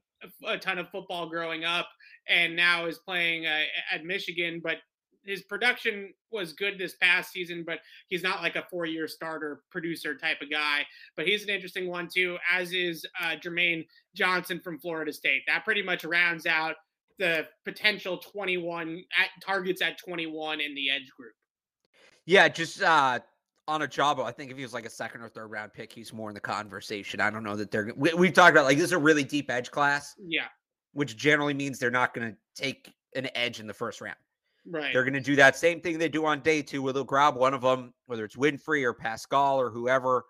a 0.46 0.58
ton 0.58 0.78
of 0.78 0.88
football 0.90 1.28
growing 1.28 1.64
up, 1.64 1.88
and 2.28 2.56
now 2.56 2.86
is 2.86 2.98
playing 2.98 3.46
uh, 3.46 3.62
at 3.92 4.04
Michigan. 4.04 4.60
But 4.62 4.78
his 5.24 5.42
production 5.42 6.14
was 6.30 6.52
good 6.52 6.78
this 6.78 6.94
past 6.94 7.32
season, 7.32 7.64
but 7.66 7.80
he's 8.08 8.22
not 8.22 8.42
like 8.42 8.56
a 8.56 8.64
four-year 8.70 9.08
starter 9.08 9.62
producer 9.70 10.14
type 10.16 10.40
of 10.40 10.50
guy. 10.50 10.86
But 11.16 11.26
he's 11.26 11.42
an 11.42 11.50
interesting 11.50 11.88
one 11.88 12.08
too, 12.12 12.38
as 12.50 12.72
is 12.72 13.04
uh, 13.20 13.34
Jermaine 13.44 13.86
Johnson 14.14 14.60
from 14.62 14.78
Florida 14.78 15.12
State. 15.12 15.42
That 15.46 15.64
pretty 15.64 15.82
much 15.82 16.04
rounds 16.04 16.46
out 16.46 16.76
the 17.18 17.46
potential 17.64 18.18
21 18.18 19.02
at 19.18 19.28
targets 19.44 19.82
at 19.82 19.98
21 19.98 20.60
in 20.60 20.74
the 20.74 20.90
edge 20.90 21.10
group. 21.16 21.32
Yeah, 22.24 22.48
just 22.48 22.82
uh 22.82 23.20
on 23.68 23.80
Ojabo, 23.80 24.24
I 24.24 24.30
think 24.30 24.50
if 24.50 24.56
he 24.56 24.62
was 24.62 24.72
like 24.72 24.86
a 24.86 24.90
second 24.90 25.22
or 25.22 25.28
third 25.28 25.50
round 25.50 25.72
pick, 25.72 25.92
he's 25.92 26.12
more 26.12 26.30
in 26.30 26.34
the 26.34 26.40
conversation. 26.40 27.20
I 27.20 27.30
don't 27.30 27.42
know 27.42 27.56
that 27.56 27.70
they're 27.70 27.92
we, 27.96 28.12
we've 28.14 28.32
talked 28.32 28.52
about 28.52 28.64
like 28.64 28.76
this 28.76 28.86
is 28.86 28.92
a 28.92 28.98
really 28.98 29.24
deep 29.24 29.50
edge 29.50 29.70
class. 29.70 30.14
Yeah. 30.18 30.46
Which 30.92 31.16
generally 31.16 31.54
means 31.54 31.78
they're 31.78 31.90
not 31.90 32.14
going 32.14 32.30
to 32.30 32.36
take 32.54 32.92
an 33.14 33.28
edge 33.34 33.60
in 33.60 33.66
the 33.66 33.74
first 33.74 34.00
round. 34.00 34.16
Right. 34.68 34.92
They're 34.92 35.04
going 35.04 35.14
to 35.14 35.20
do 35.20 35.36
that 35.36 35.56
same 35.56 35.80
thing 35.80 35.98
they 35.98 36.08
do 36.08 36.24
on 36.26 36.40
day 36.40 36.62
two, 36.62 36.82
where 36.82 36.92
they'll 36.92 37.04
grab 37.04 37.36
one 37.36 37.54
of 37.54 37.60
them, 37.60 37.92
whether 38.06 38.24
it's 38.24 38.36
Winfrey 38.36 38.82
or 38.82 38.94
Pascal 38.94 39.60
or 39.60 39.70
whoever. 39.70 40.24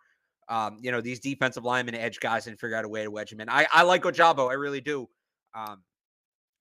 Um, 0.48 0.78
you 0.80 0.92
know, 0.92 1.00
these 1.00 1.20
defensive 1.20 1.64
linemen, 1.64 1.94
edge 1.94 2.20
guys, 2.20 2.46
and 2.46 2.58
figure 2.58 2.76
out 2.76 2.84
a 2.84 2.88
way 2.88 3.02
to 3.02 3.10
wedge 3.10 3.32
him 3.32 3.40
in. 3.40 3.48
I, 3.48 3.66
I 3.72 3.82
like 3.82 4.02
Ojabo, 4.02 4.48
I 4.48 4.54
really 4.54 4.80
do. 4.80 5.08
Um, 5.54 5.82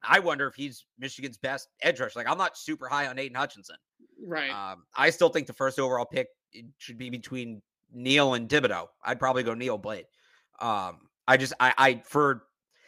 I 0.08 0.20
wonder 0.20 0.48
if 0.48 0.56
he's 0.56 0.86
Michigan's 1.00 1.38
best 1.38 1.70
edge 1.82 2.00
rusher. 2.00 2.20
Like 2.20 2.30
I'm 2.30 2.38
not 2.38 2.58
super 2.58 2.88
high 2.88 3.08
on 3.08 3.20
Aidan 3.20 3.36
Hutchinson. 3.36 3.78
Right. 4.26 4.52
Um, 4.52 4.84
I 4.96 5.10
still 5.10 5.30
think 5.30 5.48
the 5.48 5.54
first 5.54 5.80
overall 5.80 6.06
pick 6.06 6.28
should 6.78 6.98
be 6.98 7.10
between 7.10 7.62
Neal 7.94 8.34
and 8.34 8.50
Thibodeaux. 8.50 8.88
I'd 9.04 9.20
probably 9.20 9.44
go 9.44 9.54
Neal 9.54 9.78
Blade. 9.78 10.06
Um, 10.60 11.00
I 11.28 11.38
just 11.38 11.54
I 11.60 11.74
I 11.78 12.02
for 12.06 12.44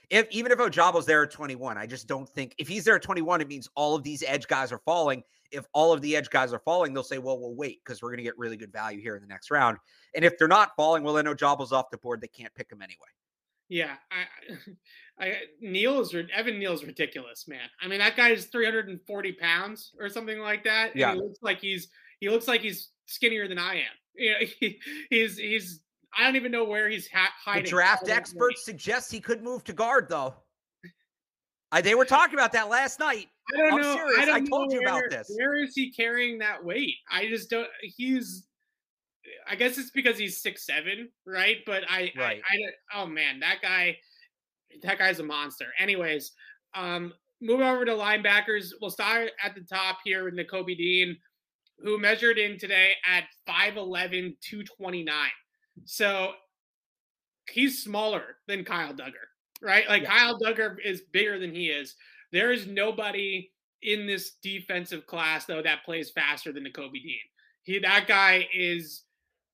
if 0.10 0.28
even 0.32 0.52
if 0.52 0.58
Ojabo's 0.60 1.06
there 1.06 1.24
at 1.24 1.32
21, 1.32 1.78
I 1.78 1.86
just 1.86 2.08
don't 2.08 2.30
think 2.30 2.56
if 2.58 2.68
he's 2.68 2.86
there 2.86 2.96
at 2.96 3.02
21, 3.02 3.42
it 3.42 3.48
means 3.48 3.70
all 3.76 3.96
of 3.96 4.04
these 4.04 4.24
edge 4.26 4.48
guys 4.48 4.72
are 4.72 4.80
falling. 4.80 5.24
If 5.52 5.66
all 5.74 5.92
of 5.92 6.02
the 6.02 6.16
edge 6.16 6.30
guys 6.30 6.54
are 6.54 6.60
falling, 6.60 6.94
they'll 6.94 7.04
say, 7.04 7.18
well, 7.18 7.40
we'll 7.40 7.56
wait 7.56 7.80
because 7.84 8.02
we're 8.02 8.10
going 8.10 8.18
to 8.18 8.24
get 8.24 8.38
really 8.38 8.58
good 8.58 8.72
value 8.72 9.02
here 9.02 9.16
in 9.16 9.22
the 9.22 9.28
next 9.28 9.52
round. 9.52 9.78
And 10.16 10.24
if 10.24 10.38
they're 10.38 10.48
not 10.48 10.72
falling, 10.76 11.04
well, 11.04 11.14
then 11.14 11.26
Ojabo's 11.26 11.72
off 11.74 11.90
the 11.90 11.98
board. 11.98 12.22
They 12.22 12.28
can't 12.28 12.54
pick 12.56 12.72
him 12.72 12.82
anyway. 12.82 13.08
Yeah, 13.70 13.96
I, 14.12 15.24
I 15.26 15.34
Neal 15.62 16.00
is 16.00 16.16
Evan 16.34 16.60
Neal's 16.60 16.84
ridiculous, 16.84 17.48
man. 17.48 17.70
I 17.82 17.88
mean, 17.88 18.00
that 18.00 18.16
guy 18.16 18.30
is 18.30 18.46
340 18.46 19.32
pounds 19.34 19.92
or 20.00 20.10
something 20.10 20.40
like 20.40 20.64
that. 20.64 20.96
Yeah, 20.96 21.14
he 21.14 21.20
looks 21.20 21.40
like 21.42 21.60
he's 21.60 21.90
he 22.20 22.30
looks 22.30 22.48
like 22.48 22.62
he's 22.62 22.90
skinnier 23.06 23.48
than 23.48 23.60
I 23.60 23.76
am. 23.76 23.82
You 24.20 24.32
know, 24.32 24.38
he, 24.60 24.80
he's 25.12 25.38
he's 25.38 25.82
I 26.18 26.24
don't 26.24 26.36
even 26.36 26.52
know 26.52 26.64
where 26.64 26.90
he's 26.90 27.08
ha- 27.08 27.34
hiding. 27.44 27.66
The 27.66 27.70
draft 27.70 28.10
experts 28.10 28.66
suggest 28.66 29.12
he 29.12 29.20
could 29.20 29.44
move 29.44 29.64
to 29.66 29.74
guard, 29.74 30.08
though. 30.10 30.34
I, 31.72 31.82
they 31.82 31.96
were 31.96 32.06
talking 32.06 32.34
about 32.34 32.54
that 32.54 32.70
last 32.70 33.00
night. 33.00 33.28
I 33.54 33.58
don't 33.58 33.74
I'm 33.74 33.82
know. 33.82 33.94
Serious. 33.94 34.18
I, 34.18 34.26
don't 34.26 34.36
I 34.36 34.46
told 34.50 34.70
know 34.70 34.76
you 34.76 34.86
where, 34.86 34.98
about 34.98 35.10
this. 35.12 35.32
Where 35.38 35.56
is 35.56 35.76
he 35.76 35.92
carrying 35.92 36.40
that 36.40 36.64
weight? 36.64 36.96
I 37.12 37.28
just 37.28 37.50
don't. 37.50 37.68
He's. 37.82 38.47
I 39.50 39.56
guess 39.56 39.78
it's 39.78 39.92
because 39.92 40.18
he's 40.18 40.42
six 40.42 40.66
seven, 40.66 41.10
right? 41.26 41.58
But 41.66 41.84
I, 41.90 42.12
right. 42.18 42.42
I, 42.50 42.56
I, 42.56 43.02
oh 43.02 43.06
man, 43.08 43.40
that 43.40 43.62
guy, 43.62 43.98
that 44.84 45.00
guy's 45.00 45.20
a 45.20 45.24
monster. 45.24 45.68
Anyways, 45.80 46.32
um, 46.76 47.14
moving 47.42 47.68
over 47.68 47.86
to 47.86 47.92
linebackers, 47.92 48.72
we'll 48.82 48.92
start 48.92 49.32
at 49.44 49.56
the 49.56 49.62
top 49.62 50.00
here 50.04 50.24
with 50.26 50.36
Nakobe 50.36 50.78
Dean, 50.78 51.18
who 51.80 52.00
measured 52.00 52.38
in 52.38 52.58
today 52.58 52.94
at 53.06 53.24
5'11", 53.48 54.36
229. 54.42 55.16
So 55.86 56.32
he's 57.50 57.84
smaller 57.84 58.38
than 58.48 58.64
Kyle 58.64 58.94
Dugger, 58.94 59.28
right? 59.62 59.88
Like 59.88 60.04
yeah. 60.04 60.18
Kyle 60.18 60.40
Dugger 60.40 60.78
is 60.84 61.02
bigger 61.12 61.40
than 61.40 61.54
he 61.54 61.68
is. 61.68 61.96
There 62.32 62.52
is 62.52 62.68
nobody 62.68 63.52
in 63.84 64.08
this 64.08 64.34
defensive 64.42 65.06
class 65.06 65.46
though 65.46 65.62
that 65.62 65.86
plays 65.86 66.10
faster 66.10 66.52
than 66.52 66.66
Nakobe 66.66 66.94
Dean. 66.94 67.20
He 67.64 67.80
that 67.80 68.06
guy 68.08 68.48
is, 68.54 69.04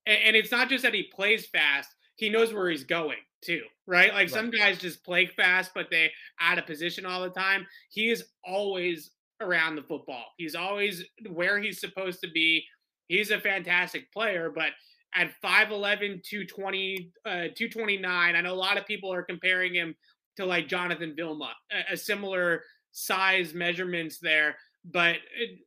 and 0.05 0.35
it's 0.35 0.51
not 0.51 0.69
just 0.69 0.83
that 0.83 0.93
he 0.93 1.03
plays 1.03 1.45
fast; 1.47 1.89
he 2.15 2.29
knows 2.29 2.53
where 2.53 2.69
he's 2.69 2.83
going 2.83 3.17
too, 3.41 3.63
right? 3.87 4.09
Like 4.09 4.17
right. 4.17 4.29
some 4.29 4.51
guys 4.51 4.77
just 4.77 5.03
play 5.03 5.25
fast, 5.25 5.71
but 5.73 5.87
they 5.89 6.11
out 6.39 6.57
of 6.57 6.65
position 6.65 7.05
all 7.05 7.21
the 7.21 7.29
time. 7.29 7.65
He 7.89 8.09
is 8.09 8.25
always 8.45 9.11
around 9.41 9.75
the 9.75 9.83
football. 9.83 10.25
He's 10.37 10.55
always 10.55 11.03
where 11.29 11.59
he's 11.59 11.79
supposed 11.79 12.21
to 12.21 12.29
be. 12.29 12.63
He's 13.07 13.31
a 13.31 13.39
fantastic 13.39 14.11
player, 14.11 14.51
but 14.53 14.71
at 15.15 15.31
5'11, 15.43 16.23
220, 16.23 17.11
uh, 17.25 17.29
229. 17.29 18.35
I 18.35 18.41
know 18.41 18.53
a 18.53 18.55
lot 18.55 18.77
of 18.77 18.87
people 18.87 19.13
are 19.13 19.23
comparing 19.23 19.75
him 19.75 19.95
to 20.37 20.45
like 20.45 20.67
Jonathan 20.67 21.13
Vilma, 21.15 21.53
a, 21.71 21.93
a 21.93 21.97
similar 21.97 22.63
size 22.91 23.53
measurements 23.53 24.19
there. 24.19 24.55
But 24.85 25.17
it, 25.37 25.59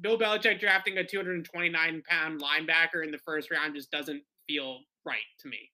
Bill 0.00 0.18
Belichick 0.18 0.60
drafting 0.60 0.98
a 0.98 1.04
229 1.04 2.02
pound 2.08 2.40
linebacker 2.40 3.04
in 3.04 3.10
the 3.10 3.18
first 3.18 3.50
round 3.50 3.74
just 3.74 3.90
doesn't 3.90 4.22
feel 4.46 4.80
right 5.04 5.18
to 5.40 5.48
me. 5.48 5.70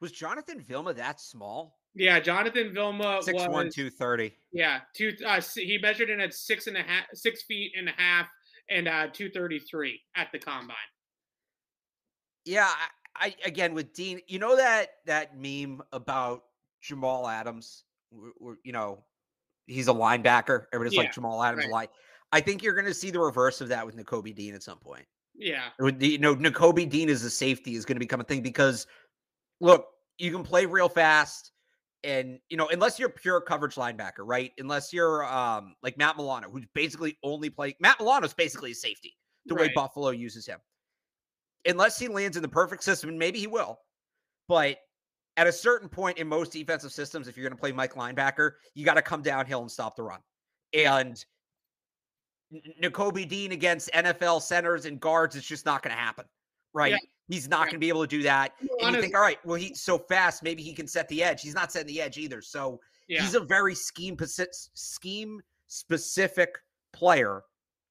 Was 0.00 0.12
Jonathan 0.12 0.60
Vilma 0.60 0.94
that 0.94 1.20
small? 1.20 1.78
Yeah, 1.94 2.20
Jonathan 2.20 2.72
Vilma 2.72 3.20
six 3.22 3.34
was 3.34 3.48
one 3.48 3.70
two 3.70 3.90
thirty. 3.90 4.32
Yeah, 4.52 4.80
two. 4.94 5.12
Uh, 5.26 5.40
he 5.54 5.78
measured 5.82 6.10
in 6.10 6.20
at 6.20 6.32
six 6.32 6.68
and 6.68 6.76
a 6.76 6.82
half, 6.82 7.06
six 7.14 7.42
feet 7.42 7.72
and 7.76 7.88
a 7.88 7.92
half, 7.96 8.28
and 8.70 8.86
uh, 8.86 9.08
two 9.12 9.28
thirty 9.30 9.58
three 9.58 10.00
at 10.14 10.28
the 10.30 10.38
combine. 10.38 10.76
Yeah, 12.44 12.68
I, 13.16 13.26
I, 13.26 13.34
again 13.44 13.74
with 13.74 13.92
Dean, 13.94 14.20
you 14.28 14.38
know 14.38 14.56
that 14.56 14.90
that 15.06 15.36
meme 15.36 15.82
about 15.92 16.44
Jamal 16.80 17.26
Adams, 17.26 17.84
you 18.62 18.72
know, 18.72 19.02
he's 19.66 19.88
a 19.88 19.92
linebacker. 19.92 20.66
Everybody's 20.72 20.96
yeah, 20.96 21.02
like 21.02 21.12
Jamal 21.12 21.42
Adams 21.42 21.64
right. 21.64 21.72
line. 21.72 21.88
I 22.32 22.40
think 22.40 22.62
you're 22.62 22.74
going 22.74 22.86
to 22.86 22.94
see 22.94 23.10
the 23.10 23.20
reverse 23.20 23.60
of 23.60 23.68
that 23.68 23.84
with 23.86 23.96
Nakobe 23.96 24.34
Dean 24.34 24.54
at 24.54 24.62
some 24.62 24.78
point. 24.78 25.04
Yeah, 25.34 25.68
you 26.00 26.18
know, 26.18 26.34
Nakobe 26.34 26.88
Dean 26.88 27.08
as 27.08 27.22
a 27.22 27.30
safety 27.30 27.74
is 27.76 27.84
going 27.84 27.96
to 27.96 28.00
become 28.00 28.20
a 28.20 28.24
thing 28.24 28.42
because, 28.42 28.86
look, 29.60 29.86
you 30.18 30.32
can 30.32 30.42
play 30.42 30.66
real 30.66 30.88
fast, 30.88 31.52
and 32.02 32.40
you 32.48 32.56
know, 32.56 32.68
unless 32.68 32.98
you're 32.98 33.08
pure 33.08 33.40
coverage 33.40 33.76
linebacker, 33.76 34.20
right? 34.24 34.52
Unless 34.58 34.92
you're 34.92 35.24
um 35.24 35.74
like 35.82 35.96
Matt 35.96 36.16
Milano, 36.16 36.50
who's 36.50 36.66
basically 36.74 37.16
only 37.22 37.50
play 37.50 37.76
Matt 37.80 38.00
Milano's 38.00 38.34
basically 38.34 38.72
a 38.72 38.74
safety 38.74 39.16
the 39.46 39.54
right. 39.54 39.68
way 39.68 39.72
Buffalo 39.74 40.10
uses 40.10 40.44
him 40.44 40.58
unless 41.66 41.98
he 41.98 42.08
lands 42.08 42.36
in 42.36 42.42
the 42.42 42.48
perfect 42.48 42.82
system, 42.82 43.10
and 43.10 43.18
maybe 43.18 43.38
he 43.38 43.46
will. 43.46 43.78
But 44.48 44.78
at 45.36 45.46
a 45.46 45.52
certain 45.52 45.88
point 45.88 46.18
in 46.18 46.26
most 46.26 46.52
defensive 46.52 46.92
systems, 46.92 47.28
if 47.28 47.36
you're 47.36 47.48
going 47.48 47.56
to 47.56 47.60
play 47.60 47.72
Mike 47.72 47.94
linebacker, 47.94 48.52
you 48.74 48.84
got 48.84 48.94
to 48.94 49.02
come 49.02 49.22
downhill 49.22 49.60
and 49.60 49.70
stop 49.70 49.94
the 49.94 50.02
run. 50.02 50.20
And 50.72 51.22
Nakobe 52.82 53.28
Dean 53.28 53.52
against 53.52 53.90
NFL 53.92 54.42
centers 54.42 54.84
and 54.84 55.00
guards, 55.00 55.36
it's 55.36 55.46
just 55.46 55.66
not 55.66 55.82
going 55.82 55.94
to 55.94 56.00
happen. 56.00 56.24
Right. 56.72 56.92
Yeah. 56.92 56.98
He's 57.28 57.48
not 57.48 57.64
going 57.64 57.74
to 57.74 57.78
be 57.78 57.88
able 57.88 58.02
to 58.02 58.06
do 58.06 58.22
that. 58.22 58.52
And 58.80 58.94
you 58.94 59.02
think, 59.02 59.14
all 59.14 59.20
right, 59.20 59.38
well, 59.44 59.56
he's 59.56 59.82
so 59.82 59.98
fast, 59.98 60.42
maybe 60.42 60.62
he 60.62 60.72
can 60.72 60.86
set 60.86 61.08
the 61.08 61.22
edge. 61.22 61.42
He's 61.42 61.54
not 61.54 61.70
setting 61.70 61.88
the 61.88 62.00
edge 62.00 62.16
either. 62.16 62.40
So 62.40 62.80
yeah. 63.06 63.20
he's 63.20 63.34
a 63.34 63.40
very 63.40 63.74
scheme 63.74 64.16
scheme 64.74 65.40
specific 65.66 66.56
player, 66.94 67.42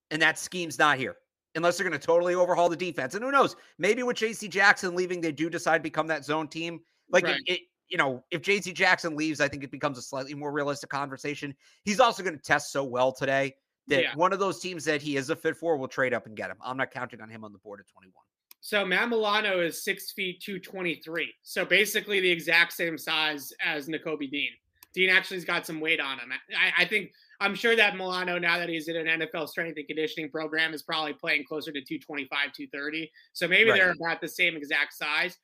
and 0.10 0.22
that 0.22 0.40
scheme's 0.40 0.80
not 0.80 0.98
here 0.98 1.18
unless 1.54 1.78
they're 1.78 1.88
going 1.88 2.00
to 2.00 2.06
totally 2.06 2.36
overhaul 2.36 2.70
the 2.70 2.76
defense. 2.76 3.16
And 3.16 3.24
who 3.24 3.32
knows? 3.32 3.56
Maybe 3.78 4.04
with 4.04 4.18
JC 4.18 4.50
Jackson 4.50 4.96
leaving, 4.96 5.22
they 5.22 5.32
do 5.32 5.50
decide 5.50 5.78
to 5.78 5.84
become 5.84 6.08
that 6.08 6.24
zone 6.24 6.48
team. 6.48 6.80
Like 7.12 7.26
right. 7.26 7.38
it, 7.46 7.54
it, 7.54 7.60
you 7.90 7.98
know, 7.98 8.24
if 8.32 8.42
JC 8.42 8.74
Jackson 8.74 9.16
leaves, 9.16 9.42
I 9.42 9.48
think 9.48 9.64
it 9.64 9.72
becomes 9.72 9.98
a 9.98 10.02
slightly 10.02 10.34
more 10.34 10.52
realistic 10.52 10.90
conversation. 10.90 11.56
He's 11.84 12.00
also 12.00 12.24
going 12.24 12.36
to 12.36 12.42
test 12.42 12.72
so 12.72 12.84
well 12.84 13.12
today 13.12 13.56
that 13.88 14.02
yeah. 14.02 14.16
one 14.16 14.34
of 14.34 14.40
those 14.40 14.60
teams 14.60 14.84
that 14.86 15.02
he 15.02 15.18
is 15.18 15.30
a 15.30 15.36
fit 15.36 15.56
for 15.56 15.78
will 15.78 15.88
trade 15.88 16.14
up 16.14 16.26
and 16.26 16.36
get 16.36 16.50
him. 16.50 16.58
I'm 16.64 16.78
not 16.78 16.92
counting 16.92 17.22
on 17.22 17.30
him 17.30 17.44
on 17.44 17.54
the 17.54 17.60
board 17.60 17.80
at 17.80 17.88
21. 17.88 18.14
So 18.60 18.86
Matt 18.86 19.10
Milano 19.10 19.62
is 19.62 19.84
six 19.84 20.12
feet 20.12 20.42
two 20.42 20.60
twenty 20.60 20.96
three. 20.96 21.34
So 21.44 21.64
basically 21.64 22.20
the 22.20 22.30
exact 22.30 22.74
same 22.74 22.98
size 22.98 23.54
as 23.64 23.88
Nakobe 23.88 24.30
Dean. 24.30 24.50
Dean 24.94 25.10
actually's 25.10 25.46
got 25.46 25.66
some 25.66 25.80
weight 25.80 26.00
on 26.00 26.18
him. 26.20 26.32
I, 26.32 26.84
I 26.84 26.86
think 26.86 27.12
I'm 27.40 27.54
sure 27.54 27.76
that 27.76 27.96
Milano, 27.96 28.40
now 28.40 28.58
that 28.58 28.68
he's 28.68 28.88
in 28.88 28.96
an 28.96 29.22
NFL 29.22 29.48
strength 29.48 29.78
and 29.78 29.88
conditioning 29.88 30.32
program, 30.32 30.74
is 30.74 30.82
probably 30.82 31.14
playing 31.14 31.46
closer 31.46 31.72
to 31.72 31.80
225, 31.80 32.30
230. 32.30 33.12
So 33.34 33.48
maybe 33.48 33.70
right. 33.70 33.80
they're 33.80 33.92
about 33.92 34.22
the 34.22 34.28
same 34.28 34.56
exact 34.56 34.94
size. 34.96 35.38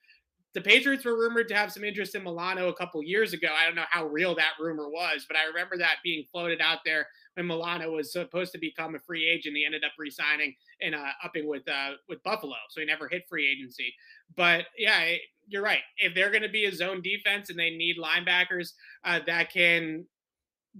The 0.53 0.61
Patriots 0.61 1.05
were 1.05 1.17
rumored 1.17 1.47
to 1.49 1.55
have 1.55 1.71
some 1.71 1.83
interest 1.83 2.15
in 2.15 2.23
Milano 2.23 2.69
a 2.69 2.73
couple 2.73 3.03
years 3.03 3.33
ago. 3.33 3.49
I 3.55 3.65
don't 3.65 3.75
know 3.75 3.85
how 3.89 4.05
real 4.05 4.35
that 4.35 4.53
rumor 4.59 4.89
was, 4.89 5.25
but 5.27 5.37
I 5.37 5.45
remember 5.45 5.77
that 5.77 5.97
being 6.03 6.25
floated 6.31 6.61
out 6.61 6.79
there 6.83 7.07
when 7.35 7.47
Milano 7.47 7.91
was 7.91 8.11
supposed 8.11 8.51
to 8.53 8.57
become 8.57 8.95
a 8.95 8.99
free 8.99 9.27
agent. 9.27 9.55
He 9.55 9.65
ended 9.65 9.83
up 9.83 9.91
re-signing 9.97 10.55
and 10.81 10.95
uh, 10.95 11.09
upping 11.23 11.47
with 11.47 11.67
uh, 11.67 11.91
with 12.07 12.21
Buffalo, 12.23 12.55
so 12.69 12.81
he 12.81 12.85
never 12.85 13.07
hit 13.07 13.23
free 13.29 13.49
agency. 13.49 13.93
But 14.35 14.65
yeah, 14.77 15.03
you're 15.47 15.63
right. 15.63 15.81
If 15.97 16.15
they're 16.15 16.31
going 16.31 16.43
to 16.43 16.49
be 16.49 16.65
a 16.65 16.75
zone 16.75 17.01
defense 17.01 17.49
and 17.49 17.59
they 17.59 17.71
need 17.71 17.97
linebackers 17.97 18.71
uh, 19.03 19.19
that 19.27 19.51
can 19.51 20.05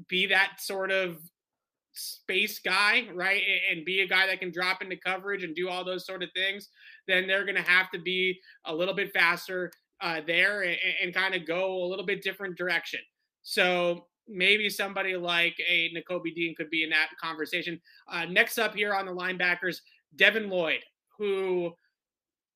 be 0.07 0.27
that 0.27 0.53
sort 0.59 0.91
of 0.91 1.17
space 1.93 2.59
guy, 2.59 3.07
right, 3.13 3.43
and 3.71 3.85
be 3.85 4.01
a 4.01 4.07
guy 4.07 4.25
that 4.25 4.39
can 4.39 4.51
drop 4.51 4.81
into 4.81 4.97
coverage 4.97 5.43
and 5.43 5.55
do 5.55 5.69
all 5.69 5.85
those 5.85 6.05
sort 6.05 6.23
of 6.23 6.29
things, 6.35 6.69
then 7.07 7.27
they're 7.27 7.45
going 7.45 7.55
to 7.55 7.61
have 7.61 7.91
to 7.91 7.99
be 7.99 8.39
a 8.65 8.73
little 8.73 8.95
bit 8.95 9.13
faster 9.13 9.71
uh, 10.01 10.19
there 10.25 10.63
and, 10.63 10.77
and 11.01 11.13
kind 11.13 11.35
of 11.35 11.45
go 11.45 11.83
a 11.83 11.87
little 11.87 12.05
bit 12.05 12.23
different 12.23 12.57
direction. 12.57 12.99
So 13.43 14.07
maybe 14.27 14.69
somebody 14.69 15.15
like 15.15 15.55
a 15.67 15.91
Nakobe 15.93 16.33
Dean 16.35 16.55
could 16.55 16.69
be 16.69 16.83
in 16.83 16.89
that 16.89 17.09
conversation. 17.21 17.79
Uh, 18.07 18.25
next 18.25 18.57
up 18.57 18.75
here 18.75 18.93
on 18.93 19.05
the 19.05 19.11
linebackers, 19.11 19.77
Devin 20.15 20.49
Lloyd, 20.49 20.79
who 21.17 21.73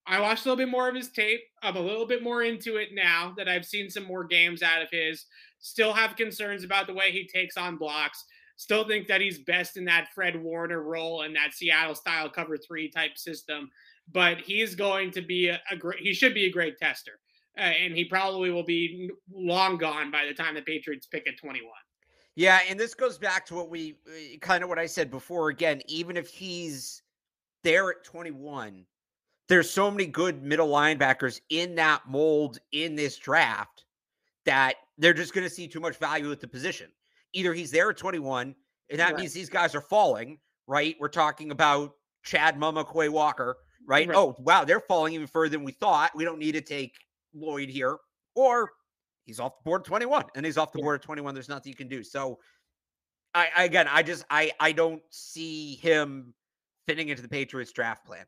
I 0.05 0.21
watched 0.21 0.45
a 0.45 0.49
little 0.49 0.65
bit 0.65 0.71
more 0.71 0.87
of 0.87 0.95
his 0.95 1.09
tape. 1.09 1.41
I'm 1.61 1.75
a 1.75 1.81
little 1.81 2.05
bit 2.05 2.23
more 2.23 2.43
into 2.43 2.77
it 2.77 2.89
now 2.93 3.33
that 3.37 3.49
I've 3.49 3.65
seen 3.65 3.89
some 3.89 4.05
more 4.05 4.23
games 4.23 4.63
out 4.63 4.81
of 4.81 4.89
his. 4.89 5.25
Still 5.59 5.91
have 5.93 6.15
concerns 6.15 6.63
about 6.63 6.87
the 6.87 6.93
way 6.93 7.11
he 7.11 7.27
takes 7.27 7.57
on 7.57 7.77
blocks. 7.77 8.23
Still 8.55 8.87
think 8.87 9.07
that 9.07 9.21
he's 9.21 9.39
best 9.39 9.75
in 9.75 9.85
that 9.85 10.07
Fred 10.15 10.41
Warner 10.41 10.81
role 10.81 11.23
and 11.23 11.35
that 11.35 11.53
Seattle 11.53 11.93
style 11.93 12.29
cover 12.29 12.57
three 12.57 12.89
type 12.89 13.17
system. 13.17 13.69
But 14.11 14.39
he's 14.39 14.75
going 14.75 15.11
to 15.11 15.21
be 15.21 15.49
a, 15.49 15.61
a 15.69 15.75
great, 15.75 15.99
he 15.99 16.13
should 16.13 16.33
be 16.33 16.45
a 16.45 16.51
great 16.51 16.77
tester. 16.77 17.19
Uh, 17.57 17.61
and 17.61 17.95
he 17.95 18.05
probably 18.05 18.51
will 18.51 18.63
be 18.63 19.09
long 19.33 19.77
gone 19.77 20.11
by 20.11 20.25
the 20.25 20.33
time 20.33 20.55
the 20.55 20.61
Patriots 20.61 21.07
pick 21.07 21.27
at 21.27 21.37
21. 21.37 21.71
Yeah, 22.35 22.59
and 22.69 22.79
this 22.79 22.93
goes 22.93 23.17
back 23.17 23.47
to 23.47 23.55
what 23.55 23.69
we 23.69 23.95
uh, 24.07 24.37
kind 24.41 24.63
of 24.63 24.69
what 24.69 24.77
I 24.77 24.85
said 24.85 25.09
before. 25.09 25.49
Again, 25.49 25.81
even 25.87 26.15
if 26.15 26.27
he's 26.27 27.01
there 27.63 27.89
at 27.89 28.03
21, 28.03 28.85
there's 29.49 29.69
so 29.69 29.89
many 29.89 30.05
good 30.05 30.43
middle 30.43 30.67
linebackers 30.67 31.41
in 31.49 31.73
that 31.75 32.07
mold 32.07 32.59
in 32.73 32.95
this 32.95 33.17
draft 33.17 33.85
that 34.45 34.75
they're 34.99 35.13
just 35.13 35.33
going 35.33 35.47
to 35.47 35.53
see 35.53 35.67
too 35.67 35.79
much 35.79 35.97
value 35.97 36.31
at 36.31 36.39
the 36.39 36.47
position. 36.47 36.91
Either 37.33 37.53
he's 37.53 37.71
there 37.71 37.89
at 37.89 37.97
21, 37.97 38.55
and 38.89 38.99
that 38.99 39.13
right. 39.13 39.19
means 39.19 39.33
these 39.33 39.49
guys 39.49 39.73
are 39.73 39.81
falling, 39.81 40.37
right? 40.67 40.95
We're 40.99 41.07
talking 41.07 41.49
about 41.49 41.93
Chad 42.23 42.57
Muma, 42.57 42.85
Quay 42.85 43.09
Walker, 43.09 43.57
right? 43.87 44.07
right? 44.07 44.15
Oh, 44.15 44.35
wow, 44.39 44.63
they're 44.63 44.79
falling 44.79 45.13
even 45.13 45.27
further 45.27 45.49
than 45.49 45.63
we 45.63 45.71
thought. 45.71 46.15
We 46.15 46.23
don't 46.23 46.39
need 46.39 46.53
to 46.53 46.61
take 46.61 46.93
Lloyd 47.33 47.69
here, 47.69 47.97
or 48.35 48.71
he's 49.25 49.39
off 49.39 49.57
the 49.59 49.63
board 49.63 49.85
21 49.85 50.25
and 50.35 50.45
he's 50.45 50.57
off 50.57 50.71
the 50.71 50.79
board 50.79 50.99
at 50.99 51.05
21. 51.05 51.33
There's 51.33 51.49
nothing 51.49 51.69
you 51.69 51.75
can 51.75 51.87
do. 51.87 52.03
So 52.03 52.39
I, 53.33 53.49
I 53.55 53.63
again, 53.65 53.87
I 53.89 54.03
just, 54.03 54.25
I, 54.29 54.51
I 54.59 54.71
don't 54.71 55.01
see 55.09 55.75
him 55.75 56.33
fitting 56.87 57.09
into 57.09 57.21
the 57.21 57.29
Patriots 57.29 57.71
draft 57.71 58.05
plan. 58.05 58.25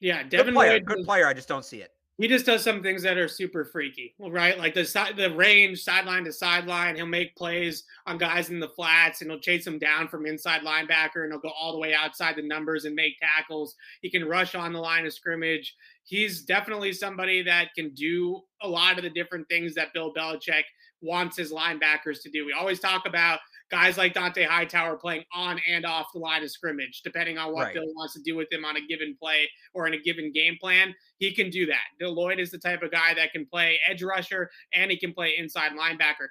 Yeah, 0.00 0.22
Devin 0.22 0.46
good 0.46 0.54
player, 0.54 0.70
Lloyd 0.72 0.86
good 0.86 1.04
player. 1.04 1.26
I 1.26 1.34
just 1.34 1.48
don't 1.48 1.64
see 1.64 1.78
it. 1.78 1.90
He 2.20 2.28
just 2.28 2.44
does 2.44 2.62
some 2.62 2.82
things 2.82 3.02
that 3.04 3.16
are 3.16 3.28
super 3.28 3.64
freaky, 3.64 4.14
right? 4.18 4.58
Like 4.58 4.74
the 4.74 4.84
side, 4.84 5.16
the 5.16 5.34
range, 5.34 5.82
sideline 5.82 6.24
to 6.24 6.32
sideline. 6.34 6.96
He'll 6.96 7.06
make 7.06 7.34
plays 7.34 7.84
on 8.06 8.18
guys 8.18 8.50
in 8.50 8.60
the 8.60 8.68
flats, 8.68 9.22
and 9.22 9.30
he'll 9.30 9.40
chase 9.40 9.64
them 9.64 9.78
down 9.78 10.06
from 10.06 10.26
inside 10.26 10.60
linebacker, 10.60 11.24
and 11.24 11.32
he'll 11.32 11.40
go 11.40 11.48
all 11.58 11.72
the 11.72 11.78
way 11.78 11.94
outside 11.94 12.36
the 12.36 12.42
numbers 12.42 12.84
and 12.84 12.94
make 12.94 13.18
tackles. 13.18 13.74
He 14.02 14.10
can 14.10 14.28
rush 14.28 14.54
on 14.54 14.74
the 14.74 14.78
line 14.78 15.06
of 15.06 15.14
scrimmage. 15.14 15.74
He's 16.10 16.42
definitely 16.42 16.92
somebody 16.92 17.40
that 17.42 17.72
can 17.76 17.94
do 17.94 18.42
a 18.62 18.68
lot 18.68 18.98
of 18.98 19.04
the 19.04 19.10
different 19.10 19.48
things 19.48 19.76
that 19.76 19.94
Bill 19.94 20.12
Belichick 20.12 20.64
wants 21.00 21.36
his 21.36 21.52
linebackers 21.52 22.20
to 22.24 22.30
do. 22.30 22.44
We 22.44 22.52
always 22.52 22.80
talk 22.80 23.06
about 23.06 23.38
guys 23.70 23.96
like 23.96 24.12
Dont'a 24.12 24.44
Hightower 24.44 24.96
playing 24.96 25.22
on 25.32 25.60
and 25.68 25.86
off 25.86 26.08
the 26.12 26.18
line 26.18 26.42
of 26.42 26.50
scrimmage, 26.50 27.02
depending 27.04 27.38
on 27.38 27.52
what 27.52 27.66
right. 27.66 27.74
Bill 27.74 27.94
wants 27.94 28.14
to 28.14 28.22
do 28.22 28.34
with 28.34 28.50
him 28.50 28.64
on 28.64 28.76
a 28.76 28.84
given 28.88 29.16
play 29.22 29.48
or 29.72 29.86
in 29.86 29.94
a 29.94 30.02
given 30.02 30.32
game 30.32 30.56
plan. 30.60 30.92
He 31.18 31.32
can 31.32 31.48
do 31.48 31.64
that. 31.66 31.84
Bill 32.00 32.12
Lloyd 32.12 32.40
is 32.40 32.50
the 32.50 32.58
type 32.58 32.82
of 32.82 32.90
guy 32.90 33.14
that 33.14 33.32
can 33.32 33.46
play 33.46 33.78
edge 33.86 34.02
rusher 34.02 34.50
and 34.74 34.90
he 34.90 34.96
can 34.96 35.12
play 35.12 35.34
inside 35.38 35.70
linebacker. 35.78 36.26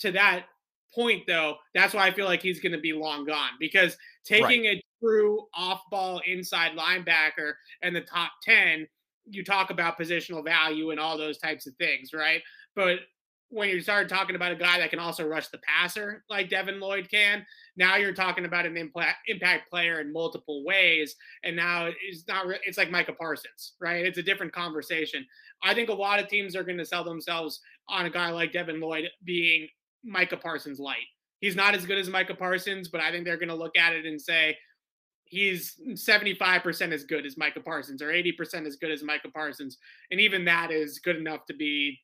To 0.00 0.10
that 0.10 0.46
point, 0.92 1.22
though, 1.28 1.54
that's 1.72 1.94
why 1.94 2.08
I 2.08 2.10
feel 2.10 2.26
like 2.26 2.42
he's 2.42 2.58
going 2.58 2.72
to 2.72 2.80
be 2.80 2.94
long 2.94 3.24
gone 3.24 3.50
because 3.60 3.96
taking 4.24 4.64
right. 4.64 4.78
a 4.78 4.82
true 5.00 5.46
off 5.54 5.82
ball 5.88 6.20
inside 6.26 6.72
linebacker 6.76 7.52
and 7.82 7.94
the 7.94 8.00
top 8.00 8.32
10, 8.42 8.88
you 9.26 9.44
talk 9.44 9.70
about 9.70 9.98
positional 9.98 10.44
value 10.44 10.90
and 10.90 11.00
all 11.00 11.18
those 11.18 11.38
types 11.38 11.66
of 11.66 11.74
things, 11.76 12.12
right? 12.12 12.42
But 12.74 13.00
when 13.50 13.68
you 13.68 13.80
start 13.80 14.08
talking 14.08 14.36
about 14.36 14.52
a 14.52 14.56
guy 14.56 14.78
that 14.78 14.90
can 14.90 15.00
also 15.00 15.26
rush 15.26 15.48
the 15.48 15.58
passer 15.58 16.22
like 16.30 16.48
Devin 16.48 16.78
Lloyd 16.78 17.10
can, 17.10 17.44
now 17.76 17.96
you're 17.96 18.14
talking 18.14 18.44
about 18.44 18.64
an 18.64 18.76
impact 19.26 19.70
player 19.70 20.00
in 20.00 20.12
multiple 20.12 20.64
ways. 20.64 21.16
And 21.42 21.56
now 21.56 21.88
it's 22.02 22.24
not 22.28 22.46
it's 22.64 22.78
like 22.78 22.92
Micah 22.92 23.12
Parsons, 23.12 23.72
right? 23.80 24.06
It's 24.06 24.18
a 24.18 24.22
different 24.22 24.52
conversation. 24.52 25.26
I 25.62 25.74
think 25.74 25.88
a 25.88 25.94
lot 25.94 26.20
of 26.20 26.28
teams 26.28 26.54
are 26.54 26.62
going 26.62 26.78
to 26.78 26.86
sell 26.86 27.02
themselves 27.02 27.60
on 27.88 28.06
a 28.06 28.10
guy 28.10 28.30
like 28.30 28.52
Devin 28.52 28.80
Lloyd 28.80 29.10
being 29.24 29.66
Micah 30.04 30.36
Parsons 30.36 30.78
light. 30.78 31.08
He's 31.40 31.56
not 31.56 31.74
as 31.74 31.86
good 31.86 31.98
as 31.98 32.08
Micah 32.08 32.34
Parsons, 32.34 32.88
but 32.88 33.00
I 33.00 33.10
think 33.10 33.24
they're 33.24 33.36
going 33.36 33.48
to 33.48 33.54
look 33.54 33.76
at 33.76 33.94
it 33.94 34.06
and 34.06 34.20
say 34.20 34.56
he's 35.30 35.76
75% 35.90 36.92
as 36.92 37.04
good 37.04 37.24
as 37.24 37.38
Micah 37.38 37.60
Parsons 37.60 38.02
or 38.02 38.08
80% 38.08 38.66
as 38.66 38.76
good 38.76 38.90
as 38.90 39.02
Micah 39.02 39.30
Parsons. 39.30 39.78
And 40.10 40.20
even 40.20 40.44
that 40.44 40.70
is 40.72 40.98
good 40.98 41.16
enough 41.16 41.46
to 41.46 41.54
be 41.54 41.98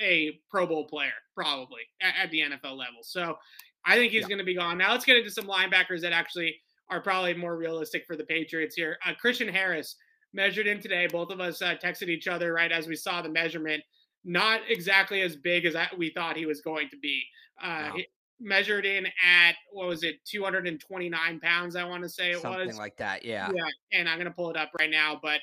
a 0.00 0.38
Pro 0.50 0.66
Bowl 0.66 0.86
player, 0.86 1.12
probably 1.34 1.82
at, 2.02 2.14
at 2.24 2.30
the 2.30 2.40
NFL 2.40 2.76
level. 2.76 3.02
So 3.02 3.38
I 3.86 3.94
think 3.94 4.12
he's 4.12 4.22
yeah. 4.22 4.28
going 4.28 4.38
to 4.38 4.44
be 4.44 4.56
gone. 4.56 4.78
Now 4.78 4.90
let's 4.90 5.04
get 5.04 5.16
into 5.16 5.30
some 5.30 5.46
linebackers 5.46 6.00
that 6.02 6.12
actually 6.12 6.56
are 6.90 7.00
probably 7.00 7.34
more 7.34 7.56
realistic 7.56 8.04
for 8.04 8.16
the 8.16 8.24
Patriots 8.24 8.74
here. 8.74 8.98
Uh, 9.06 9.12
Christian 9.14 9.48
Harris 9.48 9.94
measured 10.34 10.66
in 10.66 10.80
today. 10.80 11.06
Both 11.06 11.30
of 11.30 11.40
us 11.40 11.62
uh, 11.62 11.76
texted 11.82 12.08
each 12.08 12.26
other 12.26 12.52
right 12.52 12.72
as 12.72 12.88
we 12.88 12.96
saw 12.96 13.22
the 13.22 13.28
measurement. 13.28 13.82
Not 14.24 14.60
exactly 14.68 15.22
as 15.22 15.36
big 15.36 15.66
as 15.66 15.76
I, 15.76 15.88
we 15.96 16.10
thought 16.10 16.36
he 16.36 16.46
was 16.46 16.60
going 16.60 16.88
to 16.90 16.98
be. 16.98 17.22
Uh, 17.62 17.90
no. 17.94 18.02
Measured 18.40 18.86
in 18.86 19.06
at 19.06 19.54
what 19.72 19.88
was 19.88 20.02
it, 20.02 20.24
229 20.24 21.40
pounds? 21.40 21.76
I 21.76 21.84
want 21.84 22.02
to 22.02 22.08
say 22.08 22.30
it 22.30 22.40
Something 22.40 22.50
was 22.50 22.68
something 22.68 22.78
like 22.78 22.96
that. 22.96 23.24
Yeah. 23.24 23.50
Yeah, 23.54 23.98
and 23.98 24.08
I'm 24.08 24.18
to 24.20 24.30
pull 24.30 24.50
it 24.50 24.56
up 24.56 24.70
right 24.78 24.90
now, 24.90 25.18
but 25.22 25.40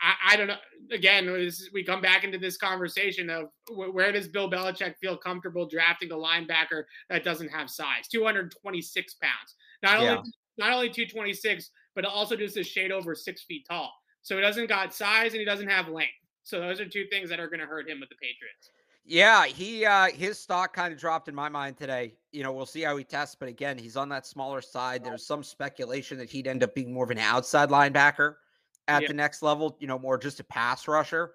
I, 0.00 0.14
I, 0.32 0.36
don't 0.36 0.46
know. 0.48 0.56
Again, 0.92 1.26
we 1.72 1.84
come 1.84 2.00
back 2.00 2.24
into 2.24 2.38
this 2.38 2.56
conversation 2.56 3.30
of 3.30 3.46
where 3.68 4.12
does 4.12 4.28
Bill 4.28 4.50
Belichick 4.50 4.96
feel 5.00 5.16
comfortable 5.16 5.66
drafting 5.66 6.12
a 6.12 6.16
linebacker 6.16 6.84
that 7.08 7.24
doesn't 7.24 7.48
have 7.48 7.70
size? 7.70 8.06
226 8.10 9.14
pounds. 9.14 9.54
Not 9.82 10.02
yeah. 10.02 10.16
only 10.16 10.30
not 10.58 10.72
only 10.72 10.88
226, 10.88 11.70
but 11.94 12.04
also 12.04 12.36
just 12.36 12.56
a 12.56 12.64
shade 12.64 12.92
over 12.92 13.14
six 13.14 13.42
feet 13.42 13.66
tall. 13.68 13.92
So 14.22 14.36
he 14.36 14.42
doesn't 14.42 14.68
got 14.68 14.94
size 14.94 15.32
and 15.32 15.40
he 15.40 15.44
doesn't 15.44 15.68
have 15.68 15.88
length. 15.88 16.12
So 16.42 16.60
those 16.60 16.80
are 16.80 16.88
two 16.88 17.06
things 17.10 17.28
that 17.30 17.40
are 17.40 17.48
going 17.48 17.60
to 17.60 17.66
hurt 17.66 17.88
him 17.88 18.00
with 18.00 18.08
the 18.08 18.14
Patriots. 18.16 18.70
Yeah, 19.08 19.46
he 19.46 19.86
uh 19.86 20.06
his 20.06 20.38
stock 20.38 20.74
kind 20.74 20.92
of 20.92 20.98
dropped 20.98 21.28
in 21.28 21.34
my 21.34 21.48
mind 21.48 21.76
today. 21.76 22.14
You 22.32 22.42
know, 22.42 22.52
we'll 22.52 22.66
see 22.66 22.82
how 22.82 22.96
he 22.96 23.04
tests, 23.04 23.36
but 23.38 23.48
again, 23.48 23.78
he's 23.78 23.96
on 23.96 24.08
that 24.08 24.26
smaller 24.26 24.60
side. 24.60 25.04
There's 25.04 25.24
some 25.24 25.44
speculation 25.44 26.18
that 26.18 26.28
he'd 26.28 26.48
end 26.48 26.64
up 26.64 26.74
being 26.74 26.92
more 26.92 27.04
of 27.04 27.10
an 27.10 27.18
outside 27.18 27.68
linebacker 27.68 28.34
at 28.88 29.02
yeah. 29.02 29.08
the 29.08 29.14
next 29.14 29.42
level, 29.42 29.76
you 29.80 29.86
know, 29.86 29.98
more 29.98 30.18
just 30.18 30.40
a 30.40 30.44
pass 30.44 30.88
rusher. 30.88 31.34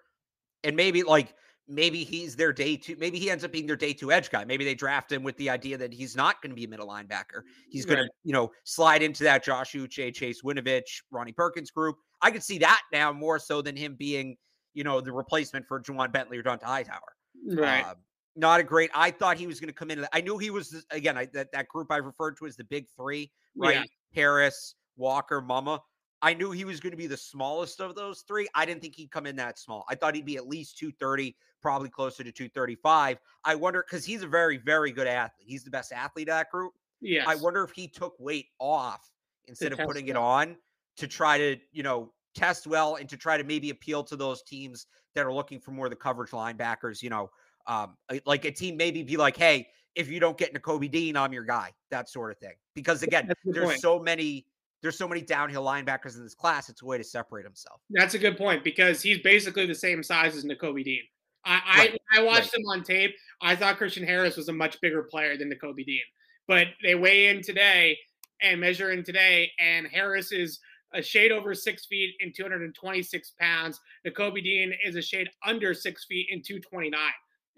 And 0.66 0.76
maybe 0.76 1.02
like 1.04 1.34
maybe 1.66 2.04
he's 2.04 2.36
their 2.36 2.52
day 2.52 2.76
two, 2.76 2.98
maybe 3.00 3.18
he 3.18 3.32
ends 3.32 3.46
up 3.46 3.54
being 3.54 3.68
their 3.68 3.78
day 3.78 3.94
two 3.94 4.12
edge 4.12 4.30
guy. 4.30 4.44
Maybe 4.44 4.66
they 4.66 4.76
draft 4.76 5.10
him 5.10 5.24
with 5.24 5.38
the 5.38 5.50
idea 5.50 5.78
that 5.78 5.94
he's 5.94 6.14
not 6.14 6.42
going 6.42 6.50
to 6.52 6.56
be 6.56 6.66
a 6.66 6.68
middle 6.68 6.88
linebacker. 6.88 7.44
He's 7.70 7.86
going 7.86 8.00
to, 8.00 8.10
you 8.26 8.34
know, 8.34 8.52
slide 8.66 9.02
into 9.02 9.24
that 9.24 9.46
Josh 9.46 9.72
Uche, 9.72 10.14
Chase 10.14 10.42
Winovich, 10.42 11.04
Ronnie 11.10 11.32
Perkins 11.32 11.72
group. 11.72 11.96
I 12.22 12.32
could 12.32 12.44
see 12.44 12.58
that 12.58 12.82
now 12.92 13.14
more 13.14 13.40
so 13.40 13.62
than 13.62 13.78
him 13.78 13.96
being, 13.96 14.36
you 14.74 14.84
know, 14.84 15.00
the 15.00 15.14
replacement 15.14 15.66
for 15.68 15.80
Ja'Whaun 15.80 16.12
Bentley 16.12 16.38
or 16.38 16.44
Dont'a 16.44 16.64
Hightower. 16.64 17.16
Right. 17.46 17.86
Uh, 17.86 17.96
not 18.36 18.60
a 18.60 18.64
great. 18.64 18.90
I 18.94 19.12
thought 19.12 19.38
he 19.38 19.48
was 19.48 19.60
going 19.60 19.68
to 19.68 19.74
come 19.74 19.92
in. 19.92 20.06
I 20.14 20.22
knew 20.22 20.38
he 20.38 20.50
was 20.50 20.86
again. 20.90 21.18
I, 21.18 21.26
that 21.34 21.52
that 21.52 21.68
group 21.68 21.92
I 21.92 21.98
referred 21.98 22.38
to 22.38 22.46
as 22.46 22.56
the 22.56 22.64
big 22.64 22.88
three, 22.96 23.32
right? 23.56 23.76
Yeah. 23.76 23.84
Harris, 24.14 24.76
Walker, 24.96 25.42
Muma. 25.42 25.80
I 26.22 26.34
knew 26.34 26.52
he 26.52 26.66
was 26.66 26.80
going 26.80 26.92
to 26.92 26.98
be 26.98 27.08
the 27.08 27.18
smallest 27.18 27.82
of 27.82 27.96
those 27.96 28.24
three. 28.28 28.48
I 28.54 28.66
didn't 28.66 28.82
think 28.82 28.96
he'd 28.96 29.10
come 29.10 29.26
in 29.26 29.36
that 29.38 29.58
small. 29.58 29.86
I 29.90 29.96
thought 29.96 30.14
he'd 30.14 30.26
be 30.26 30.38
at 30.38 30.48
least 30.48 30.78
230, 30.78 31.36
probably 31.62 31.90
closer 31.90 32.24
to 32.24 32.32
235. 32.32 33.18
I 33.44 33.56
wonder 33.56 33.84
because 33.88 34.06
he's 34.06 34.22
a 34.22 34.28
very, 34.28 34.58
very 34.58 34.92
good 34.92 35.08
athlete. 35.08 35.48
He's 35.48 35.64
the 35.64 35.72
best 35.72 35.92
athlete 35.92 36.30
of 36.30 36.36
that 36.36 36.52
group. 36.52 36.74
Yeah. 37.02 37.24
I 37.28 37.36
wonder 37.36 37.64
if 37.64 37.72
he 37.72 37.88
took 37.88 38.14
weight 38.20 38.48
off 38.60 39.02
instead 39.48 39.74
of 39.74 39.80
putting 39.80 40.08
it 40.10 40.16
on 40.16 40.56
to 40.98 41.08
try 41.08 41.40
to, 41.40 41.58
you 41.72 41.82
know, 41.82 42.14
test 42.36 42.68
well 42.68 42.96
and 42.96 43.10
to 43.10 43.18
try 43.18 43.38
to 43.38 43.44
maybe 43.44 43.70
appeal 43.70 44.04
to 44.04 44.16
those 44.16 44.44
teams 44.44 44.88
that 45.16 45.26
are 45.26 45.34
looking 45.34 45.60
for 45.60 45.72
more 45.72 45.86
of 45.86 45.90
the 45.90 45.96
coverage 45.96 46.32
linebackers, 46.32 47.02
you 47.02 47.10
know, 47.10 47.30
um, 47.68 47.96
like 48.26 48.46
a 48.46 48.52
team 48.52 48.78
maybe 48.78 49.04
be 49.04 49.18
like, 49.18 49.38
hey, 49.38 49.68
if 49.96 50.10
you 50.10 50.20
don't 50.20 50.38
get 50.38 50.54
Nakobe 50.54 50.90
Dean, 50.90 51.18
I'm 51.18 51.34
your 51.34 51.44
guy, 51.44 51.72
that 51.90 52.10
sort 52.10 52.32
of 52.32 52.38
thing. 52.38 52.54
Because 52.76 53.04
again, 53.04 53.32
there's 53.46 53.66
point. 53.66 53.80
so 53.80 54.00
many 54.00 54.46
there's 54.82 54.98
so 54.98 55.08
many 55.08 55.22
downhill 55.22 55.64
linebackers 55.64 56.18
in 56.18 56.24
this 56.24 56.34
class. 56.34 56.68
It's 56.68 56.82
a 56.82 56.86
way 56.86 56.98
to 56.98 57.04
separate 57.04 57.46
himself. 57.46 57.82
That's 57.92 58.16
a 58.16 58.20
good 58.20 58.38
point 58.38 58.64
because 58.64 59.02
he's 59.02 59.20
basically 59.20 59.68
the 59.68 59.76
same 59.76 60.02
size 60.02 60.36
as 60.36 60.44
Nakobe 60.44 60.84
Dean. 60.84 61.04
I 61.46 61.62
right. 61.78 62.02
I, 62.14 62.20
I, 62.20 62.24
watched 62.24 62.54
right. 62.54 62.60
him 62.60 62.66
on 62.68 62.84
tape. 62.84 63.16
I 63.42 63.56
thought 63.56 63.78
Christian 63.78 64.04
Harris 64.04 64.38
was 64.38 64.50
a 64.50 64.54
much 64.54 64.80
bigger 64.82 65.04
player 65.04 65.38
than 65.38 65.52
Nakobe 65.52 65.86
Dean, 65.86 66.02
but 66.48 66.68
they 66.84 66.96
weigh 66.96 67.28
in 67.28 67.42
today 67.42 67.98
and 68.42 68.60
measure 68.60 68.92
in 68.92 69.04
today, 69.04 69.52
and 69.60 69.88
Harris 69.88 70.32
is 70.32 70.60
a 70.94 71.02
shade 71.02 71.32
over 71.32 71.54
six 71.54 71.86
feet 71.86 72.16
and 72.22 72.34
226 72.36 73.34
pounds. 73.40 73.80
Nakobe 74.06 74.44
Dean 74.44 74.74
is 74.84 74.96
a 74.96 75.02
shade 75.02 75.30
under 75.46 75.74
six 75.74 76.06
feet 76.06 76.28
and 76.32 76.44
229. 76.44 77.00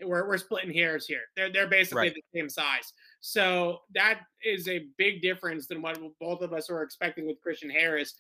We're, 0.04 0.28
we're 0.28 0.38
splitting 0.38 0.74
hairs 0.74 1.06
here. 1.06 1.22
They're 1.36 1.52
they're 1.52 1.68
basically 1.68 2.10
right. 2.10 2.14
the 2.14 2.40
same 2.40 2.50
size. 2.50 2.94
So 3.22 3.80
that 3.94 4.22
is 4.44 4.68
a 4.68 4.88
big 4.98 5.22
difference 5.22 5.68
than 5.68 5.82
what 5.82 5.98
both 6.20 6.42
of 6.42 6.52
us 6.52 6.70
were 6.70 6.84
expecting 6.84 7.28
with 7.28 7.42
Christian 7.42 7.70
Harris. 7.70 8.16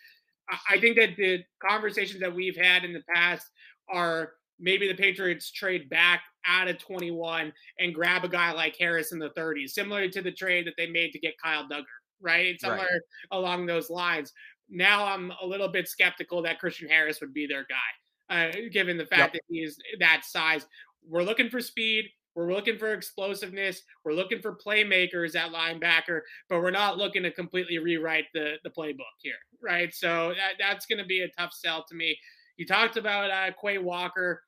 I 0.70 0.80
think 0.80 0.98
that 0.98 1.16
the 1.18 1.44
conversations 1.66 2.20
that 2.22 2.34
we've 2.34 2.56
had 2.56 2.84
in 2.84 2.94
the 2.94 3.04
past 3.14 3.50
are 3.90 4.34
maybe 4.60 4.88
the 4.88 4.96
Patriots 4.96 5.52
trade 5.52 5.90
back 5.90 6.22
out 6.46 6.68
of 6.68 6.78
21 6.78 7.52
and 7.80 7.94
grab 7.94 8.24
a 8.24 8.30
guy 8.30 8.52
like 8.52 8.76
Harris 8.80 9.12
in 9.12 9.20
the 9.20 9.32
30s, 9.32 9.72
similar 9.72 10.08
to 10.10 10.22
the 10.22 10.32
trade 10.32 10.68
that 10.68 10.76
they 10.78 10.88
made 10.88 11.12
to 11.12 11.20
get 11.20 11.40
Kyle 11.42 11.68
Dugger, 11.68 11.84
right? 12.22 12.60
Somewhere 12.60 12.80
right. 12.80 13.02
along 13.32 13.66
those 13.66 13.90
lines. 13.90 14.32
Now 14.70 15.06
I'm 15.06 15.32
a 15.42 15.46
little 15.46 15.68
bit 15.68 15.88
skeptical 15.88 16.42
that 16.44 16.60
Christian 16.60 16.90
Harris 16.90 17.22
would 17.22 17.34
be 17.34 17.48
their 17.48 17.66
guy, 17.70 18.48
uh, 18.48 18.52
given 18.72 18.98
the 18.98 19.06
fact 19.06 19.20
yep. 19.20 19.32
that 19.34 19.42
he's 19.50 19.78
that 20.00 20.24
size. 20.26 20.66
We're 21.08 21.24
looking 21.24 21.50
for 21.50 21.62
speed. 21.62 22.06
We're 22.36 22.52
looking 22.52 22.80
for 22.80 22.94
explosiveness. 22.94 23.84
We're 24.04 24.14
looking 24.14 24.42
for 24.42 24.58
playmakers 24.58 25.36
at 25.36 25.52
linebacker, 25.52 26.22
but 26.50 26.62
we're 26.62 26.72
not 26.72 26.98
looking 26.98 27.24
to 27.24 27.32
completely 27.32 27.78
rewrite 27.78 28.26
the 28.34 28.56
the 28.64 28.70
playbook 28.70 29.18
here, 29.20 29.36
right? 29.62 29.94
So 29.94 30.30
that, 30.30 30.54
that's 30.60 30.86
going 30.86 31.00
to 31.00 31.06
be 31.06 31.22
a 31.22 31.28
tough 31.38 31.54
sell 31.54 31.86
to 31.88 31.96
me. 31.96 32.18
You 32.58 32.66
talked 32.66 32.98
about 32.98 33.30
uh, 33.30 33.52
Quay 33.62 33.78
Walker. 33.78 34.44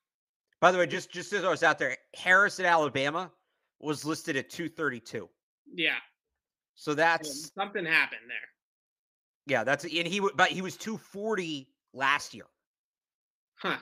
By 0.60 0.72
the 0.72 0.78
way, 0.78 0.86
just 0.86 1.12
just 1.12 1.32
as 1.32 1.44
I 1.44 1.50
was 1.50 1.62
out 1.62 1.78
there, 1.78 1.96
Harris 2.14 2.58
at 2.58 2.66
Alabama 2.66 3.30
was 3.80 4.04
listed 4.04 4.36
at 4.36 4.50
232. 4.50 5.28
Yeah. 5.74 5.90
So 6.74 6.94
that's 6.94 7.52
something 7.54 7.84
happened 7.84 8.22
there. 8.28 8.36
Yeah, 9.46 9.64
that's 9.64 9.84
and 9.84 10.06
he 10.06 10.20
but 10.34 10.48
he 10.48 10.60
was 10.60 10.76
240 10.76 11.68
last 11.92 12.34
year. 12.34 12.46
Huh. 13.56 13.78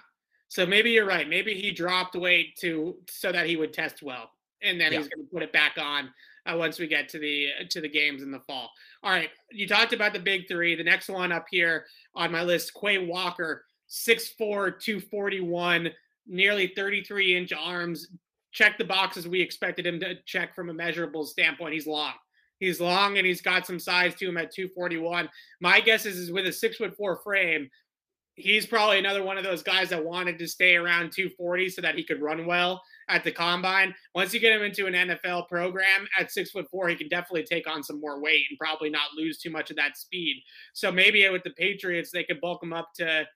So 0.49 0.65
maybe 0.65 0.91
you're 0.91 1.07
right. 1.07 1.29
Maybe 1.29 1.55
he 1.55 1.73
dropped 1.73 2.15
weight 2.15 2.57
to 2.61 2.97
so 3.09 3.33
that 3.33 3.47
he 3.47 3.57
would 3.57 3.73
test 3.73 4.03
well, 4.03 4.31
and 4.62 4.81
then 4.81 4.93
yeah. 4.93 4.99
he's 4.99 5.09
going 5.09 5.27
to 5.27 5.33
put 5.33 5.43
it 5.43 5.53
back 5.53 5.79
on 5.79 6.11
uh, 6.47 6.57
once 6.57 6.79
we 6.79 6.87
get 6.87 7.09
to 7.11 7.19
the 7.19 7.49
to 7.71 7.81
the 7.81 7.89
games 7.89 8.23
in 8.23 8.31
the 8.31 8.41
fall. 8.41 8.71
All 9.03 9.11
right, 9.11 9.31
you 9.51 9.67
talked 9.67 9.93
about 9.93 10.12
the 10.12 10.21
big 10.21 10.47
three. 10.49 10.75
The 10.75 10.85
next 10.85 11.09
one 11.09 11.33
up 11.33 11.47
here 11.51 11.87
on 12.15 12.31
my 12.31 12.43
list, 12.43 12.73
Quay 12.75 13.07
Walker, 13.07 13.65
6'4", 13.91 14.79
241, 14.81 15.91
nearly 16.27 16.73
33 16.77 17.37
inch 17.37 17.53
arms. 17.53 18.09
Check 18.53 18.79
the 18.79 18.85
boxes 18.85 19.27
we 19.27 19.41
expected 19.41 19.85
him 19.87 19.99
to 20.01 20.15
check 20.27 20.55
from 20.55 20.71
a 20.71 20.75
measurable 20.75 21.25
standpoint. 21.25 21.75
He's 21.75 21.87
long. 21.87 22.12
He's 22.61 22.80
long 22.80 23.18
and 23.18 23.26
he's 23.26 23.42
got 23.42 23.66
some 23.66 23.78
size 23.78 24.14
to 24.16 24.28
him 24.28 24.36
at 24.36 24.52
241. 24.52 25.28
My 25.61 25.80
guess 25.80 26.07
is, 26.07 26.16
is 26.16 26.32
with 26.32 26.46
a 26.46 26.52
six 26.52 26.76
foot 26.76 26.96
four 26.96 27.20
frame, 27.22 27.68
he's 28.36 28.66
probably 28.66 28.98
another 28.98 29.22
one 29.22 29.38
of 29.38 29.44
those 29.44 29.62
guys 29.62 29.88
that 29.90 30.05
wanted 30.05 30.38
to 30.38 30.48
stay 30.48 30.74
around 30.76 31.12
240 31.12 31.68
so 31.68 31.82
that 31.82 31.94
he 31.94 32.05
could 32.05 32.20
run 32.20 32.46
well 32.46 32.82
at 33.09 33.22
the 33.22 33.30
combine. 33.30 33.94
Once 34.14 34.34
you 34.34 34.40
get 34.40 34.57
him 34.57 34.62
into 34.62 34.86
an 34.86 34.94
NFL 34.94 35.48
program 35.48 36.07
at 36.18 36.32
six 36.32 36.50
foot 36.50 36.66
four, 36.70 36.88
he 36.88 36.96
can 36.96 37.09
definitely 37.09 37.44
take 37.44 37.68
on 37.68 37.82
some 37.82 38.00
more 38.00 38.20
weight 38.20 38.44
and 38.50 38.59
probably 38.59 38.90
not 38.90 39.14
lose 39.16 39.38
too 39.38 39.50
much 39.50 39.70
of 39.70 39.76
that 39.76 39.96
speed. 39.96 40.42
So 40.72 40.90
maybe 40.90 41.28
with 41.28 41.44
the 41.44 41.50
Patriots, 41.50 42.11
they 42.11 42.24
could 42.24 42.40
bulk 42.40 42.62
him 42.62 42.72
up 42.72 42.88
to 42.96 43.26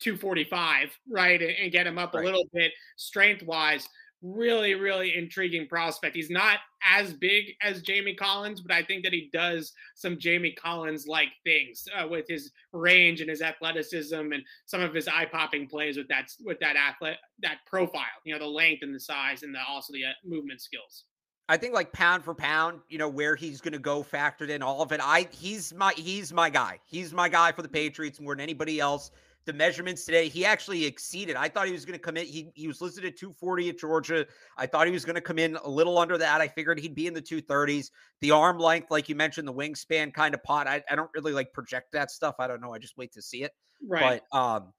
245, 0.00 0.90
right, 1.10 1.40
and, 1.40 1.72
get 1.72 1.86
him 1.86 1.98
up 1.98 2.12
right. 2.12 2.22
a 2.22 2.24
little 2.24 2.44
bit 2.52 2.72
strength 2.96 3.42
wise 3.44 3.88
really, 4.22 4.74
really 4.74 5.16
intriguing 5.16 5.66
prospect. 5.66 6.16
He's 6.16 6.30
not 6.30 6.58
as 6.88 7.12
big 7.12 7.54
as 7.62 7.82
Jamie 7.82 8.14
Collins, 8.14 8.60
but 8.60 8.72
I 8.72 8.82
think 8.82 9.02
that 9.04 9.12
he 9.12 9.28
does 9.32 9.72
some 9.94 10.18
Jamie 10.18 10.52
Collins 10.52 11.06
like 11.06 11.28
things 11.44 11.86
uh, 11.96 12.06
with 12.08 12.26
his 12.28 12.50
range 12.72 13.20
and 13.20 13.28
his 13.28 13.42
athleticism 13.42 14.14
and 14.14 14.42
some 14.66 14.80
of 14.80 14.94
his 14.94 15.08
eye 15.08 15.26
popping 15.26 15.66
plays 15.68 15.96
with 15.96 16.08
that 16.08 16.30
with 16.44 16.58
that 16.60 16.76
athlete 16.76 17.16
that 17.40 17.58
profile. 17.66 18.04
You 18.24 18.34
know, 18.34 18.38
the 18.38 18.46
length 18.46 18.82
and 18.82 18.94
the 18.94 19.00
size 19.00 19.42
and 19.42 19.54
the 19.54 19.60
also 19.68 19.92
the 19.92 20.04
uh, 20.04 20.12
movement 20.24 20.60
skills. 20.60 21.04
I 21.48 21.56
think 21.56 21.74
like 21.74 21.92
pound 21.92 22.24
for 22.24 22.34
pound, 22.34 22.80
you 22.88 22.98
know, 22.98 23.08
where 23.08 23.34
he's 23.36 23.60
going 23.60 23.72
to 23.72 23.78
go 23.78 24.02
factored 24.02 24.48
in 24.48 24.62
all 24.62 24.80
of 24.80 24.92
it. 24.92 25.00
I 25.02 25.28
he's 25.32 25.74
my 25.74 25.92
he's 25.96 26.32
my 26.32 26.48
guy. 26.48 26.78
He's 26.86 27.12
my 27.12 27.28
guy 27.28 27.52
for 27.52 27.62
the 27.62 27.68
Patriots 27.68 28.20
more 28.20 28.34
than 28.34 28.40
anybody 28.40 28.80
else 28.80 29.10
the 29.44 29.52
measurements 29.52 30.04
today. 30.04 30.28
He 30.28 30.44
actually 30.44 30.84
exceeded. 30.84 31.36
I 31.36 31.48
thought 31.48 31.66
he 31.66 31.72
was 31.72 31.84
going 31.84 31.98
to 31.98 32.02
come 32.02 32.16
in. 32.16 32.26
He, 32.26 32.50
he 32.54 32.68
was 32.68 32.80
listed 32.80 33.04
at 33.04 33.16
240 33.16 33.70
at 33.70 33.78
Georgia. 33.78 34.26
I 34.56 34.66
thought 34.66 34.86
he 34.86 34.92
was 34.92 35.04
going 35.04 35.16
to 35.16 35.20
come 35.20 35.38
in 35.38 35.56
a 35.56 35.68
little 35.68 35.98
under 35.98 36.16
that. 36.18 36.40
I 36.40 36.48
figured 36.48 36.78
he'd 36.78 36.94
be 36.94 37.06
in 37.06 37.14
the 37.14 37.22
230s. 37.22 37.90
The 38.20 38.30
arm 38.30 38.58
length, 38.58 38.90
like 38.90 39.08
you 39.08 39.14
mentioned, 39.14 39.48
the 39.48 39.52
wingspan 39.52 40.14
kind 40.14 40.34
of 40.34 40.42
pot. 40.42 40.68
I, 40.68 40.82
I 40.90 40.94
don't 40.94 41.10
really 41.14 41.32
like 41.32 41.52
project 41.52 41.92
that 41.92 42.10
stuff. 42.10 42.36
I 42.38 42.46
don't 42.46 42.60
know. 42.60 42.72
I 42.72 42.78
just 42.78 42.96
wait 42.96 43.12
to 43.12 43.22
see 43.22 43.42
it. 43.42 43.52
Right. 43.86 44.22
But 44.30 44.38
um, 44.38 44.72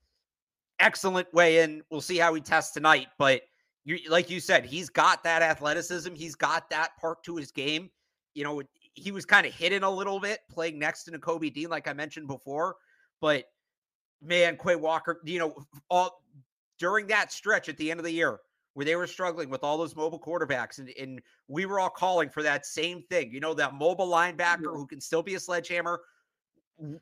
excellent 0.80 1.32
way 1.34 1.60
in. 1.60 1.82
We'll 1.90 2.02
see 2.02 2.18
how 2.18 2.34
he 2.34 2.42
tests 2.42 2.74
tonight. 2.74 3.08
But 3.18 3.42
you, 3.86 4.00
like 4.10 4.30
you 4.30 4.40
said, 4.40 4.66
he's 4.66 4.90
got 4.90 5.24
that 5.24 5.42
athleticism. 5.42 6.14
He's 6.14 6.36
got 6.36 6.70
that 6.70 6.92
part 7.00 7.24
to 7.24 7.36
his 7.36 7.52
game. 7.52 7.90
You 8.34 8.44
know, 8.44 8.62
he 8.94 9.12
was 9.12 9.26
kind 9.26 9.46
of 9.46 9.54
hidden 9.54 9.84
a 9.84 9.90
little 9.90 10.20
bit 10.20 10.40
playing 10.50 10.80
next 10.80 11.04
to 11.04 11.20
Kobe 11.20 11.50
Dean, 11.50 11.70
like 11.70 11.88
I 11.88 11.94
mentioned 11.94 12.28
before. 12.28 12.76
But 13.20 13.46
man, 14.24 14.58
Quay 14.58 14.76
Walker, 14.76 15.20
you 15.24 15.40
know, 15.40 15.56
all 15.90 16.24
during 16.80 17.08
that 17.08 17.32
stretch 17.32 17.70
at 17.70 17.78
the 17.78 17.92
end 17.92 18.00
of 18.00 18.04
the 18.04 18.12
year 18.12 18.40
where 18.74 18.86
they 18.86 18.96
were 18.96 19.08
struggling 19.08 19.50
with 19.50 19.64
all 19.64 19.78
those 19.78 19.96
mobile 19.96 20.20
quarterbacks, 20.20 20.80
and, 20.80 20.90
and 21.00 21.22
we 21.48 21.66
were 21.66 21.80
all 21.80 21.90
calling 21.90 22.30
for 22.30 22.42
that 22.42 22.66
same 22.66 23.04
thing, 23.04 23.32
you 23.32 23.40
know, 23.40 23.54
that 23.54 23.76
mobile 23.76 24.08
linebacker 24.08 24.74
who 24.76 24.88
can 24.88 25.00
still 25.00 25.22
be 25.22 25.36
a 25.36 25.40
sledgehammer. 25.40 26.02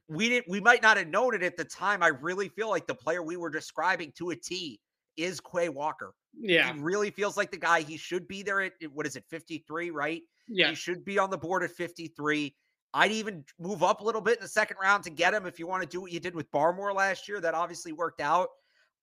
We 0.10 0.28
didn't, 0.28 0.50
we 0.50 0.60
might 0.60 0.82
not 0.82 0.98
have 0.98 1.08
known 1.08 1.34
it 1.34 1.44
at 1.44 1.56
the 1.56 1.64
time. 1.64 2.04
I 2.04 2.10
really 2.10 2.50
feel 2.50 2.70
like 2.70 2.88
the 2.88 2.96
player 2.96 3.24
we 3.24 3.38
were 3.38 3.50
describing 3.50 4.12
to 4.18 4.32
a 4.32 4.36
T 4.36 4.82
is 5.16 5.40
Quay 5.40 5.70
Walker. 5.70 6.14
Yeah. 6.38 6.74
He 6.74 6.80
really 6.80 7.10
feels 7.10 7.38
like 7.38 7.52
the 7.52 7.58
guy. 7.58 7.82
He 7.82 7.96
should 7.96 8.28
be 8.28 8.44
there 8.44 8.62
at 8.62 8.74
what 8.92 9.08
is 9.08 9.16
it, 9.16 9.24
53, 9.30 9.92
right? 9.92 10.22
Yeah. 10.48 10.70
He 10.70 10.76
should 10.76 11.06
be 11.06 11.18
on 11.20 11.30
the 11.30 11.38
board 11.38 11.64
at 11.64 11.72
53. 11.72 12.54
I'd 12.94 13.12
even 13.12 13.46
move 13.60 13.84
up 13.84 14.02
a 14.02 14.04
little 14.04 14.22
bit 14.22 14.38
in 14.38 14.44
the 14.44 14.50
second 14.50 14.78
round 14.82 15.04
to 15.06 15.10
get 15.10 15.34
him 15.34 15.46
if 15.46 15.60
you 15.60 15.68
want 15.68 15.82
to 15.84 15.88
do 15.88 16.02
what 16.02 16.12
you 16.12 16.20
did 16.20 16.36
with 16.36 16.52
Barmore 16.52 16.94
last 16.94 17.28
year. 17.28 17.40
That 17.40 17.54
obviously 17.54 17.94
worked 17.94 18.22
out. 18.22 18.50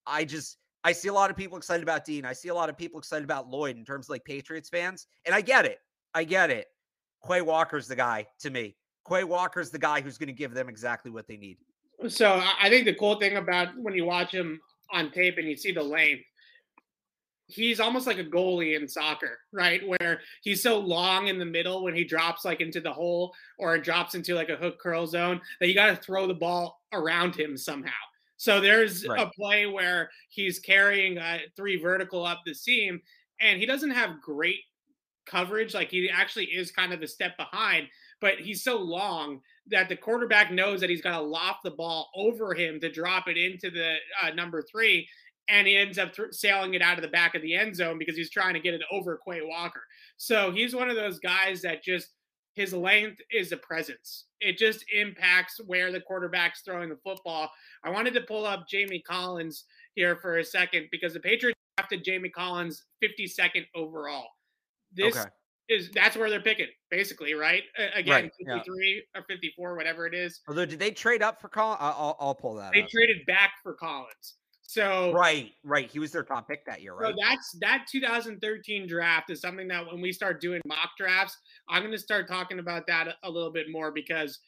I 0.07 0.25
just 0.25 0.59
I 0.85 0.93
see 0.93 1.09
a 1.09 1.13
lot 1.13 1.31
of 1.31 1.37
people 1.37 1.59
excited 1.59 1.83
about 1.83 2.05
Dean. 2.05 2.25
I 2.25 2.33
see 2.33 2.49
a 2.49 2.55
lot 2.55 2.69
of 2.69 2.77
people 2.77 2.99
excited 2.99 3.25
about 3.25 3.49
Lloyd 3.49 3.77
in 3.77 3.85
terms 3.85 4.07
of 4.07 4.11
like 4.11 4.25
Patriots 4.25 4.69
fans. 4.69 5.07
And 5.27 5.35
I 5.35 5.41
get 5.41 5.65
it. 5.65 5.79
I 6.15 6.25
get 6.25 6.51
it. 6.51 6.67
Quay 7.27 7.43
Walker's 7.43 7.89
the 7.89 7.97
guy 7.97 8.27
to 8.41 8.51
me. 8.51 8.77
Quay 9.09 9.25
Walker's 9.25 9.71
the 9.71 9.79
guy 9.79 10.01
who's 10.01 10.19
going 10.19 10.29
to 10.29 10.33
give 10.33 10.55
them 10.55 10.69
exactly 10.69 11.11
what 11.11 11.27
they 11.27 11.37
need. 11.37 11.59
So 12.09 12.43
I 12.61 12.69
think 12.69 12.85
the 12.85 12.95
cool 12.95 13.19
thing 13.19 13.37
about 13.37 13.69
when 13.77 13.95
you 13.95 14.05
watch 14.05 14.33
him 14.33 14.61
on 14.93 15.11
tape 15.11 15.37
and 15.39 15.49
you 15.49 15.57
see 15.57 15.73
the 15.73 15.83
length, 15.83 16.23
he's 17.49 17.81
almost 17.81 18.07
like 18.07 18.19
a 18.19 18.25
goalie 18.25 18.77
in 18.77 18.87
soccer, 18.87 19.39
right? 19.53 19.87
Where 19.87 20.21
he's 20.43 20.63
so 20.63 20.79
long 20.79 21.29
in 21.29 21.39
the 21.39 21.45
middle 21.45 21.83
when 21.83 21.95
he 21.95 22.05
drops 22.05 22.45
like 22.45 22.61
into 22.61 22.81
the 22.81 22.93
hole 22.93 23.35
or 23.59 23.77
drops 23.79 24.15
into 24.15 24.35
like 24.35 24.51
a 24.51 24.57
hook 24.57 24.79
curl 24.79 25.07
zone 25.07 25.41
that 25.59 25.69
you 25.69 25.75
got 25.75 25.87
to 25.87 25.97
throw 25.97 26.27
the 26.27 26.35
ball 26.35 26.83
around 26.93 27.35
him 27.35 27.57
somehow. 27.57 27.91
So 28.37 28.61
there's 28.61 29.07
right. 29.09 29.27
a 29.27 29.31
play 29.31 29.67
where 29.67 30.11
he's 30.29 30.61
carrying 30.61 31.19
uh, 31.19 31.39
three 31.57 31.81
vertical 31.81 32.25
up 32.25 32.43
the 32.45 32.55
seam 32.55 33.01
and 33.41 33.59
he 33.59 33.67
doesn't 33.67 33.91
have 33.91 34.21
great 34.21 34.61
coverage. 35.27 35.75
Like 35.75 35.91
he 35.91 36.09
actually 36.11 36.47
is 36.47 36.71
kind 36.71 36.93
of 36.93 37.01
a 37.03 37.09
step 37.09 37.37
behind, 37.37 37.89
but 38.21 38.39
he's 38.39 38.63
so 38.63 38.79
long 38.79 39.41
that 39.69 39.89
the 39.89 39.97
quarterback 39.97 40.53
knows 40.53 40.81
that 40.81 40.91
he's 40.91 41.03
got 41.03 41.19
to 41.19 41.25
loft 41.25 41.63
the 41.65 41.71
ball 41.71 42.11
over 42.15 42.55
him 42.55 42.79
to 42.81 42.93
drop 42.93 43.27
it 43.27 43.37
into 43.37 43.71
the 43.71 43.97
uh, 44.23 44.31
number 44.31 44.63
three 44.63 45.09
and 45.49 45.67
he 45.67 45.77
ends 45.77 45.99
up 45.99 46.15
th- 46.15 46.33
sailing 46.33 46.75
it 46.75 46.83
out 46.83 46.99
of 46.99 47.03
the 47.03 47.09
back 47.09 47.35
of 47.35 47.43
the 47.43 47.55
end 47.55 47.75
zone 47.75 47.99
because 47.99 48.17
he's 48.17 48.31
trying 48.31 48.55
to 48.55 48.61
get 48.61 48.75
it 48.75 48.83
over 48.93 49.19
Quay 49.27 49.41
Walker. 49.43 49.83
So 50.17 50.51
he's 50.51 50.75
one 50.75 50.91
of 50.91 50.97
those 50.97 51.19
guys 51.19 51.63
that 51.63 51.83
just 51.83 52.11
his 52.59 52.73
length 52.73 53.21
is 53.31 53.53
a 53.53 53.57
presence. 53.57 54.25
It 54.41 54.59
just 54.59 54.85
impacts 54.93 55.61
where 55.65 55.93
the 55.93 56.01
quarterback's 56.01 56.63
throwing 56.63 56.89
the 56.89 56.99
football. 57.05 57.51
I 57.85 57.91
wanted 57.91 58.15
to 58.15 58.23
pull 58.23 58.45
up 58.45 58.69
Jamie 58.69 59.03
Collins 59.07 59.65
here 59.95 60.17
for 60.17 60.39
a 60.39 60.45
second 60.45 60.89
because 60.91 61.15
the 61.15 61.21
Patriots 61.21 61.59
drafted 61.77 62.05
Jamie 62.05 62.31
Collins 62.31 62.85
52nd 63.03 63.65
overall. 63.77 64.27
This 64.93 65.17
okay. 65.17 65.29
is 65.69 65.91
that's 65.93 66.17
where 66.17 66.29
they're 66.31 66.41
picking, 66.41 66.67
basically, 66.91 67.35
right? 67.35 67.63
Again, 67.95 68.25
right, 68.25 68.33
53 68.57 69.05
yeah. 69.15 69.21
or 69.21 69.25
54, 69.29 69.77
whatever 69.77 70.07
it 70.07 70.15
is. 70.15 70.41
Although, 70.49 70.67
did 70.67 70.81
they 70.81 70.91
trade 70.91 71.23
up 71.23 71.41
for 71.41 71.49
Collins? 71.49 71.79
I'll, 71.81 72.17
I'll 72.19 72.35
pull 72.35 72.55
that. 72.57 72.73
They 72.73 72.83
up. 72.83 72.89
traded 72.89 73.25
back 73.27 73.53
for 73.63 73.75
Collins. 73.75 74.35
So 74.69 75.13
right, 75.15 75.51
right, 75.65 75.91
he 75.91 75.99
was 75.99 76.13
their 76.13 76.23
top 76.23 76.47
pick 76.47 76.67
that 76.67 76.83
year, 76.83 76.93
right? 76.93 77.15
So 77.15 77.17
that's 77.19 77.57
that 77.63 77.87
2013 77.91 78.87
draft 78.87 79.31
is 79.31 79.41
something 79.41 79.67
that 79.69 79.87
when 79.87 80.03
we 80.03 80.13
start 80.13 80.43
doing 80.43 80.61
mock 80.67 80.91
drafts, 80.99 81.39
I'm 81.71 81.81
going 81.81 81.93
to 81.93 81.99
start 81.99 82.29
talking 82.29 82.59
about 82.59 82.87
that 82.87 83.15
a 83.23 83.31
little 83.31 83.51
bit 83.51 83.69
more 83.71 83.91
because 83.91 84.41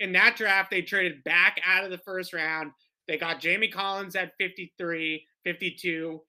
in 0.00 0.10
that 0.14 0.34
draft 0.34 0.72
they 0.72 0.82
traded 0.82 1.22
back 1.22 1.60
out 1.64 1.84
of 1.84 1.92
the 1.92 1.98
first 1.98 2.32
round. 2.32 2.72
They 3.06 3.16
got 3.16 3.38
Jamie 3.38 3.68
Collins 3.68 4.16
at 4.16 4.32
53, 4.40 5.24
52, 5.44 6.20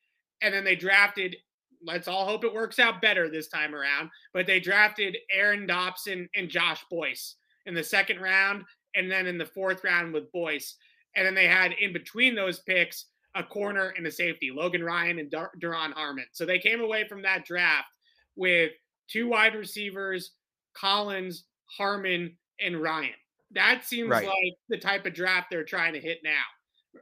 and 0.44 0.54
then 0.54 0.64
they 0.64 0.76
drafted. 0.76 1.36
Let's 1.84 2.08
all 2.08 2.28
hope 2.28 2.44
it 2.44 2.54
works 2.54 2.78
out 2.78 3.02
better 3.02 3.28
this 3.28 3.48
time 3.48 3.74
around. 3.74 4.12
But 4.36 4.46
they 4.46 4.60
drafted 4.60 5.18
Aaron 5.34 5.66
Dobson 5.66 6.30
and 6.36 6.48
Josh 6.48 6.86
Boyce 6.92 7.38
in 7.66 7.74
the 7.74 7.84
second 7.84 8.22
round, 8.22 8.66
and 8.96 9.10
then 9.10 9.26
in 9.26 9.39
the 9.39 9.48
fourth 9.48 9.84
round 9.84 10.14
with 10.14 10.32
Boyce. 10.32 10.76
And 11.16 11.26
then 11.26 11.34
they 11.34 11.48
had 11.48 11.72
in 11.82 11.92
between 11.92 12.36
those 12.36 12.60
picks 12.60 13.08
a 13.36 13.44
corner 13.44 13.94
and 13.98 14.06
a 14.06 14.12
safety, 14.12 14.52
Logan 14.54 14.84
Ryan 14.84 15.20
and 15.20 15.32
Dar- 15.32 15.52
Duron 15.62 15.94
Harmon. 15.94 16.26
So 16.34 16.46
they 16.46 16.60
came 16.60 16.82
away 16.82 17.08
from 17.08 17.22
that 17.22 17.46
draft 17.46 17.88
with 18.36 18.72
two 19.10 19.28
wide 19.28 19.56
receivers, 19.56 20.32
Collins, 20.76 21.46
Harmon, 21.78 22.38
and 22.60 22.82
Ryan. 22.82 23.14
That 23.52 23.86
seems 23.86 24.10
right. 24.10 24.28
like 24.28 24.54
the 24.70 24.78
type 24.78 25.06
of 25.06 25.14
draft 25.14 25.48
they're 25.50 25.64
trying 25.64 25.94
to 25.94 26.00
hit 26.00 26.20
now. 26.24 26.44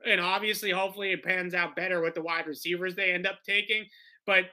And 0.05 0.21
obviously, 0.21 0.71
hopefully, 0.71 1.11
it 1.11 1.23
pans 1.23 1.53
out 1.53 1.75
better 1.75 2.01
with 2.01 2.15
the 2.15 2.21
wide 2.21 2.47
receivers 2.47 2.95
they 2.95 3.11
end 3.11 3.25
up 3.25 3.39
taking. 3.45 3.85
But 4.25 4.45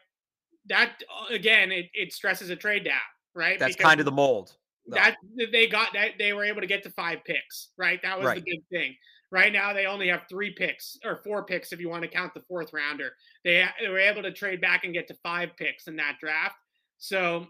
that 0.66 1.02
again, 1.30 1.72
it, 1.72 1.86
it 1.92 2.12
stresses 2.12 2.50
a 2.50 2.56
trade 2.56 2.84
down, 2.84 3.00
right? 3.34 3.58
That's 3.58 3.76
because 3.76 3.86
kind 3.86 4.00
of 4.00 4.06
the 4.06 4.12
mold. 4.12 4.56
That 4.88 5.16
they 5.52 5.66
got 5.66 5.92
that 5.94 6.12
they 6.18 6.32
were 6.32 6.44
able 6.44 6.60
to 6.60 6.66
get 6.66 6.82
to 6.84 6.90
five 6.90 7.18
picks, 7.24 7.70
right? 7.76 8.00
That 8.02 8.18
was 8.18 8.26
right. 8.26 8.42
the 8.42 8.50
big 8.50 8.62
thing. 8.70 8.96
Right 9.32 9.52
now, 9.52 9.72
they 9.72 9.86
only 9.86 10.08
have 10.08 10.22
three 10.28 10.50
picks 10.50 10.98
or 11.04 11.20
four 11.24 11.44
picks 11.44 11.72
if 11.72 11.80
you 11.80 11.88
want 11.88 12.02
to 12.02 12.08
count 12.08 12.32
the 12.32 12.44
fourth 12.48 12.72
rounder. 12.72 13.12
They, 13.44 13.64
they 13.80 13.88
were 13.88 13.98
able 13.98 14.22
to 14.22 14.32
trade 14.32 14.60
back 14.60 14.84
and 14.84 14.94
get 14.94 15.08
to 15.08 15.14
five 15.22 15.50
picks 15.56 15.88
in 15.88 15.96
that 15.96 16.18
draft. 16.20 16.56
So 16.98 17.46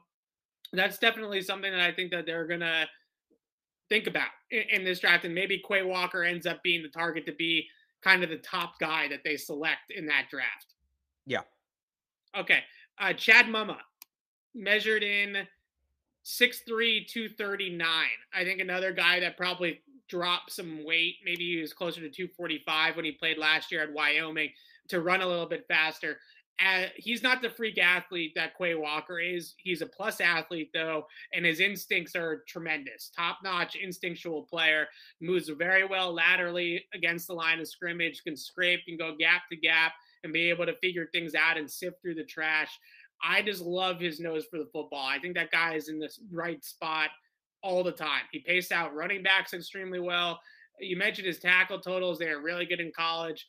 that's 0.73 0.99
definitely 0.99 1.43
something 1.43 1.71
that 1.71 1.81
I 1.81 1.93
think 1.93 2.11
that 2.13 2.27
they're 2.27 2.47
gonna 2.47 2.87
think 3.89 4.07
about 4.07 4.29
in, 4.51 4.63
in 4.71 4.85
this 4.85 5.01
draft, 5.01 5.25
and 5.25 5.35
maybe 5.35 5.63
Quay 5.67 5.83
Walker 5.83 6.25
ends 6.25 6.47
up 6.47 6.63
being 6.63 6.83
the 6.83 6.89
target 6.89 7.27
to 7.27 7.33
be 7.33 7.69
kind 8.03 8.23
of 8.23 8.31
the 8.31 8.39
top 8.39 8.79
guy 8.79 9.09
that 9.09 9.21
they 9.25 9.37
select 9.37 9.91
in 9.95 10.07
that 10.07 10.27
draft. 10.31 10.75
Yeah. 11.27 11.43
Okay. 12.37 12.61
Uh, 12.99 13.13
Chad 13.13 13.47
Muma 13.47 13.79
measured 14.55 15.03
in 15.03 15.47
6'3, 16.25 17.07
239. 17.07 17.87
I 18.35 18.45
think 18.45 18.61
another 18.61 18.93
guy 18.93 19.21
that 19.21 19.37
probably 19.37 19.81
dropped 20.09 20.53
some 20.53 20.85
weight. 20.85 21.17
Maybe 21.25 21.55
he 21.55 21.61
was 21.61 21.73
closer 21.73 22.01
to 22.01 22.11
245 22.11 22.97
when 22.97 23.05
he 23.05 23.13
played 23.13 23.39
last 23.39 23.71
year 23.71 23.83
at 23.83 23.93
Wyoming 23.93 24.51
to 24.89 25.01
run 25.01 25.21
a 25.21 25.27
little 25.27 25.47
bit 25.47 25.67
faster. 25.69 26.19
Uh, 26.65 26.87
he's 26.97 27.23
not 27.23 27.43
the 27.43 27.51
freak 27.51 27.77
athlete 27.77 28.33
that 28.35 28.57
Quay 28.57 28.75
Walker 28.75 29.21
is. 29.21 29.55
He's 29.59 29.83
a 29.83 29.87
plus 29.87 30.23
athlete, 30.23 30.71
though, 30.73 31.07
and 31.35 31.45
his 31.45 31.61
instincts 31.61 32.17
are 32.17 32.45
tremendous. 32.49 33.11
Top 33.15 33.39
notch 33.45 33.77
instinctual 33.77 34.45
player. 34.45 34.87
Moves 35.21 35.51
very 35.51 35.85
well 35.85 36.15
laterally 36.15 36.85
against 36.95 37.27
the 37.27 37.35
line 37.35 37.61
of 37.61 37.69
scrimmage, 37.69 38.23
can 38.25 38.37
scrape, 38.37 38.87
can 38.87 38.97
go 38.97 39.15
gap 39.19 39.43
to 39.51 39.57
gap, 39.57 39.93
and 40.25 40.33
be 40.33 40.49
able 40.49 40.65
to 40.65 40.77
figure 40.79 41.09
things 41.13 41.35
out 41.35 41.59
and 41.59 41.71
sift 41.71 42.01
through 42.01 42.15
the 42.15 42.25
trash. 42.25 42.79
I 43.23 43.43
just 43.43 43.63
love 43.63 44.01
his 44.01 44.19
nose 44.19 44.47
for 44.51 44.59
the 44.59 44.69
football. 44.73 45.07
I 45.07 45.19
think 45.19 45.35
that 45.35 45.51
guy 45.51 45.75
is 45.75 45.89
in 45.89 45.99
the 45.99 46.11
right 46.33 46.65
spot 46.65 47.11
all 47.67 47.83
the 47.83 47.93
time. 47.93 48.23
He 48.31 48.39
paced 48.39 48.73
out 48.73 48.95
running 48.95 49.23
backs 49.23 49.53
extremely 49.53 50.01
well. 50.01 50.41
You 50.79 50.97
mentioned 50.97 51.27
his 51.27 51.41
tackle 51.41 51.81
totals; 51.81 52.19
they 52.19 52.29
are 52.29 52.41
really 52.41 52.67
good 52.67 52.81
in 52.81 52.93
college. 52.95 53.47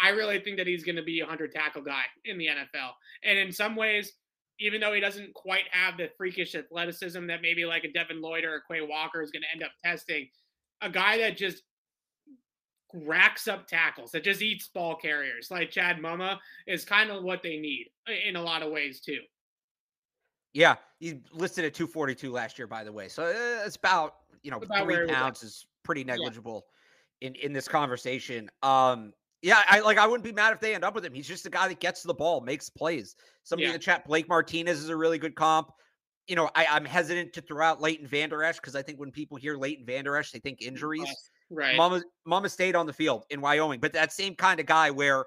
I 0.00 0.10
really 0.10 0.38
think 0.40 0.56
that 0.58 0.66
he's 0.66 0.84
going 0.84 0.96
to 0.96 1.02
be 1.02 1.20
a 1.20 1.26
hundred 1.26 1.52
tackle 1.52 1.82
guy 1.82 2.02
in 2.24 2.38
the 2.38 2.46
NFL. 2.46 2.92
And 3.24 3.38
in 3.38 3.52
some 3.52 3.74
ways, 3.74 4.12
even 4.60 4.80
though 4.80 4.92
he 4.92 5.00
doesn't 5.00 5.34
quite 5.34 5.64
have 5.70 5.96
the 5.96 6.08
freakish 6.16 6.54
athleticism 6.54 7.26
that 7.26 7.42
maybe 7.42 7.64
like 7.64 7.84
a 7.84 7.92
Devin 7.92 8.20
Lloyd 8.20 8.44
or 8.44 8.56
a 8.56 8.72
Quay 8.72 8.80
Walker 8.82 9.22
is 9.22 9.30
going 9.30 9.42
to 9.42 9.52
end 9.52 9.62
up 9.62 9.72
testing, 9.84 10.28
a 10.80 10.88
guy 10.88 11.18
that 11.18 11.36
just 11.36 11.64
racks 12.94 13.48
up 13.48 13.66
tackles, 13.66 14.12
that 14.12 14.22
just 14.24 14.42
eats 14.42 14.68
ball 14.68 14.96
carriers, 14.96 15.50
like 15.50 15.70
Chad 15.70 15.98
Muma, 15.98 16.38
is 16.66 16.84
kind 16.84 17.10
of 17.10 17.24
what 17.24 17.42
they 17.42 17.56
need 17.56 17.86
in 18.26 18.36
a 18.36 18.42
lot 18.42 18.62
of 18.62 18.70
ways 18.70 19.00
too. 19.00 19.20
Yeah, 20.54 20.76
he 21.00 21.20
listed 21.32 21.64
at 21.64 21.74
242 21.74 22.30
last 22.30 22.58
year, 22.58 22.66
by 22.66 22.84
the 22.84 22.92
way. 22.92 23.08
So 23.08 23.24
uh, 23.24 23.66
it's 23.66 23.76
about 23.76 24.16
you 24.42 24.50
know 24.50 24.58
about 24.58 24.84
three 24.84 25.06
pounds 25.06 25.42
is 25.42 25.66
pretty 25.82 26.04
negligible 26.04 26.66
yeah. 27.20 27.28
in 27.28 27.34
in 27.36 27.52
this 27.52 27.68
conversation. 27.68 28.50
Um, 28.62 29.12
yeah, 29.42 29.62
I 29.68 29.80
like. 29.80 29.98
I 29.98 30.06
wouldn't 30.06 30.24
be 30.24 30.32
mad 30.32 30.52
if 30.52 30.60
they 30.60 30.74
end 30.74 30.84
up 30.84 30.94
with 30.94 31.04
him. 31.04 31.12
He's 31.12 31.26
just 31.26 31.46
a 31.46 31.50
guy 31.50 31.66
that 31.68 31.80
gets 31.80 32.02
the 32.02 32.14
ball, 32.14 32.40
makes 32.40 32.70
plays. 32.70 33.16
Somebody 33.42 33.64
yeah. 33.64 33.70
in 33.70 33.74
the 33.74 33.84
chat, 33.84 34.06
Blake 34.06 34.28
Martinez 34.28 34.78
is 34.78 34.88
a 34.88 34.96
really 34.96 35.18
good 35.18 35.34
comp. 35.34 35.72
You 36.28 36.36
know, 36.36 36.48
I, 36.54 36.64
am 36.76 36.84
hesitant 36.84 37.32
to 37.32 37.40
throw 37.40 37.66
out 37.66 37.80
Leighton 37.80 38.06
Vander 38.06 38.44
Esch 38.44 38.56
because 38.56 38.76
I 38.76 38.82
think 38.82 39.00
when 39.00 39.10
people 39.10 39.36
hear 39.36 39.56
Leighton 39.56 39.84
Vander 39.84 40.16
Esch, 40.16 40.30
they 40.30 40.38
think 40.38 40.62
injuries. 40.62 41.12
Right. 41.50 41.76
Mama 41.76 42.02
Muma 42.26 42.48
stayed 42.48 42.76
on 42.76 42.86
the 42.86 42.92
field 42.92 43.24
in 43.30 43.40
Wyoming, 43.40 43.80
but 43.80 43.92
that 43.94 44.12
same 44.12 44.36
kind 44.36 44.60
of 44.60 44.66
guy 44.66 44.90
where, 44.90 45.24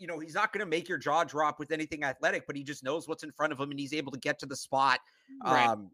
you 0.00 0.06
know, 0.06 0.18
he's 0.18 0.34
not 0.34 0.52
going 0.52 0.64
to 0.64 0.70
make 0.70 0.88
your 0.88 0.98
jaw 0.98 1.22
drop 1.24 1.58
with 1.58 1.70
anything 1.70 2.02
athletic, 2.02 2.46
but 2.46 2.56
he 2.56 2.64
just 2.64 2.82
knows 2.82 3.06
what's 3.06 3.22
in 3.22 3.30
front 3.30 3.52
of 3.52 3.60
him 3.60 3.70
and 3.70 3.78
he's 3.78 3.92
able 3.92 4.10
to 4.10 4.18
get 4.18 4.38
to 4.40 4.46
the 4.46 4.56
spot. 4.56 4.98
Right. 5.44 5.68
Um, 5.68 5.90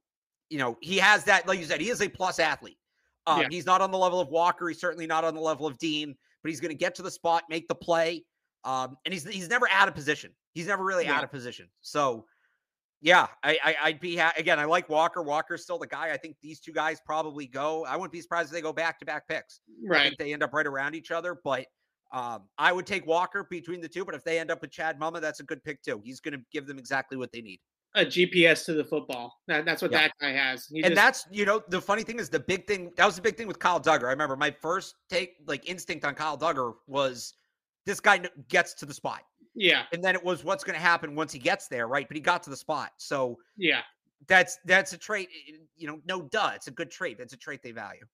you 0.48 0.58
know, 0.58 0.78
he 0.80 0.96
has 0.98 1.24
that, 1.24 1.46
like 1.48 1.58
you 1.58 1.64
said, 1.64 1.80
he 1.80 1.90
is 1.90 2.00
a 2.00 2.08
plus 2.08 2.38
athlete. 2.38 2.78
Um, 3.26 3.42
yeah. 3.42 3.48
He's 3.50 3.66
not 3.66 3.80
on 3.80 3.90
the 3.90 3.98
level 3.98 4.20
of 4.20 4.28
Walker. 4.28 4.68
He's 4.68 4.80
certainly 4.80 5.06
not 5.06 5.24
on 5.24 5.34
the 5.34 5.40
level 5.40 5.66
of 5.66 5.76
Dean, 5.78 6.14
but 6.42 6.50
he's 6.50 6.60
going 6.60 6.70
to 6.70 6.78
get 6.78 6.94
to 6.94 7.02
the 7.02 7.10
spot, 7.10 7.42
make 7.50 7.66
the 7.66 7.74
play. 7.74 8.24
Um, 8.62 8.96
and 9.04 9.12
he's 9.12 9.24
he's 9.24 9.48
never 9.48 9.68
out 9.70 9.88
of 9.88 9.94
position. 9.94 10.30
He's 10.54 10.68
never 10.68 10.84
really 10.84 11.04
yeah. 11.04 11.16
out 11.16 11.24
of 11.24 11.30
position. 11.30 11.68
So, 11.80 12.26
yeah, 13.00 13.26
I, 13.42 13.58
I 13.64 13.90
would 13.90 14.00
be 14.00 14.16
ha- 14.16 14.32
again. 14.36 14.58
I 14.58 14.64
like 14.64 14.88
Walker. 14.88 15.22
Walker's 15.22 15.62
still 15.62 15.78
the 15.78 15.86
guy. 15.86 16.12
I 16.12 16.16
think 16.16 16.36
these 16.42 16.60
two 16.60 16.72
guys 16.72 17.00
probably 17.04 17.46
go. 17.46 17.84
I 17.84 17.96
wouldn't 17.96 18.12
be 18.12 18.20
surprised 18.20 18.48
if 18.48 18.52
they 18.52 18.60
go 18.60 18.72
back 18.72 18.98
to 19.00 19.04
back 19.04 19.28
picks. 19.28 19.60
Right. 19.84 20.14
they 20.18 20.32
end 20.32 20.42
up 20.42 20.52
right 20.52 20.66
around 20.66 20.94
each 20.94 21.10
other, 21.10 21.38
but. 21.42 21.66
Um, 22.12 22.44
I 22.56 22.72
would 22.72 22.86
take 22.86 23.06
Walker 23.06 23.46
between 23.50 23.80
the 23.80 23.88
two, 23.88 24.04
but 24.04 24.14
if 24.14 24.24
they 24.24 24.38
end 24.38 24.50
up 24.50 24.60
with 24.60 24.70
Chad 24.70 24.98
Muma, 24.98 25.20
that's 25.20 25.40
a 25.40 25.44
good 25.44 25.62
pick 25.64 25.82
too. 25.82 26.00
He's 26.04 26.20
going 26.20 26.34
to 26.34 26.44
give 26.52 26.66
them 26.66 26.78
exactly 26.78 27.16
what 27.18 27.32
they 27.32 27.40
need 27.40 27.60
a 27.96 28.04
GPS 28.04 28.64
to 28.66 28.74
the 28.74 28.84
football. 28.84 29.40
That, 29.48 29.64
that's 29.64 29.82
what 29.82 29.90
yeah. 29.90 30.02
that 30.02 30.12
guy 30.20 30.32
has. 30.32 30.66
He 30.66 30.82
and 30.82 30.94
just, 30.94 30.94
that's 30.94 31.26
you 31.32 31.44
know 31.44 31.62
the 31.68 31.80
funny 31.80 32.02
thing 32.02 32.20
is 32.20 32.28
the 32.28 32.38
big 32.38 32.66
thing 32.66 32.92
that 32.96 33.06
was 33.06 33.16
the 33.16 33.22
big 33.22 33.36
thing 33.36 33.48
with 33.48 33.58
Kyle 33.58 33.80
Dugger. 33.80 34.04
I 34.04 34.10
remember 34.10 34.36
my 34.36 34.54
first 34.60 34.94
take 35.08 35.36
like 35.46 35.68
instinct 35.68 36.04
on 36.04 36.14
Kyle 36.14 36.38
Dugger 36.38 36.74
was 36.86 37.34
this 37.86 37.98
guy 37.98 38.20
gets 38.48 38.74
to 38.74 38.86
the 38.86 38.94
spot. 38.94 39.22
Yeah, 39.54 39.84
and 39.92 40.04
then 40.04 40.14
it 40.14 40.22
was 40.22 40.44
what's 40.44 40.62
going 40.62 40.78
to 40.78 40.82
happen 40.82 41.14
once 41.14 41.32
he 41.32 41.38
gets 41.38 41.68
there, 41.68 41.88
right? 41.88 42.06
But 42.06 42.16
he 42.16 42.20
got 42.20 42.42
to 42.42 42.50
the 42.50 42.56
spot, 42.56 42.90
so 42.98 43.38
yeah, 43.56 43.80
that's 44.28 44.58
that's 44.66 44.92
a 44.92 44.98
trait. 44.98 45.30
You 45.76 45.86
know, 45.86 46.00
no 46.06 46.22
duh, 46.22 46.52
it's 46.54 46.66
a 46.66 46.72
good 46.72 46.90
trait. 46.90 47.16
That's 47.18 47.32
a 47.32 47.38
trait 47.38 47.62
they 47.62 47.72
value. 47.72 48.04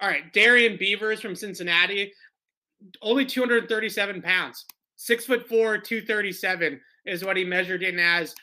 All 0.00 0.08
right, 0.08 0.32
Darrian 0.32 0.78
Beavers 0.78 1.20
from 1.20 1.34
Cincinnati, 1.34 2.12
only 3.02 3.24
237 3.24 4.22
pounds, 4.22 4.64
six 4.96 5.26
foot 5.26 5.48
four, 5.48 5.78
237 5.78 6.80
is 7.06 7.24
what 7.24 7.36
he 7.36 7.44
measured 7.44 7.82
in 7.82 7.98
as 7.98 8.34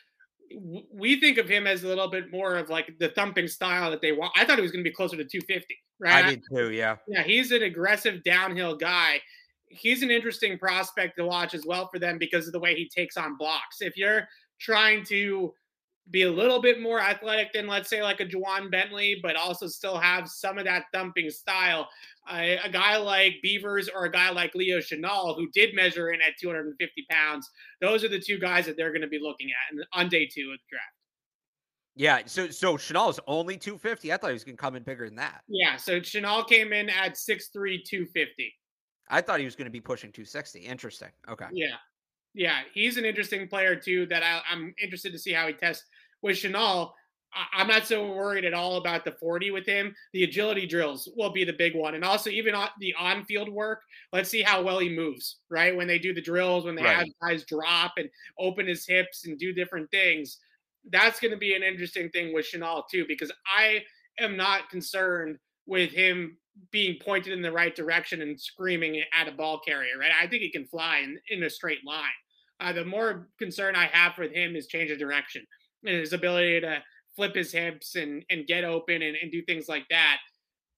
we 0.91 1.19
think 1.19 1.37
of 1.37 1.49
him 1.49 1.65
as 1.65 1.83
a 1.83 1.87
little 1.87 2.09
bit 2.09 2.31
more 2.31 2.55
of 2.55 2.69
like 2.69 2.93
the 2.99 3.09
thumping 3.09 3.47
style 3.47 3.89
that 3.89 4.01
they 4.01 4.11
want. 4.11 4.31
I 4.35 4.45
thought 4.45 4.57
he 4.57 4.61
was 4.61 4.71
going 4.71 4.83
to 4.83 4.89
be 4.89 4.93
closer 4.93 5.17
to 5.17 5.23
250, 5.23 5.75
right? 5.99 6.25
I 6.25 6.29
did 6.31 6.43
too, 6.49 6.71
yeah. 6.71 6.97
Yeah, 7.07 7.23
he's 7.23 7.51
an 7.51 7.63
aggressive 7.63 8.23
downhill 8.23 8.75
guy. 8.75 9.19
He's 9.67 10.03
an 10.03 10.11
interesting 10.11 10.59
prospect 10.59 11.17
to 11.17 11.25
watch 11.25 11.53
as 11.55 11.65
well 11.65 11.89
for 11.91 11.97
them 11.97 12.17
because 12.19 12.45
of 12.45 12.53
the 12.53 12.59
way 12.59 12.75
he 12.75 12.87
takes 12.87 13.17
on 13.17 13.37
blocks. 13.37 13.81
If 13.81 13.97
you're 13.97 14.27
trying 14.59 15.03
to 15.05 15.53
be 16.11 16.23
a 16.23 16.31
little 16.31 16.61
bit 16.61 16.81
more 16.81 16.99
athletic 16.99 17.53
than 17.53 17.67
let's 17.67 17.89
say 17.89 18.03
like 18.03 18.19
a 18.19 18.25
Ja'Whaun 18.25 18.69
Bentley, 18.69 19.19
but 19.21 19.35
also 19.35 19.67
still 19.67 19.97
have 19.97 20.27
some 20.27 20.57
of 20.57 20.65
that 20.65 20.85
thumping 20.93 21.29
style. 21.29 21.87
Uh, 22.29 22.55
a 22.63 22.69
guy 22.69 22.97
like 22.97 23.35
Beavers 23.41 23.89
or 23.89 24.05
a 24.05 24.11
guy 24.11 24.29
like 24.29 24.53
Leo 24.53 24.79
Chenal, 24.79 25.35
who 25.35 25.49
did 25.53 25.75
measure 25.75 26.11
in 26.11 26.21
at 26.21 26.37
250 26.39 27.05
pounds, 27.09 27.49
those 27.81 28.03
are 28.03 28.09
the 28.09 28.19
two 28.19 28.37
guys 28.37 28.65
that 28.65 28.75
they're 28.75 28.91
going 28.91 29.01
to 29.01 29.07
be 29.07 29.19
looking 29.19 29.49
at 29.49 29.85
on 29.93 30.09
day 30.09 30.25
two 30.25 30.51
of 30.51 30.59
the 30.59 30.69
draft. 30.69 30.93
Yeah, 31.95 32.21
so 32.25 32.49
so 32.49 32.75
Chenal 32.75 33.09
is 33.09 33.19
only 33.27 33.55
250. 33.55 34.11
I 34.11 34.17
thought 34.17 34.27
he 34.27 34.33
was 34.33 34.43
going 34.43 34.57
to 34.57 34.61
come 34.61 34.75
in 34.75 34.83
bigger 34.83 35.05
than 35.05 35.15
that. 35.17 35.41
Yeah, 35.47 35.77
so 35.77 35.99
Chenal 35.99 36.47
came 36.47 36.73
in 36.73 36.89
at 36.89 37.13
6'3", 37.13 37.83
250. 37.85 38.53
I 39.09 39.21
thought 39.21 39.39
he 39.39 39.45
was 39.45 39.55
going 39.55 39.65
to 39.65 39.71
be 39.71 39.81
pushing 39.81 40.11
260. 40.11 40.61
Interesting. 40.61 41.09
Okay. 41.29 41.45
Yeah. 41.51 41.75
Yeah, 42.33 42.59
he's 42.73 42.97
an 42.97 43.05
interesting 43.05 43.47
player 43.47 43.75
too. 43.75 44.05
That 44.07 44.23
I, 44.23 44.41
am 44.51 44.73
interested 44.81 45.11
to 45.13 45.19
see 45.19 45.31
how 45.31 45.47
he 45.47 45.53
tests 45.53 45.85
with 46.21 46.37
Chenal. 46.37 46.91
I, 47.33 47.61
am 47.61 47.67
not 47.67 47.87
so 47.87 48.11
worried 48.11 48.45
at 48.45 48.53
all 48.53 48.77
about 48.77 49.05
the 49.05 49.11
40 49.11 49.51
with 49.51 49.65
him. 49.65 49.95
The 50.13 50.23
agility 50.23 50.67
drills 50.67 51.09
will 51.15 51.31
be 51.31 51.43
the 51.43 51.53
big 51.53 51.75
one, 51.75 51.95
and 51.95 52.03
also 52.03 52.29
even 52.29 52.55
on 52.55 52.69
the 52.79 52.93
on-field 52.97 53.49
work. 53.49 53.81
Let's 54.11 54.29
see 54.29 54.41
how 54.41 54.61
well 54.61 54.79
he 54.79 54.89
moves. 54.89 55.39
Right 55.49 55.75
when 55.75 55.87
they 55.87 55.99
do 55.99 56.13
the 56.13 56.21
drills, 56.21 56.65
when 56.65 56.75
they 56.75 56.83
right. 56.83 56.97
have 56.97 57.07
guys 57.21 57.45
drop 57.45 57.93
and 57.97 58.09
open 58.39 58.67
his 58.67 58.85
hips 58.87 59.25
and 59.25 59.37
do 59.37 59.53
different 59.53 59.89
things. 59.91 60.39
That's 60.91 61.19
going 61.19 61.31
to 61.31 61.37
be 61.37 61.55
an 61.55 61.63
interesting 61.63 62.09
thing 62.09 62.33
with 62.33 62.47
Chenal 62.51 62.83
too, 62.89 63.05
because 63.07 63.31
I 63.47 63.83
am 64.19 64.35
not 64.37 64.69
concerned 64.69 65.37
with 65.65 65.91
him 65.91 66.37
being 66.71 66.99
pointed 66.99 67.33
in 67.33 67.41
the 67.41 67.51
right 67.51 67.75
direction 67.75 68.21
and 68.21 68.39
screaming 68.39 69.01
at 69.17 69.27
a 69.27 69.31
ball 69.31 69.59
carrier, 69.59 69.97
right? 69.99 70.11
I 70.21 70.27
think 70.27 70.43
he 70.43 70.51
can 70.51 70.65
fly 70.65 70.99
in, 70.99 71.19
in 71.29 71.43
a 71.43 71.49
straight 71.49 71.85
line. 71.85 72.03
Uh, 72.63 72.73
the 72.73 72.85
more 72.85 73.27
concern 73.37 73.75
I 73.75 73.87
have 73.87 74.17
with 74.17 74.31
him 74.31 74.55
is 74.55 74.67
change 74.67 74.89
of 74.91 74.97
direction 74.97 75.45
and 75.85 75.97
his 75.97 76.13
ability 76.13 76.61
to 76.61 76.81
flip 77.15 77.35
his 77.35 77.51
hips 77.51 77.95
and, 77.95 78.23
and 78.29 78.47
get 78.47 78.63
open 78.63 79.01
and, 79.01 79.15
and 79.21 79.31
do 79.31 79.41
things 79.43 79.67
like 79.67 79.85
that. 79.89 80.17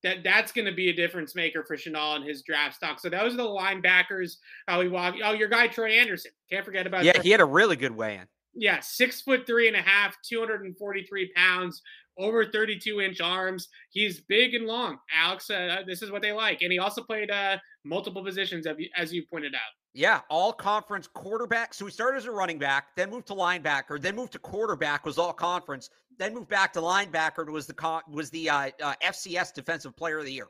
That 0.04 0.18
that's 0.24 0.52
going 0.52 0.66
to 0.66 0.74
be 0.74 0.90
a 0.90 0.94
difference 0.94 1.36
maker 1.36 1.64
for 1.64 1.76
Chenal 1.76 2.16
and 2.16 2.26
his 2.26 2.44
draft 2.44 2.76
stock. 2.76 3.00
So 3.00 3.10
those 3.10 3.34
are 3.34 3.38
the 3.38 3.44
linebackers. 3.44 4.38
How 4.68 4.80
we 4.80 4.90
walk. 4.90 5.16
Oh, 5.24 5.34
your 5.34 5.48
guy 5.48 5.68
Troy 5.68 5.92
Anderson. 5.92 6.32
Can't 6.52 6.66
forget 6.66 6.86
about. 6.86 7.04
Yeah, 7.04 7.14
Troy. 7.14 7.24
he 7.24 7.32
had 7.32 7.40
a 7.40 7.46
really 7.46 7.76
good 7.76 7.96
weigh 7.96 8.16
in. 8.18 8.28
Yeah, 8.54 8.80
six 8.82 9.22
foot 9.22 9.48
three 9.48 9.68
and 9.68 9.76
a 9.76 9.82
half, 9.82 10.16
243 10.30 11.32
pounds, 11.36 11.82
over 12.18 12.46
32 12.46 13.02
inch 13.02 13.20
arms. 13.20 13.68
He's 13.90 14.22
big 14.22 14.54
and 14.54 14.66
long. 14.66 14.98
Alex, 15.14 15.50
uh, 15.50 15.82
this 15.88 16.02
is 16.02 16.12
what 16.12 16.22
they 16.22 16.32
like. 16.32 16.62
And 16.62 16.72
he 16.72 16.80
also 16.80 17.02
played 17.02 17.32
uh, 17.32 17.58
multiple 17.84 18.24
positions, 18.24 18.66
as 18.96 19.14
you 19.14 19.24
pointed 19.30 19.56
out. 19.56 19.62
Yeah, 19.96 20.20
all 20.30 20.52
conference 20.52 21.08
quarterback. 21.08 21.74
So 21.74 21.86
he 21.86 21.92
started 21.92 22.18
as 22.18 22.26
a 22.26 22.32
running 22.32 22.60
back, 22.60 22.94
then 22.98 23.10
moved 23.10 23.28
to 23.28 23.34
linebacker, 23.34 24.00
then 24.00 24.14
moved 24.14 24.34
to 24.34 24.40
quarterback. 24.40 25.06
Was 25.06 25.18
all 25.18 25.32
conference, 25.32 25.90
then 26.18 26.34
moved 26.34 26.50
back 26.50 26.74
to 26.74 26.82
linebacker. 26.82 27.44
And 27.44 27.52
was 27.52 27.66
the 27.66 27.74
con- 27.74 28.02
was 28.12 28.30
the 28.30 28.50
uh, 28.50 28.72
uh, 28.84 28.94
FCS 29.02 29.54
Defensive 29.54 29.96
Player 29.96 30.18
of 30.18 30.26
the 30.26 30.34
Year. 30.34 30.50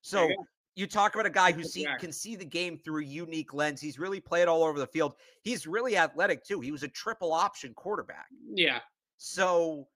So 0.00 0.26
you, 0.26 0.44
you, 0.74 0.86
talk 0.86 1.14
about 1.14 1.26
a 1.26 1.30
guy 1.30 1.52
who 1.52 1.64
see, 1.64 1.86
can 2.00 2.10
see 2.12 2.34
the 2.34 2.46
game 2.46 2.78
through 2.78 3.02
a 3.02 3.04
unique 3.04 3.52
lens. 3.52 3.78
He's 3.78 3.98
really 3.98 4.20
played 4.20 4.48
all 4.48 4.64
over 4.64 4.78
the 4.78 4.86
field. 4.86 5.12
He's 5.42 5.66
really 5.66 5.98
athletic 5.98 6.42
too. 6.42 6.60
He 6.60 6.72
was 6.72 6.82
a 6.82 6.88
triple 6.88 7.34
option 7.34 7.74
quarterback. 7.74 8.28
Yeah. 8.54 8.78
So 9.18 9.86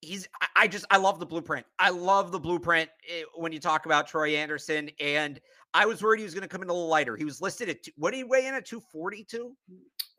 he's 0.00 0.28
I 0.54 0.68
just 0.68 0.84
I 0.90 0.98
love 0.98 1.18
the 1.18 1.26
blueprint. 1.26 1.66
I 1.78 1.90
love 1.90 2.30
the 2.30 2.38
blueprint 2.38 2.88
eh, 3.08 3.22
when 3.34 3.50
you 3.50 3.58
talk 3.58 3.86
about 3.86 4.06
Troy 4.06 4.36
Anderson 4.36 4.90
and 5.00 5.40
I 5.74 5.86
was 5.86 6.02
worried 6.02 6.18
he 6.18 6.24
was 6.24 6.34
going 6.34 6.42
to 6.42 6.48
come 6.48 6.62
in 6.62 6.68
a 6.68 6.72
little 6.72 6.88
lighter. 6.88 7.16
He 7.16 7.24
was 7.24 7.40
listed 7.40 7.68
at 7.68 7.82
two, 7.82 7.92
what 7.96 8.12
did 8.12 8.18
he 8.18 8.24
weigh 8.24 8.46
in 8.46 8.54
at 8.54 8.66
242? 8.66 9.54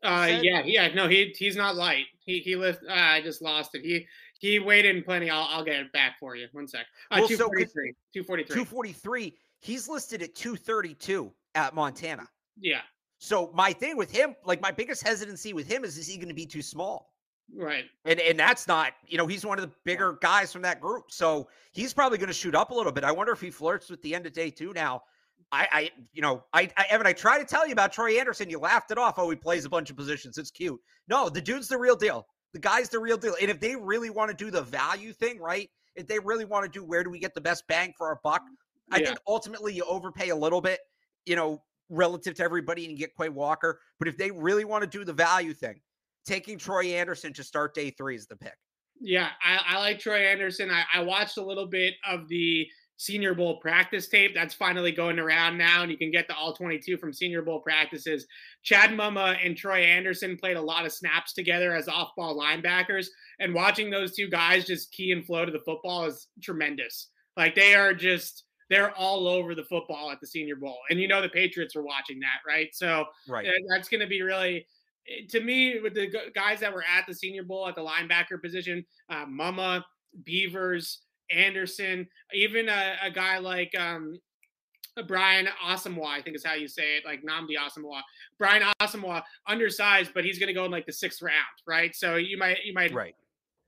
Uh 0.02 0.38
yeah, 0.40 0.62
yeah, 0.64 0.88
no, 0.94 1.08
he 1.08 1.34
he's 1.36 1.56
not 1.56 1.76
light. 1.76 2.06
He 2.20 2.38
he 2.38 2.56
lift 2.56 2.82
uh, 2.88 2.92
I 2.92 3.20
just 3.20 3.42
lost 3.42 3.74
it. 3.74 3.82
He 3.82 4.06
he 4.38 4.58
weighed 4.58 4.86
in 4.86 5.02
plenty. 5.02 5.28
I'll 5.28 5.46
I'll 5.50 5.64
get 5.64 5.78
it 5.78 5.92
back 5.92 6.18
for 6.18 6.36
you. 6.36 6.46
One 6.52 6.66
sec. 6.66 6.86
Uh, 7.10 7.16
well, 7.18 7.28
243. 7.28 7.92
So 7.92 8.22
243. 8.22 8.54
243. 8.54 9.36
He's 9.58 9.88
listed 9.88 10.22
at 10.22 10.34
232 10.34 11.30
at 11.54 11.74
Montana. 11.74 12.26
Yeah. 12.58 12.80
So 13.18 13.50
my 13.54 13.74
thing 13.74 13.98
with 13.98 14.10
him, 14.10 14.34
like 14.46 14.62
my 14.62 14.70
biggest 14.70 15.06
hesitancy 15.06 15.52
with 15.52 15.66
him 15.66 15.84
is 15.84 15.98
is 15.98 16.06
he 16.06 16.16
going 16.16 16.28
to 16.28 16.34
be 16.34 16.46
too 16.46 16.62
small? 16.62 17.12
Right. 17.54 17.84
And 18.06 18.20
and 18.20 18.38
that's 18.38 18.66
not, 18.66 18.94
you 19.06 19.18
know, 19.18 19.26
he's 19.26 19.44
one 19.44 19.58
of 19.58 19.68
the 19.68 19.72
bigger 19.84 20.18
guys 20.22 20.50
from 20.50 20.62
that 20.62 20.80
group. 20.80 21.10
So 21.10 21.48
he's 21.72 21.92
probably 21.92 22.16
going 22.16 22.28
to 22.28 22.34
shoot 22.34 22.54
up 22.54 22.70
a 22.70 22.74
little 22.74 22.92
bit. 22.92 23.04
I 23.04 23.12
wonder 23.12 23.32
if 23.32 23.40
he 23.42 23.50
flirts 23.50 23.90
with 23.90 24.00
the 24.00 24.14
end 24.14 24.24
of 24.24 24.32
day 24.32 24.48
two 24.48 24.72
now. 24.72 25.02
I, 25.52 25.68
I 25.72 25.90
you 26.12 26.22
know, 26.22 26.44
I, 26.52 26.70
I 26.76 26.86
Evan, 26.90 27.06
I 27.06 27.12
try 27.12 27.38
to 27.38 27.44
tell 27.44 27.66
you 27.66 27.72
about 27.72 27.92
Troy 27.92 28.18
Anderson. 28.18 28.50
You 28.50 28.58
laughed 28.58 28.90
it 28.90 28.98
off. 28.98 29.18
Oh, 29.18 29.30
he 29.30 29.36
plays 29.36 29.64
a 29.64 29.68
bunch 29.68 29.90
of 29.90 29.96
positions. 29.96 30.38
It's 30.38 30.50
cute. 30.50 30.80
No, 31.08 31.28
the 31.28 31.40
dude's 31.40 31.68
the 31.68 31.78
real 31.78 31.96
deal. 31.96 32.26
The 32.52 32.60
guy's 32.60 32.88
the 32.88 32.98
real 32.98 33.16
deal. 33.16 33.36
And 33.40 33.50
if 33.50 33.60
they 33.60 33.76
really 33.76 34.10
want 34.10 34.30
to 34.30 34.36
do 34.36 34.50
the 34.50 34.62
value 34.62 35.12
thing, 35.12 35.38
right? 35.38 35.68
If 35.96 36.06
they 36.06 36.18
really 36.18 36.44
want 36.44 36.64
to 36.64 36.70
do 36.70 36.84
where 36.84 37.04
do 37.04 37.10
we 37.10 37.18
get 37.18 37.34
the 37.34 37.40
best 37.40 37.64
bang 37.68 37.92
for 37.96 38.08
our 38.08 38.20
buck, 38.22 38.42
I 38.92 39.02
think 39.02 39.18
ultimately 39.26 39.72
you 39.72 39.84
overpay 39.84 40.30
a 40.30 40.36
little 40.36 40.60
bit, 40.60 40.80
you 41.26 41.36
know, 41.36 41.62
relative 41.88 42.34
to 42.36 42.42
everybody 42.42 42.86
and 42.86 42.98
get 42.98 43.16
Quay 43.16 43.28
Walker. 43.28 43.80
But 43.98 44.08
if 44.08 44.16
they 44.16 44.30
really 44.30 44.64
want 44.64 44.82
to 44.82 44.88
do 44.88 45.04
the 45.04 45.12
value 45.12 45.54
thing, 45.54 45.80
taking 46.24 46.58
Troy 46.58 46.86
Anderson 46.86 47.32
to 47.34 47.44
start 47.44 47.74
day 47.74 47.90
three 47.90 48.16
is 48.16 48.26
the 48.26 48.36
pick. 48.36 48.54
Yeah, 49.00 49.28
I, 49.42 49.76
I 49.76 49.78
like 49.78 49.98
Troy 49.98 50.18
Anderson. 50.26 50.70
I, 50.70 50.84
I, 50.94 51.02
watched 51.02 51.38
a 51.38 51.42
little 51.42 51.66
bit 51.66 51.94
of 52.06 52.28
the 52.28 52.66
Senior 53.00 53.34
Bowl 53.34 53.56
practice 53.56 54.08
tape. 54.08 54.34
That's 54.34 54.54
finally 54.54 54.92
going 54.92 55.18
around 55.18 55.56
now, 55.56 55.82
and 55.82 55.90
you 55.90 55.96
can 55.96 56.10
get 56.10 56.28
the 56.28 56.36
all 56.36 56.52
22 56.52 56.98
from 56.98 57.12
Senior 57.12 57.42
Bowl 57.42 57.60
practices. 57.60 58.26
Chad 58.62 58.90
Muma 58.90 59.38
and 59.44 59.56
Troy 59.56 59.80
Anderson 59.80 60.36
played 60.36 60.56
a 60.56 60.62
lot 60.62 60.84
of 60.84 60.92
snaps 60.92 61.32
together 61.32 61.74
as 61.74 61.88
off 61.88 62.10
ball 62.16 62.36
linebackers, 62.36 63.06
and 63.38 63.54
watching 63.54 63.90
those 63.90 64.14
two 64.14 64.28
guys 64.28 64.66
just 64.66 64.92
key 64.92 65.12
and 65.12 65.24
flow 65.24 65.44
to 65.44 65.52
the 65.52 65.60
football 65.60 66.04
is 66.04 66.28
tremendous. 66.42 67.08
Like 67.36 67.54
they 67.54 67.74
are 67.74 67.94
just 67.94 68.44
they're 68.68 68.94
all 68.96 69.26
over 69.26 69.54
the 69.54 69.64
football 69.64 70.10
at 70.10 70.20
the 70.20 70.26
Senior 70.26 70.56
Bowl, 70.56 70.78
and 70.90 71.00
you 71.00 71.08
know 71.08 71.22
the 71.22 71.28
Patriots 71.28 71.74
are 71.76 71.82
watching 71.82 72.20
that, 72.20 72.40
right? 72.46 72.68
So 72.72 73.06
right. 73.28 73.48
that's 73.68 73.88
going 73.88 74.00
to 74.00 74.06
be 74.06 74.22
really 74.22 74.66
Eh, 75.08 75.26
to 75.30 75.40
me, 75.40 75.80
with 75.80 75.94
the 75.94 76.12
guys 76.34 76.60
that 76.60 76.72
were 76.72 76.84
at 76.84 77.06
the 77.06 77.14
Senior 77.14 77.42
Bowl 77.42 77.68
at 77.68 77.74
the 77.74 77.82
linebacker 77.82 78.40
position, 78.40 78.84
uh, 79.08 79.26
Muma, 79.26 79.84
Beavers, 80.24 81.00
Anderson, 81.34 82.06
even 82.32 82.68
a, 82.68 82.96
a 83.02 83.10
guy 83.10 83.38
like 83.38 83.76
um, 83.78 84.18
Brian 85.06 85.48
Asamoah, 85.64 86.06
I 86.06 86.22
think 86.22 86.36
is 86.36 86.44
how 86.44 86.54
you 86.54 86.68
say 86.68 86.96
it, 86.96 87.04
like 87.04 87.22
Nnamdi 87.22 87.56
Asomugha. 87.58 88.00
Brian 88.38 88.62
Asamoah, 88.80 89.22
undersized, 89.46 90.12
but 90.14 90.24
he's 90.24 90.38
going 90.38 90.48
to 90.48 90.54
go 90.54 90.64
in 90.64 90.70
like 90.70 90.86
the 90.86 90.92
sixth 90.92 91.22
round, 91.22 91.34
right? 91.66 91.94
So 91.94 92.16
you 92.16 92.36
might 92.36 92.58
you 92.64 92.72
might 92.72 92.92
right. 92.92 93.14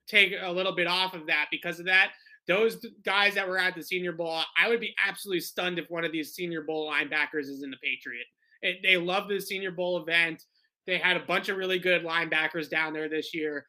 take 0.07 0.35
a 0.41 0.51
little 0.51 0.75
bit 0.75 0.87
off 0.87 1.15
of 1.15 1.27
that 1.27 1.47
because 1.51 1.79
of 1.79 1.87
that. 1.87 2.13
Those 2.49 2.85
guys 3.05 3.35
that 3.35 3.49
were 3.49 3.59
at 3.59 3.77
the 3.77 3.83
Senior 3.83 4.13
Bowl, 4.13 4.43
I 4.57 4.69
would 4.69 4.81
be 4.81 4.95
absolutely 5.07 5.41
stunned 5.41 5.79
if 5.79 5.89
one 5.89 6.05
of 6.05 6.11
these 6.11 6.35
Senior 6.35 6.63
Bowl 6.63 6.91
linebackers 6.91 7.49
is 7.49 7.63
in 7.63 7.71
the 7.71 7.77
Patriot. 7.77 8.27
It, 8.63 8.79
they 8.83 8.97
love 8.97 9.29
the 9.29 9.41
Senior 9.41 9.71
Bowl 9.71 10.03
event. 10.03 10.43
They 10.87 10.99
had 10.99 11.17
a 11.17 11.25
bunch 11.25 11.49
of 11.49 11.57
really 11.57 11.79
good 11.79 12.03
linebackers 12.03 12.69
down 12.69 12.93
there 12.93 13.09
this 13.09 13.33
year. 13.33 13.67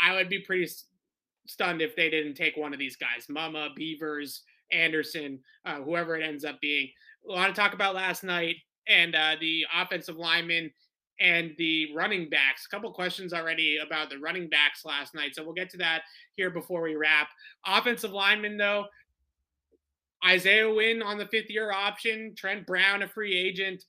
I, 0.00 0.14
would 0.14 0.28
be 0.28 0.38
pretty 0.38 0.68
stunned 1.46 1.82
if 1.82 1.96
they 1.96 2.10
didn't 2.10 2.34
take 2.34 2.56
one 2.56 2.72
of 2.72 2.78
these 2.78 2.96
guys 2.96 3.26
Muma, 3.30 3.74
Beavers, 3.74 4.42
Anderson, 4.70 5.38
uh, 5.64 5.76
whoever 5.76 6.16
it 6.16 6.24
ends 6.24 6.44
up 6.44 6.60
being. 6.60 6.88
A 7.28 7.32
lot 7.32 7.48
to 7.48 7.52
talk 7.52 7.74
about 7.74 7.94
last 7.94 8.24
night 8.24 8.56
and 8.88 9.14
uh, 9.14 9.36
the 9.40 9.64
offensive 9.74 10.16
linemen 10.16 10.70
and 11.20 11.52
the 11.58 11.94
running 11.94 12.28
backs. 12.28 12.66
A 12.66 12.74
couple 12.74 12.92
questions 12.92 13.32
already 13.32 13.78
about 13.78 14.10
the 14.10 14.18
running 14.18 14.48
backs 14.48 14.84
last 14.84 15.14
night. 15.14 15.34
So 15.34 15.44
we'll 15.44 15.52
get 15.52 15.70
to 15.70 15.76
that 15.78 16.02
here 16.34 16.50
before 16.50 16.82
we 16.82 16.96
wrap. 16.96 17.28
Offensive 17.66 18.12
linemen, 18.12 18.56
though, 18.56 18.86
Isaiah 20.26 20.72
Wynn 20.72 21.02
on 21.02 21.18
the 21.18 21.26
fifth 21.26 21.50
year 21.50 21.72
option, 21.72 22.34
Trent 22.36 22.66
Brown, 22.66 23.02
a 23.02 23.08
free 23.08 23.36
agent, 23.36 23.84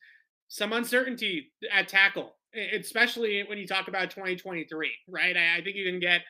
some 0.48 0.74
uncertainty 0.74 1.52
at 1.72 1.88
tackle 1.88 2.36
especially 2.74 3.44
when 3.44 3.58
you 3.58 3.68
talk 3.68 3.88
about 3.88 4.12
2023, 4.12 4.92
right? 5.08 5.36
I, 5.36 5.58
I 5.58 5.64
think 5.64 5.76
you 5.76 5.86
can 5.86 6.00
get 6.00 6.22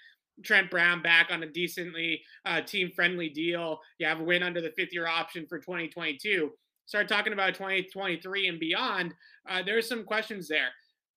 Trent 0.44 0.72
Brown 0.72 1.02
back 1.02 1.28
on 1.32 1.44
a 1.44 1.48
decently 1.48 2.22
uh, 2.46 2.62
team 2.62 2.92
friendly 2.96 3.30
deal. 3.30 3.80
You 4.00 4.08
have 4.08 4.20
a 4.20 4.24
Wynn 4.24 4.44
under 4.44 4.62
the 4.62 4.72
fifth 4.72 4.94
year 4.94 5.08
option 5.08 5.46
for 5.48 5.60
2022. 5.60 6.52
Start 6.86 7.08
talking 7.08 7.34
about 7.34 7.54
2023 7.54 8.48
and 8.48 8.60
beyond. 8.60 9.14
Uh, 9.48 9.62
there's 9.64 9.88
some 9.88 10.04
questions 10.04 10.48
there. 10.48 10.70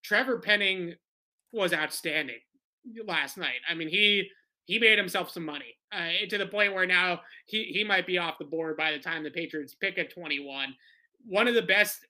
Trevor 0.04 0.38
Penning 0.38 0.94
was 1.52 1.72
outstanding 1.72 2.38
last 3.06 3.36
night. 3.38 3.60
I 3.68 3.74
mean, 3.74 3.88
he 3.88 4.28
he 4.64 4.78
made 4.78 4.98
himself 4.98 5.30
some 5.30 5.44
money 5.44 5.76
uh, 5.92 6.26
to 6.28 6.38
the 6.38 6.46
point 6.46 6.74
where 6.74 6.86
now 6.86 7.20
he 7.46 7.64
he 7.64 7.84
might 7.84 8.06
be 8.06 8.18
off 8.18 8.38
the 8.38 8.44
board 8.44 8.76
by 8.76 8.92
the 8.92 8.98
time 8.98 9.24
the 9.24 9.30
Patriots 9.30 9.74
pick 9.74 9.98
at 9.98 10.12
21. 10.12 10.74
One 11.26 11.48
of 11.48 11.54
the 11.54 11.62
best 11.62 12.06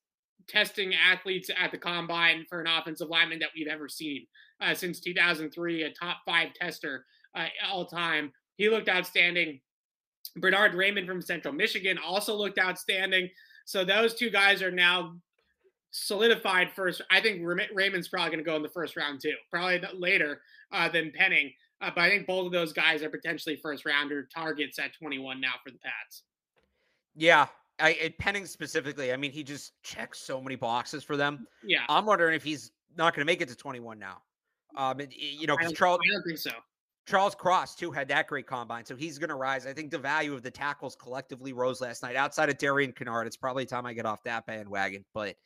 testing 0.48 0.94
athletes 0.94 1.50
at 1.56 1.70
the 1.70 1.78
combine 1.78 2.44
for 2.48 2.60
an 2.60 2.66
offensive 2.66 3.08
lineman 3.08 3.38
that 3.40 3.50
we've 3.54 3.66
ever 3.66 3.88
seen 3.88 4.26
uh, 4.60 4.74
since 4.74 5.00
2003, 5.00 5.82
a 5.82 5.90
top 5.92 6.18
five 6.24 6.54
tester 6.54 7.04
uh, 7.34 7.46
all 7.66 7.86
time. 7.86 8.32
He 8.56 8.68
looked 8.68 8.88
outstanding. 8.88 9.60
Bernhard 10.36 10.72
Raimann 10.72 11.06
from 11.06 11.22
Central 11.22 11.54
Michigan 11.54 11.98
also 11.98 12.34
looked 12.34 12.58
outstanding. 12.58 13.28
So 13.64 13.84
those 13.84 14.14
two 14.14 14.30
guys 14.30 14.62
are 14.62 14.70
now 14.70 15.16
solidified 15.90 16.72
first. 16.74 17.02
I 17.10 17.20
think 17.20 17.42
Raimann's 17.42 18.08
probably 18.08 18.30
going 18.30 18.44
to 18.44 18.44
go 18.44 18.56
in 18.56 18.62
the 18.62 18.68
first 18.68 18.96
round 18.96 19.20
too, 19.20 19.34
probably 19.50 19.80
later 19.94 20.40
uh, 20.72 20.88
than 20.88 21.12
Penning. 21.12 21.52
Uh, 21.80 21.90
but 21.94 22.02
I 22.02 22.10
think 22.10 22.26
both 22.26 22.46
of 22.46 22.52
those 22.52 22.72
guys 22.72 23.02
are 23.02 23.10
potentially 23.10 23.56
first 23.62 23.84
rounder 23.84 24.28
targets 24.34 24.78
at 24.78 24.94
21 24.94 25.40
now 25.40 25.52
for 25.64 25.70
the 25.70 25.78
Pats. 25.78 26.22
Yeah, 27.14 27.46
I 27.78 28.14
Penning 28.18 28.46
specifically, 28.46 29.12
I 29.12 29.16
mean, 29.16 29.32
he 29.32 29.42
just 29.42 29.72
checks 29.82 30.20
so 30.20 30.40
many 30.40 30.56
boxes 30.56 31.04
for 31.04 31.16
them. 31.16 31.46
Yeah, 31.64 31.84
I'm 31.88 32.06
wondering 32.06 32.34
if 32.34 32.42
he's 32.42 32.72
not 32.96 33.14
going 33.14 33.26
to 33.26 33.30
make 33.30 33.40
it 33.40 33.48
to 33.48 33.56
21 33.56 33.98
now. 33.98 34.22
Um, 34.76 35.00
and, 35.00 35.12
you 35.12 35.46
know, 35.46 35.56
because 35.56 35.72
Charles, 35.72 36.00
I 36.04 36.12
don't 36.12 36.22
think 36.22 36.38
so. 36.38 36.50
Charles 37.06 37.34
Cross 37.34 37.76
too 37.76 37.92
had 37.92 38.08
that 38.08 38.26
great 38.26 38.46
combine, 38.46 38.84
so 38.84 38.96
he's 38.96 39.18
going 39.18 39.28
to 39.28 39.36
rise. 39.36 39.66
I 39.66 39.72
think 39.72 39.90
the 39.90 39.98
value 39.98 40.34
of 40.34 40.42
the 40.42 40.50
tackles 40.50 40.96
collectively 40.96 41.52
rose 41.52 41.80
last 41.80 42.02
night. 42.02 42.16
Outside 42.16 42.48
of 42.48 42.58
Darian 42.58 42.92
Kinnard, 42.92 43.26
it's 43.26 43.36
probably 43.36 43.64
time 43.64 43.86
I 43.86 43.92
get 43.92 44.06
off 44.06 44.24
that 44.24 44.44
bandwagon. 44.44 45.04
But 45.14 45.36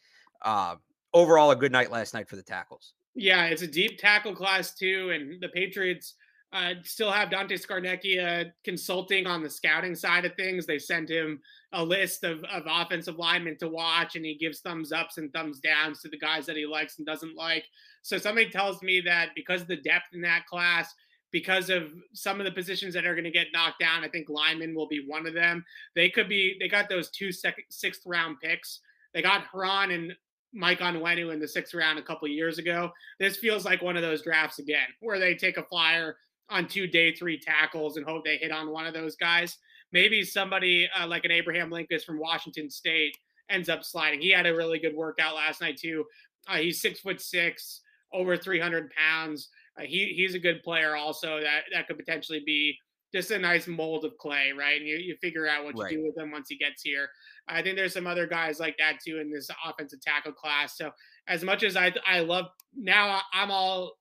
uh, 0.43 0.77
overall, 1.13 1.51
a 1.51 1.57
good 1.57 1.71
night 1.71 1.91
last 1.91 2.15
night 2.15 2.29
for 2.29 2.37
the 2.37 2.43
tackles. 2.43 2.95
Yeah, 3.15 3.47
it's 3.47 3.63
a 3.63 3.67
deep 3.67 3.99
tackle 3.99 4.35
class 4.35 4.75
too, 4.75 5.11
and 5.13 5.41
the 5.41 5.49
Patriots 5.49 6.15
uh, 6.53 6.75
still 6.83 7.13
have 7.13 7.31
Dante 7.31 7.57
Scarnecchia 7.57 8.53
consulting 8.65 9.27
on 9.27 9.43
the 9.43 9.51
scouting 9.51 9.95
side 9.95 10.25
of 10.25 10.35
things. 10.35 10.67
They 10.67 10.79
sent 10.79 11.09
him 11.09 11.41
a 11.73 11.85
list 11.85 12.25
of, 12.25 12.43
of 12.45 12.65
offensive 12.67 13.19
linemen 13.19 13.57
to 13.59 13.69
watch, 13.69 14.17
and 14.17 14.25
he 14.25 14.37
gives 14.37 14.61
thumbs 14.61 14.91
ups 14.91 15.19
and 15.19 15.33
thumbs 15.33 15.61
downs 15.61 16.01
to 16.01 16.09
the 16.09 16.19
guys 16.19 16.47
that 16.47 16.57
he 16.57 16.67
likes 16.67 16.99
and 16.99 17.07
doesn't 17.07 17.37
like. 17.37 17.65
So 18.03 18.19
somebody 18.19 18.51
tells 18.51 18.83
me 18.83 19.01
that 19.03 19.31
because 19.37 19.63
of 19.63 19.69
the 19.69 19.77
depth 19.77 20.07
in 20.13 20.23
that 20.23 20.47
class, 20.47 20.93
because 21.31 21.71
of 21.71 21.93
some 22.13 22.41
of 22.41 22.47
the 22.47 22.53
positions 22.53 22.95
that 22.95 23.07
are 23.07 23.15
going 23.15 23.25
to 23.25 23.31
get 23.31 23.49
knocked 23.53 23.79
down, 23.79 24.03
I 24.03 24.09
think 24.09 24.29
linemen 24.29 24.75
will 24.75 24.89
be 24.89 25.05
one 25.07 25.27
of 25.27 25.35
them. 25.35 25.65
They 25.95 26.11
could 26.11 26.29
be. 26.29 26.57
They 26.59 26.69
got 26.69 26.89
those 26.89 27.11
two 27.11 27.31
second, 27.31 27.65
sixth 27.71 28.03
round 28.05 28.39
picks. 28.43 28.81
They 29.15 29.23
got 29.23 29.45
Herron 29.53 29.93
and 29.93 30.13
Mike 30.53 30.81
Onwenu 30.81 31.33
in 31.33 31.39
the 31.39 31.47
sixth 31.47 31.75
round 31.75 32.01
a 32.01 32.03
couple 32.03 32.27
years 32.27 32.59
ago. 32.59 32.91
This 33.21 33.37
feels 33.37 33.65
like 33.65 33.83
one 33.83 33.97
of 33.97 34.03
those 34.03 34.23
drafts 34.23 34.59
again, 34.59 34.89
where 34.99 35.21
they 35.21 35.37
take 35.37 35.57
a 35.57 35.63
flyer 35.63 36.17
on 36.51 36.67
two 36.67 36.87
day 36.87 37.15
three 37.15 37.39
tackles 37.39 37.97
and 37.97 38.07
hope 38.07 38.25
they 38.25 38.37
hit 38.37 38.53
on 38.53 38.71
one 38.71 38.87
of 38.87 38.95
those 38.95 39.17
guys. 39.17 39.59
Maybe 39.93 40.25
somebody 40.25 40.89
uh, 40.99 41.07
like 41.07 41.25
an 41.25 41.31
Abraham 41.31 41.71
Lincoln 41.71 42.01
from 42.05 42.19
Washington 42.19 42.71
State 42.71 43.17
ends 43.49 43.69
up 43.69 43.85
sliding. 43.85 44.21
He 44.21 44.31
had 44.31 44.47
a 44.47 44.55
really 44.55 44.79
good 44.79 44.95
workout 44.95 45.35
last 45.35 45.61
night 45.61 45.77
too. 45.77 46.05
Uh, 46.49 46.57
he's 46.57 46.81
six 46.81 47.01
foot 47.01 47.21
six, 47.21 47.81
over 48.13 48.37
300 48.37 48.91
pounds. 48.91 49.49
Uh, 49.79 49.83
he 49.83 50.13
he's 50.17 50.35
a 50.35 50.39
good 50.39 50.63
player 50.63 50.97
also. 50.97 51.41
That 51.41 51.63
that 51.73 51.87
could 51.87 51.99
potentially 51.99 52.43
be 52.45 52.77
just 53.13 53.31
a 53.31 53.39
nice 53.39 53.67
mold 53.67 54.05
of 54.05 54.17
clay, 54.19 54.53
right? 54.57 54.81
And 54.81 54.89
you, 54.89 54.97
you 54.97 55.17
figure 55.21 55.49
out 55.49 55.65
what 55.65 55.77
right. 55.77 55.91
you 55.91 55.99
do 55.99 56.05
with 56.05 56.17
him 56.17 56.31
once 56.31 56.49
he 56.49 56.57
gets 56.57 56.83
here. 56.83 57.09
I 57.49 57.63
think 57.63 57.77
there's 57.77 57.95
some 57.95 58.07
other 58.07 58.27
guys 58.27 58.61
like 58.61 58.77
that 58.79 59.01
too 59.05 59.19
in 59.19 59.33
this 59.33 59.51
offensive 59.67 60.01
tackle 60.01 60.33
class. 60.33 60.77
So 60.77 60.93
As 61.27 61.43
much 61.43 61.65
as 61.65 61.77
I 61.77 61.93
I 62.07 62.21
love 62.21 62.47
now, 62.77 63.21
I'm 63.33 63.51
all. 63.51 63.93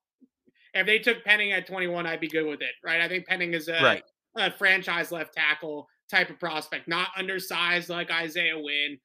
If 0.73 0.85
they 0.85 0.99
took 0.99 1.23
Penning 1.23 1.51
at 1.51 1.67
21, 1.67 2.05
I'd 2.05 2.19
be 2.19 2.27
good 2.27 2.45
with 2.45 2.61
it, 2.61 2.73
right? 2.83 3.01
I 3.01 3.07
think 3.07 3.27
Penning 3.27 3.53
is 3.53 3.67
a, 3.67 3.81
right. 3.81 4.03
a 4.37 4.51
franchise 4.51 5.11
left 5.11 5.33
tackle 5.33 5.87
type 6.09 6.29
of 6.29 6.39
prospect, 6.39 6.87
not 6.87 7.09
undersized 7.17 7.89
like 7.89 8.11
Isaiah 8.11 8.57
Wynn, 8.57 8.99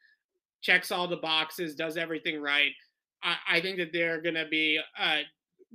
checks 0.62 0.90
all 0.90 1.06
the 1.06 1.16
boxes, 1.16 1.74
does 1.74 1.96
everything 1.96 2.40
right. 2.40 2.72
I, 3.22 3.36
I 3.48 3.60
think 3.60 3.78
that 3.78 3.92
they're 3.92 4.20
going 4.20 4.34
to 4.34 4.46
be 4.50 4.80
uh, 4.98 5.20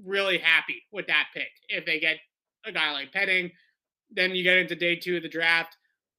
really 0.04 0.38
happy 0.38 0.84
with 0.92 1.08
that 1.08 1.28
pick 1.34 1.50
if 1.68 1.86
they 1.86 2.00
get 2.00 2.18
a 2.66 2.72
guy 2.72 2.92
like 2.92 3.12
Penning. 3.12 3.52
Then 4.12 4.32
you 4.36 4.44
get 4.44 4.58
into 4.58 4.76
day 4.76 4.96
two 4.96 5.18
of 5.18 5.24
the 5.24 5.30
draft. 5.30 5.76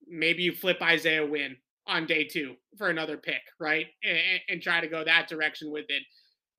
Maybe 0.06 0.42
you 0.42 0.52
flip 0.52 0.80
Isaiah 0.82 1.26
Wynn 1.26 1.56
on 1.86 2.06
day 2.06 2.24
two 2.24 2.54
for 2.78 2.88
another 2.88 3.16
pick, 3.16 3.42
right? 3.58 3.86
And, 4.04 4.18
and, 4.48 4.62
try 4.62 4.80
to 4.80 4.86
go 4.86 5.04
that 5.04 5.28
direction 5.28 5.72
with 5.72 5.86
it. 5.88 6.02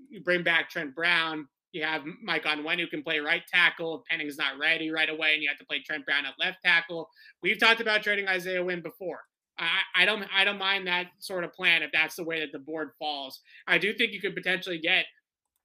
You 0.09 0.21
bring 0.21 0.43
back 0.43 0.69
Trent 0.69 0.93
Brown. 0.93 1.47
You 1.71 1.83
have 1.83 2.03
Mike 2.21 2.43
Onwenu 2.43 2.81
who 2.81 2.87
can 2.87 3.03
play 3.03 3.19
right 3.19 3.43
tackle. 3.47 4.03
Penning's 4.09 4.37
not 4.37 4.57
ready 4.59 4.91
right 4.91 5.09
away, 5.09 5.33
and 5.33 5.41
you 5.41 5.49
have 5.49 5.57
to 5.59 5.65
play 5.65 5.81
Trent 5.81 6.05
Brown 6.05 6.25
at 6.25 6.33
left 6.39 6.57
tackle. 6.63 7.09
We've 7.41 7.59
talked 7.59 7.81
about 7.81 8.03
trading 8.03 8.27
Isaiah 8.27 8.63
Wynn 8.63 8.81
before. 8.81 9.21
I, 9.57 9.79
I 9.95 10.05
don't 10.05 10.23
I 10.33 10.43
don't 10.43 10.57
mind 10.57 10.87
that 10.87 11.07
sort 11.19 11.43
of 11.43 11.53
plan 11.53 11.83
if 11.83 11.91
that's 11.91 12.15
the 12.15 12.23
way 12.23 12.39
that 12.39 12.51
the 12.51 12.59
board 12.59 12.89
falls. 12.99 13.39
I 13.67 13.77
do 13.77 13.93
think 13.93 14.11
you 14.11 14.21
could 14.21 14.35
potentially 14.35 14.79
get 14.79 15.05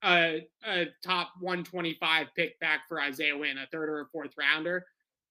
a, 0.04 0.46
a 0.66 0.86
top 1.04 1.32
125 1.40 2.28
pick 2.36 2.58
back 2.60 2.82
for 2.88 3.00
Isaiah 3.00 3.36
Wynn, 3.36 3.58
a 3.58 3.66
third 3.72 3.88
or 3.88 4.02
a 4.02 4.06
fourth 4.06 4.32
rounder. 4.38 4.84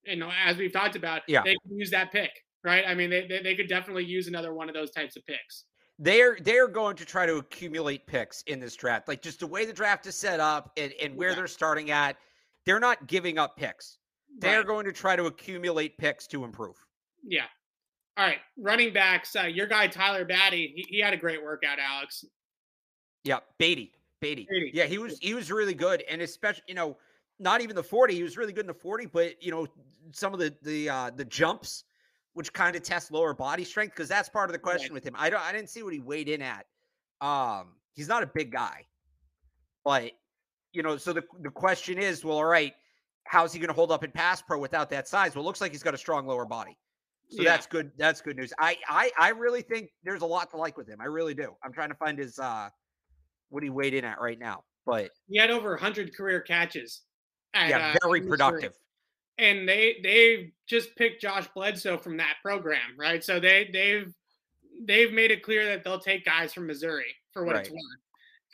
And 0.06 0.22
as 0.46 0.56
we've 0.56 0.72
talked 0.72 0.96
about, 0.96 1.22
yeah. 1.26 1.42
they 1.42 1.56
can 1.66 1.76
use 1.76 1.90
that 1.90 2.12
pick, 2.12 2.30
right? 2.64 2.84
I 2.86 2.94
mean, 2.94 3.10
they, 3.10 3.26
they, 3.26 3.42
they 3.42 3.54
could 3.54 3.68
definitely 3.68 4.04
use 4.04 4.28
another 4.28 4.54
one 4.54 4.68
of 4.68 4.74
those 4.74 4.90
types 4.90 5.16
of 5.16 5.24
picks. 5.26 5.64
They're 5.98 6.36
they're 6.42 6.68
going 6.68 6.96
to 6.96 7.04
try 7.04 7.24
to 7.26 7.36
accumulate 7.36 8.06
picks 8.06 8.42
in 8.42 8.60
this 8.60 8.76
draft. 8.76 9.08
Like 9.08 9.22
just 9.22 9.40
the 9.40 9.46
way 9.46 9.64
the 9.64 9.72
draft 9.72 10.06
is 10.06 10.14
set 10.14 10.40
up 10.40 10.72
and, 10.76 10.92
and 11.00 11.16
where 11.16 11.30
yeah. 11.30 11.36
they're 11.36 11.46
starting 11.46 11.90
at, 11.90 12.16
they're 12.66 12.80
not 12.80 13.06
giving 13.06 13.38
up 13.38 13.56
picks. 13.56 13.98
They're 14.38 14.58
right. 14.58 14.66
going 14.66 14.84
to 14.86 14.92
try 14.92 15.16
to 15.16 15.26
accumulate 15.26 15.96
picks 15.96 16.26
to 16.28 16.44
improve. 16.44 16.76
Yeah. 17.26 17.44
All 18.18 18.26
right. 18.26 18.38
Running 18.58 18.92
backs, 18.92 19.34
uh, 19.36 19.42
your 19.42 19.66
guy 19.66 19.86
Tyler 19.86 20.24
Badie, 20.26 20.72
he, 20.74 20.86
he 20.88 21.00
had 21.00 21.14
a 21.14 21.16
great 21.16 21.42
workout, 21.42 21.78
Alex. 21.78 22.24
Yeah, 23.24 23.40
Badie. 23.60 23.92
Badie. 24.22 24.46
Badie. 24.50 24.70
Yeah, 24.72 24.84
he 24.84 24.98
was 24.98 25.18
he 25.18 25.34
was 25.34 25.50
really 25.50 25.74
good. 25.74 26.02
And 26.08 26.22
especially, 26.22 26.62
you 26.68 26.74
know, 26.74 26.96
not 27.38 27.60
even 27.60 27.76
the 27.76 27.82
40. 27.82 28.14
He 28.14 28.22
was 28.22 28.36
really 28.36 28.52
good 28.52 28.62
in 28.62 28.68
the 28.68 28.74
40, 28.74 29.06
but 29.06 29.42
you 29.42 29.50
know, 29.50 29.66
some 30.12 30.32
of 30.32 30.40
the 30.40 30.54
the 30.62 30.88
uh 30.88 31.10
the 31.14 31.24
jumps 31.24 31.84
which 32.36 32.52
kind 32.52 32.76
of 32.76 32.82
tests 32.82 33.10
lower 33.10 33.32
body 33.32 33.64
strength 33.64 33.94
because 33.96 34.10
that's 34.10 34.28
part 34.28 34.50
of 34.50 34.52
the 34.52 34.58
question 34.58 34.90
right. 34.90 34.94
with 34.96 35.06
him. 35.06 35.14
I 35.16 35.30
don't 35.30 35.40
I 35.40 35.52
didn't 35.52 35.70
see 35.70 35.82
what 35.82 35.94
he 35.94 36.00
weighed 36.00 36.28
in 36.28 36.42
at. 36.42 36.66
Um, 37.22 37.68
he's 37.94 38.08
not 38.08 38.22
a 38.22 38.26
big 38.26 38.52
guy. 38.52 38.84
But 39.86 40.12
you 40.74 40.82
know, 40.82 40.98
so 40.98 41.14
the 41.14 41.22
the 41.40 41.48
question 41.48 41.96
is, 41.96 42.26
well, 42.26 42.36
all 42.36 42.44
right, 42.44 42.74
how's 43.24 43.54
he 43.54 43.58
going 43.58 43.68
to 43.68 43.74
hold 43.74 43.90
up 43.90 44.04
in 44.04 44.10
pass 44.10 44.42
pro 44.42 44.58
without 44.58 44.90
that 44.90 45.08
size? 45.08 45.34
Well, 45.34 45.44
it 45.44 45.46
looks 45.46 45.62
like 45.62 45.72
he's 45.72 45.82
got 45.82 45.94
a 45.94 45.98
strong 45.98 46.26
lower 46.26 46.44
body. 46.44 46.76
So 47.30 47.42
yeah. 47.42 47.52
that's 47.52 47.66
good. 47.66 47.90
That's 47.96 48.20
good 48.20 48.36
news. 48.36 48.52
I, 48.58 48.76
I 48.86 49.10
I 49.18 49.30
really 49.30 49.62
think 49.62 49.88
there's 50.04 50.20
a 50.20 50.26
lot 50.26 50.50
to 50.50 50.58
like 50.58 50.76
with 50.76 50.86
him. 50.86 51.00
I 51.00 51.06
really 51.06 51.32
do. 51.32 51.56
I'm 51.64 51.72
trying 51.72 51.88
to 51.88 51.94
find 51.94 52.18
his 52.18 52.38
uh 52.38 52.68
what 53.48 53.62
he 53.62 53.70
weighed 53.70 53.94
in 53.94 54.04
at 54.04 54.20
right 54.20 54.38
now. 54.38 54.62
But 54.84 55.08
he 55.26 55.38
had 55.38 55.50
over 55.50 55.70
100 55.70 56.14
career 56.14 56.42
catches. 56.42 57.00
At, 57.54 57.70
yeah, 57.70 57.94
very 58.02 58.20
uh, 58.20 58.28
productive. 58.28 58.74
And 59.38 59.68
they 59.68 59.96
they 60.02 60.52
just 60.66 60.96
picked 60.96 61.20
Josh 61.20 61.46
Bledsoe 61.54 61.98
from 61.98 62.16
that 62.16 62.36
program, 62.42 62.96
right? 62.98 63.22
So 63.22 63.38
they 63.38 63.68
they've 63.72 64.12
they've 64.86 65.12
made 65.12 65.30
it 65.30 65.42
clear 65.42 65.66
that 65.66 65.84
they'll 65.84 66.00
take 66.00 66.24
guys 66.24 66.52
from 66.54 66.66
Missouri 66.66 67.14
for 67.32 67.44
what 67.44 67.54
right. 67.54 67.66
it's 67.66 67.70
worth. 67.70 67.80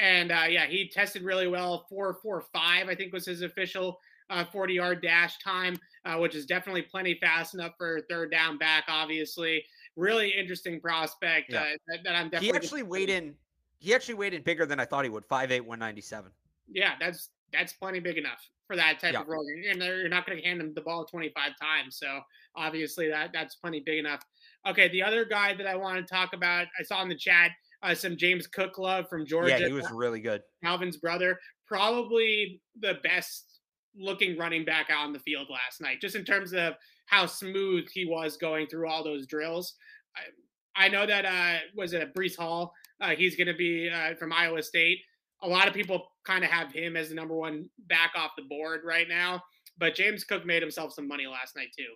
And 0.01 0.33
uh, 0.33 0.47
yeah, 0.49 0.67
he 0.67 0.89
tested 0.89 1.23
really 1.23 1.47
well. 1.47 1.87
Four 1.89 2.15
four 2.15 2.43
five, 2.53 2.89
I 2.89 2.95
think 2.95 3.13
was 3.13 3.27
his 3.27 3.43
official 3.43 3.99
uh, 4.31 4.45
40 4.45 4.75
yard 4.75 5.03
dash 5.03 5.39
time, 5.39 5.79
uh, 6.05 6.17
which 6.17 6.35
is 6.35 6.47
definitely 6.47 6.83
plenty 6.83 7.19
fast 7.21 7.55
enough 7.55 7.73
for 7.79 8.01
third 8.09 8.31
down 8.31 8.59
back. 8.59 8.85
Obviously, 8.89 9.65
really 9.95 10.31
interesting 10.31 10.81
prospect 10.81 11.53
yeah. 11.53 11.61
uh, 11.61 11.65
that, 11.89 11.99
that, 12.05 12.15
I'm 12.17 12.31
definitely. 12.31 12.49
He 12.49 12.55
actually 12.55 12.83
weighed 12.83 13.11
in 13.11 13.35
he 13.83 13.95
actually 13.95 14.15
weighed 14.15 14.33
in 14.33 14.43
bigger 14.43 14.65
than 14.65 14.79
I 14.79 14.85
thought 14.85 15.03
he 15.03 15.11
would. 15.11 15.29
5'8", 15.29 15.61
197. 15.63 16.31
Yeah, 16.69 16.93
that's 17.01 17.31
that's 17.53 17.73
plenty 17.73 18.01
big 18.01 18.19
enough 18.19 18.49
for 18.67 18.77
that 18.77 19.01
type 19.01 19.15
yeah. 19.15 19.21
of 19.21 19.29
role. 19.29 19.45
And 19.71 19.83
you're 19.83 20.09
not 20.09 20.27
going 20.27 20.39
to 20.39 20.45
hand 20.45 20.61
him 20.61 20.73
the 20.75 20.81
ball 20.81 21.05
25 21.05 21.53
times. 21.61 21.99
So 21.99 22.21
obviously 22.57 23.09
that 23.09 23.31
that's 23.33 23.57
plenty 23.57 23.83
big 23.85 23.99
enough. 23.99 24.21
Okay, 24.67 24.89
the 24.89 25.03
other 25.03 25.25
guy 25.25 25.55
that 25.55 25.67
I 25.67 25.77
want 25.77 25.99
to 25.99 26.15
talk 26.15 26.33
about, 26.35 26.67
I 26.79 26.83
saw 26.85 27.03
in 27.03 27.09
the 27.09 27.17
chat 27.17 27.51
uh, 27.83 27.95
some 27.95 28.17
James 28.17 28.47
Cook 28.47 28.79
love 28.79 29.09
from 29.09 29.27
Georgia. 29.27 29.59
Yeah, 29.59 29.67
he 29.67 29.73
was 29.73 29.91
really 29.91 30.21
good. 30.21 30.43
Dalvin's 30.65 30.97
brother, 30.97 31.39
probably 31.67 32.61
the 32.81 32.99
best 33.03 33.61
looking 33.97 34.39
running 34.39 34.65
back 34.65 34.89
out 34.89 35.05
on 35.05 35.13
the 35.13 35.19
field 35.19 35.49
last 35.51 35.81
night, 35.81 36.01
just 36.01 36.15
in 36.15 36.25
terms 36.25 36.53
of 36.55 36.75
how 37.07 37.27
smooth 37.27 37.87
he 37.93 38.07
was 38.07 38.37
going 38.37 38.69
through 38.69 38.89
all 38.89 39.03
those 39.03 39.27
drills. 39.27 39.75
I, 40.17 40.87
I 40.87 40.89
know 40.89 41.05
that 41.07 41.27
uh, 41.27 41.59
was 41.77 41.93
it 41.93 42.15
Breece 42.15 42.37
Hall 42.37 42.73
uh, 43.03 43.11
he's 43.17 43.37
going 43.37 43.49
to 43.49 43.55
be 43.55 43.91
uh, 43.91 44.15
from 44.15 44.33
Iowa 44.33 44.63
State. 44.63 44.99
A 45.43 45.49
lot 45.49 45.67
of 45.67 45.75
people 45.75 46.12
kind 46.25 46.45
of 46.45 46.51
have 46.51 46.73
him 46.73 46.97
as 46.97 47.09
the 47.09 47.15
number 47.15 47.35
one 47.35 47.69
back 47.89 48.13
off 48.17 48.33
the 48.37 48.45
board 48.45 48.83
right 48.85 49.09
now, 49.09 49.43
but 49.79 49.95
James 49.95 50.25
Cook 50.25 50.47
made 50.47 50.63
himself 50.63 50.93
some 50.93 51.09
money 51.09 51.27
last 51.27 51.57
night 51.57 51.69
too. 51.77 51.95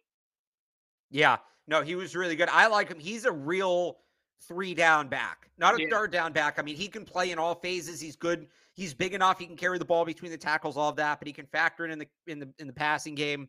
Yeah, 1.11 1.39
no, 1.67 1.83
he 1.83 1.95
was 1.95 2.17
really 2.17 2.37
good. 2.37 2.49
I 2.49 2.67
like 2.67 2.89
him. 2.89 2.99
He's 2.99 3.25
a 3.25 3.33
real 3.33 3.99
three 4.47 4.75
down 4.75 5.09
back, 5.09 5.51
not 5.59 5.79
a 5.79 5.83
yeah. 5.83 5.89
third 5.91 6.11
down 6.11 6.33
back. 6.33 6.59
I 6.59 6.63
mean, 6.63 6.77
he 6.77 6.89
can 6.89 7.05
play 7.05 7.31
in 7.31 7.39
all 7.39 7.55
phases. 7.55 8.01
He's 8.01 8.17
good. 8.17 8.47
He's 8.75 8.93
big 8.93 9.15
enough. 9.15 9.39
He 9.39 9.47
can 9.47 9.57
carry 9.57 9.79
the 9.79 9.85
ball 9.85 10.05
between 10.05 10.31
the 10.31 10.39
tackles, 10.39 10.77
all 10.77 10.91
of 10.91 10.97
that, 10.97 11.19
but 11.19 11.27
he 11.27 11.33
can 11.33 11.47
factor 11.47 11.85
in 11.85 11.93
in 11.93 11.99
the 11.99 12.07
in 12.27 12.39
the 12.39 12.49
in 12.59 12.67
the 12.67 12.73
passing 12.73 13.15
game. 13.15 13.49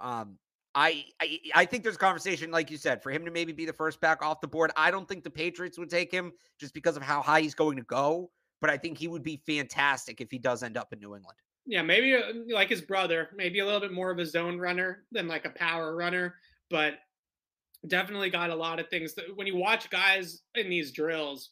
Um, 0.00 0.38
I, 0.74 1.04
I 1.20 1.38
I 1.54 1.64
think 1.64 1.82
there's 1.82 1.96
a 1.96 1.98
conversation, 1.98 2.50
like 2.50 2.70
you 2.70 2.76
said, 2.76 3.02
for 3.02 3.10
him 3.10 3.24
to 3.24 3.30
maybe 3.30 3.52
be 3.52 3.66
the 3.66 3.72
first 3.72 4.00
back 4.00 4.22
off 4.22 4.40
the 4.40 4.46
board. 4.46 4.70
I 4.76 4.90
don't 4.90 5.08
think 5.08 5.24
the 5.24 5.30
Patriots 5.30 5.78
would 5.78 5.90
take 5.90 6.12
him 6.12 6.32
just 6.58 6.74
because 6.74 6.96
of 6.96 7.02
how 7.02 7.20
high 7.22 7.40
he's 7.40 7.54
going 7.54 7.76
to 7.76 7.82
go, 7.82 8.30
but 8.60 8.70
I 8.70 8.76
think 8.76 8.98
he 8.98 9.08
would 9.08 9.22
be 9.22 9.42
fantastic 9.46 10.20
if 10.20 10.30
he 10.30 10.38
does 10.38 10.62
end 10.62 10.76
up 10.76 10.92
in 10.92 11.00
New 11.00 11.14
England. 11.14 11.38
Yeah, 11.66 11.82
maybe 11.82 12.14
uh, 12.14 12.32
like 12.52 12.68
his 12.68 12.80
brother, 12.80 13.28
maybe 13.36 13.60
a 13.60 13.64
little 13.64 13.80
bit 13.80 13.92
more 13.92 14.10
of 14.10 14.18
a 14.18 14.26
zone 14.26 14.58
runner 14.58 15.04
than 15.12 15.28
like 15.28 15.44
a 15.44 15.50
power 15.50 15.94
runner, 15.94 16.34
but 16.68 16.94
definitely 17.86 18.30
got 18.30 18.50
a 18.50 18.54
lot 18.54 18.80
of 18.80 18.88
things. 18.88 19.14
That, 19.14 19.36
when 19.36 19.46
you 19.46 19.56
watch 19.56 19.88
guys 19.90 20.42
in 20.54 20.68
these 20.68 20.90
drills, 20.90 21.48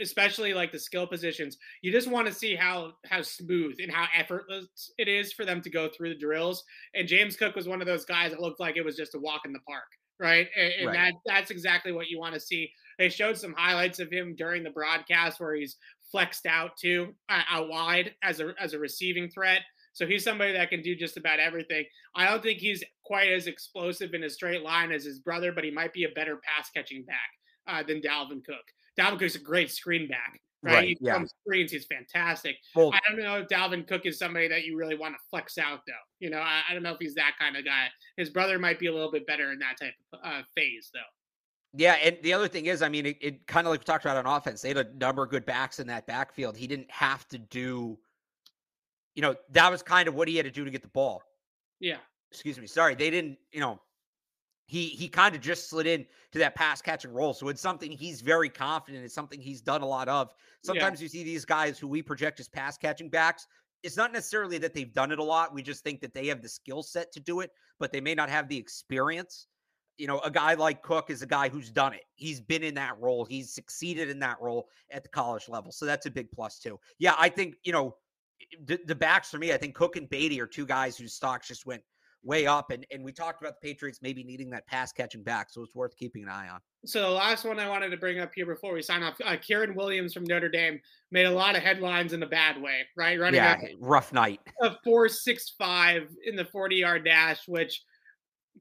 especially 0.00 0.54
like 0.54 0.72
the 0.72 0.78
skill 0.78 1.06
positions 1.06 1.58
you 1.82 1.92
just 1.92 2.08
want 2.08 2.26
to 2.26 2.32
see 2.32 2.54
how 2.54 2.92
how 3.04 3.22
smooth 3.22 3.76
and 3.82 3.92
how 3.92 4.06
effortless 4.16 4.90
it 4.98 5.08
is 5.08 5.32
for 5.32 5.44
them 5.44 5.60
to 5.60 5.70
go 5.70 5.88
through 5.88 6.08
the 6.08 6.18
drills 6.18 6.64
and 6.94 7.08
james 7.08 7.36
cook 7.36 7.54
was 7.54 7.68
one 7.68 7.80
of 7.80 7.86
those 7.86 8.04
guys 8.04 8.30
that 8.30 8.40
looked 8.40 8.60
like 8.60 8.76
it 8.76 8.84
was 8.84 8.96
just 8.96 9.14
a 9.14 9.18
walk 9.18 9.42
in 9.44 9.52
the 9.52 9.58
park 9.66 9.84
right 10.18 10.48
and, 10.56 10.72
and 10.78 10.86
right. 10.86 10.94
that 10.94 11.14
that's 11.26 11.50
exactly 11.50 11.92
what 11.92 12.08
you 12.08 12.18
want 12.18 12.34
to 12.34 12.40
see 12.40 12.70
they 12.98 13.08
showed 13.08 13.36
some 13.36 13.54
highlights 13.56 13.98
of 13.98 14.10
him 14.10 14.34
during 14.36 14.62
the 14.62 14.70
broadcast 14.70 15.40
where 15.40 15.54
he's 15.54 15.76
flexed 16.10 16.46
out 16.46 16.76
too 16.76 17.14
uh, 17.28 17.42
out 17.50 17.68
wide 17.68 18.14
as 18.22 18.40
a 18.40 18.54
as 18.60 18.72
a 18.72 18.78
receiving 18.78 19.28
threat 19.28 19.62
so 19.94 20.06
he's 20.06 20.24
somebody 20.24 20.52
that 20.52 20.70
can 20.70 20.82
do 20.82 20.94
just 20.96 21.16
about 21.16 21.38
everything. 21.38 21.84
I 22.16 22.26
don't 22.26 22.42
think 22.42 22.58
he's 22.58 22.82
quite 23.04 23.30
as 23.30 23.46
explosive 23.46 24.12
in 24.12 24.24
a 24.24 24.28
straight 24.28 24.62
line 24.62 24.90
as 24.90 25.04
his 25.04 25.20
brother, 25.20 25.52
but 25.52 25.62
he 25.62 25.70
might 25.70 25.92
be 25.92 26.02
a 26.02 26.08
better 26.08 26.40
pass 26.42 26.68
catching 26.70 27.04
back 27.04 27.30
uh, 27.68 27.82
than 27.84 28.00
Dalvin 28.00 28.44
Cook. 28.44 28.64
Dalvin 28.98 29.20
Cook's 29.20 29.36
a 29.36 29.38
great 29.38 29.70
screen 29.70 30.08
back. 30.08 30.40
Right. 30.62 30.72
right 30.74 30.88
he 30.88 30.98
yeah. 31.00 31.22
screens. 31.42 31.70
He's 31.70 31.84
fantastic. 31.84 32.56
Well, 32.74 32.92
I 32.92 32.98
don't 33.08 33.22
know 33.22 33.36
if 33.36 33.48
Dalvin 33.48 33.86
Cook 33.86 34.04
is 34.04 34.18
somebody 34.18 34.48
that 34.48 34.64
you 34.64 34.76
really 34.76 34.96
want 34.96 35.14
to 35.14 35.20
flex 35.30 35.58
out, 35.58 35.80
though. 35.86 35.92
You 36.18 36.30
know, 36.30 36.38
I, 36.38 36.62
I, 36.68 36.72
don't 36.72 36.82
know 36.82 36.92
if 36.92 36.98
he's 36.98 37.14
that 37.14 37.32
kind 37.38 37.56
of 37.56 37.64
guy. 37.64 37.86
His 38.16 38.30
brother 38.30 38.58
might 38.58 38.80
be 38.80 38.86
a 38.86 38.92
little 38.92 39.12
bit 39.12 39.26
better 39.26 39.52
in 39.52 39.60
that 39.60 39.78
type 39.78 39.94
of 40.12 40.18
uh, 40.24 40.42
phase, 40.56 40.90
though. 40.92 41.00
Yeah, 41.76 41.94
and 41.94 42.16
the 42.22 42.32
other 42.32 42.46
thing 42.46 42.66
is, 42.66 42.82
I 42.82 42.88
mean, 42.88 43.06
it, 43.06 43.18
it 43.20 43.46
kind 43.48 43.66
of 43.66 43.72
like 43.72 43.80
we 43.80 43.84
talked 43.84 44.04
about 44.04 44.24
on 44.24 44.36
offense. 44.36 44.62
They 44.62 44.68
had 44.68 44.78
a 44.78 44.94
number 44.96 45.24
of 45.24 45.30
good 45.30 45.44
backs 45.44 45.80
in 45.80 45.88
that 45.88 46.06
backfield. 46.06 46.56
He 46.56 46.68
didn't 46.68 46.90
have 46.90 47.26
to 47.28 47.38
do, 47.38 47.98
you 49.16 49.22
know, 49.22 49.34
that 49.50 49.70
was 49.70 49.82
kind 49.82 50.06
of 50.06 50.14
what 50.14 50.28
he 50.28 50.36
had 50.36 50.44
to 50.44 50.52
do 50.52 50.64
to 50.64 50.70
get 50.70 50.82
the 50.82 50.88
ball. 50.88 51.22
Yeah. 51.80 51.96
Excuse 52.30 52.58
me. 52.60 52.68
Sorry, 52.68 52.94
they 52.94 53.10
didn't. 53.10 53.38
You 53.52 53.60
know, 53.60 53.80
he 54.66 54.86
he 54.86 55.08
kind 55.08 55.34
of 55.34 55.40
just 55.40 55.68
slid 55.68 55.86
in 55.86 56.06
to 56.32 56.38
that 56.38 56.54
pass 56.54 56.80
catching 56.80 57.12
role. 57.12 57.34
So 57.34 57.48
it's 57.48 57.60
something 57.60 57.90
he's 57.90 58.20
very 58.20 58.48
confident. 58.48 59.04
It's 59.04 59.14
something 59.14 59.40
he's 59.40 59.60
done 59.60 59.82
a 59.82 59.86
lot 59.86 60.08
of. 60.08 60.32
Sometimes 60.62 61.00
yeah. 61.00 61.04
you 61.04 61.08
see 61.08 61.24
these 61.24 61.44
guys 61.44 61.78
who 61.78 61.88
we 61.88 62.02
project 62.02 62.40
as 62.40 62.48
pass 62.48 62.78
catching 62.78 63.08
backs. 63.08 63.46
It's 63.82 63.96
not 63.96 64.12
necessarily 64.12 64.58
that 64.58 64.74
they've 64.74 64.92
done 64.92 65.12
it 65.12 65.18
a 65.18 65.24
lot. 65.24 65.52
We 65.52 65.62
just 65.62 65.84
think 65.84 66.00
that 66.00 66.14
they 66.14 66.26
have 66.28 66.40
the 66.40 66.48
skill 66.48 66.82
set 66.82 67.12
to 67.12 67.20
do 67.20 67.40
it, 67.40 67.50
but 67.78 67.92
they 67.92 68.00
may 68.00 68.14
not 68.14 68.30
have 68.30 68.48
the 68.48 68.56
experience. 68.56 69.46
You 69.96 70.06
know, 70.06 70.18
a 70.20 70.30
guy 70.30 70.54
like 70.54 70.82
Cook 70.82 71.10
is 71.10 71.22
a 71.22 71.26
guy 71.26 71.48
who's 71.48 71.70
done 71.70 71.92
it. 71.92 72.02
He's 72.14 72.40
been 72.40 72.62
in 72.62 72.74
that 72.74 72.98
role. 73.00 73.24
He's 73.24 73.52
succeeded 73.52 74.10
in 74.10 74.18
that 74.20 74.40
role 74.40 74.68
at 74.90 75.02
the 75.02 75.08
college 75.08 75.48
level. 75.48 75.70
So 75.70 75.86
that's 75.86 76.06
a 76.06 76.10
big 76.10 76.30
plus 76.32 76.58
too. 76.58 76.80
Yeah, 76.98 77.14
I 77.18 77.28
think, 77.28 77.54
you 77.62 77.72
know, 77.72 77.96
the, 78.64 78.80
the 78.86 78.94
backs 78.94 79.30
for 79.30 79.38
me, 79.38 79.52
I 79.52 79.56
think 79.56 79.74
Cook 79.74 79.96
and 79.96 80.08
Badie 80.08 80.40
are 80.40 80.46
two 80.46 80.66
guys 80.66 80.96
whose 80.96 81.14
stocks 81.14 81.48
just 81.48 81.64
went 81.64 81.82
way 82.24 82.46
up. 82.46 82.70
And 82.70 82.86
and 82.90 83.04
we 83.04 83.12
talked 83.12 83.40
about 83.40 83.60
the 83.60 83.68
Patriots 83.68 84.00
maybe 84.02 84.24
needing 84.24 84.50
that 84.50 84.66
pass 84.66 84.92
catching 84.92 85.22
back, 85.22 85.50
so 85.50 85.62
it's 85.62 85.74
worth 85.74 85.96
keeping 85.96 86.22
an 86.22 86.28
eye 86.28 86.48
on. 86.48 86.60
So 86.86 87.02
the 87.02 87.10
last 87.10 87.44
one 87.44 87.58
I 87.58 87.68
wanted 87.68 87.90
to 87.90 87.96
bring 87.96 88.18
up 88.18 88.32
here 88.34 88.46
before 88.46 88.72
we 88.72 88.82
sign 88.82 89.02
off, 89.02 89.14
uh, 89.24 89.36
Kyren 89.36 89.74
Williams 89.74 90.14
from 90.14 90.24
Notre 90.24 90.48
Dame 90.48 90.80
made 91.10 91.26
a 91.26 91.30
lot 91.30 91.56
of 91.56 91.62
headlines 91.62 92.12
in 92.12 92.22
a 92.22 92.26
bad 92.26 92.60
way, 92.60 92.80
right? 92.96 93.18
Running 93.18 93.36
yeah, 93.36 93.60
rough 93.78 94.12
night. 94.12 94.40
A 94.62 94.76
four 94.82 95.08
six 95.08 95.54
five 95.58 96.08
in 96.24 96.34
the 96.36 96.44
forty 96.46 96.76
yard 96.76 97.04
dash, 97.04 97.46
which 97.46 97.82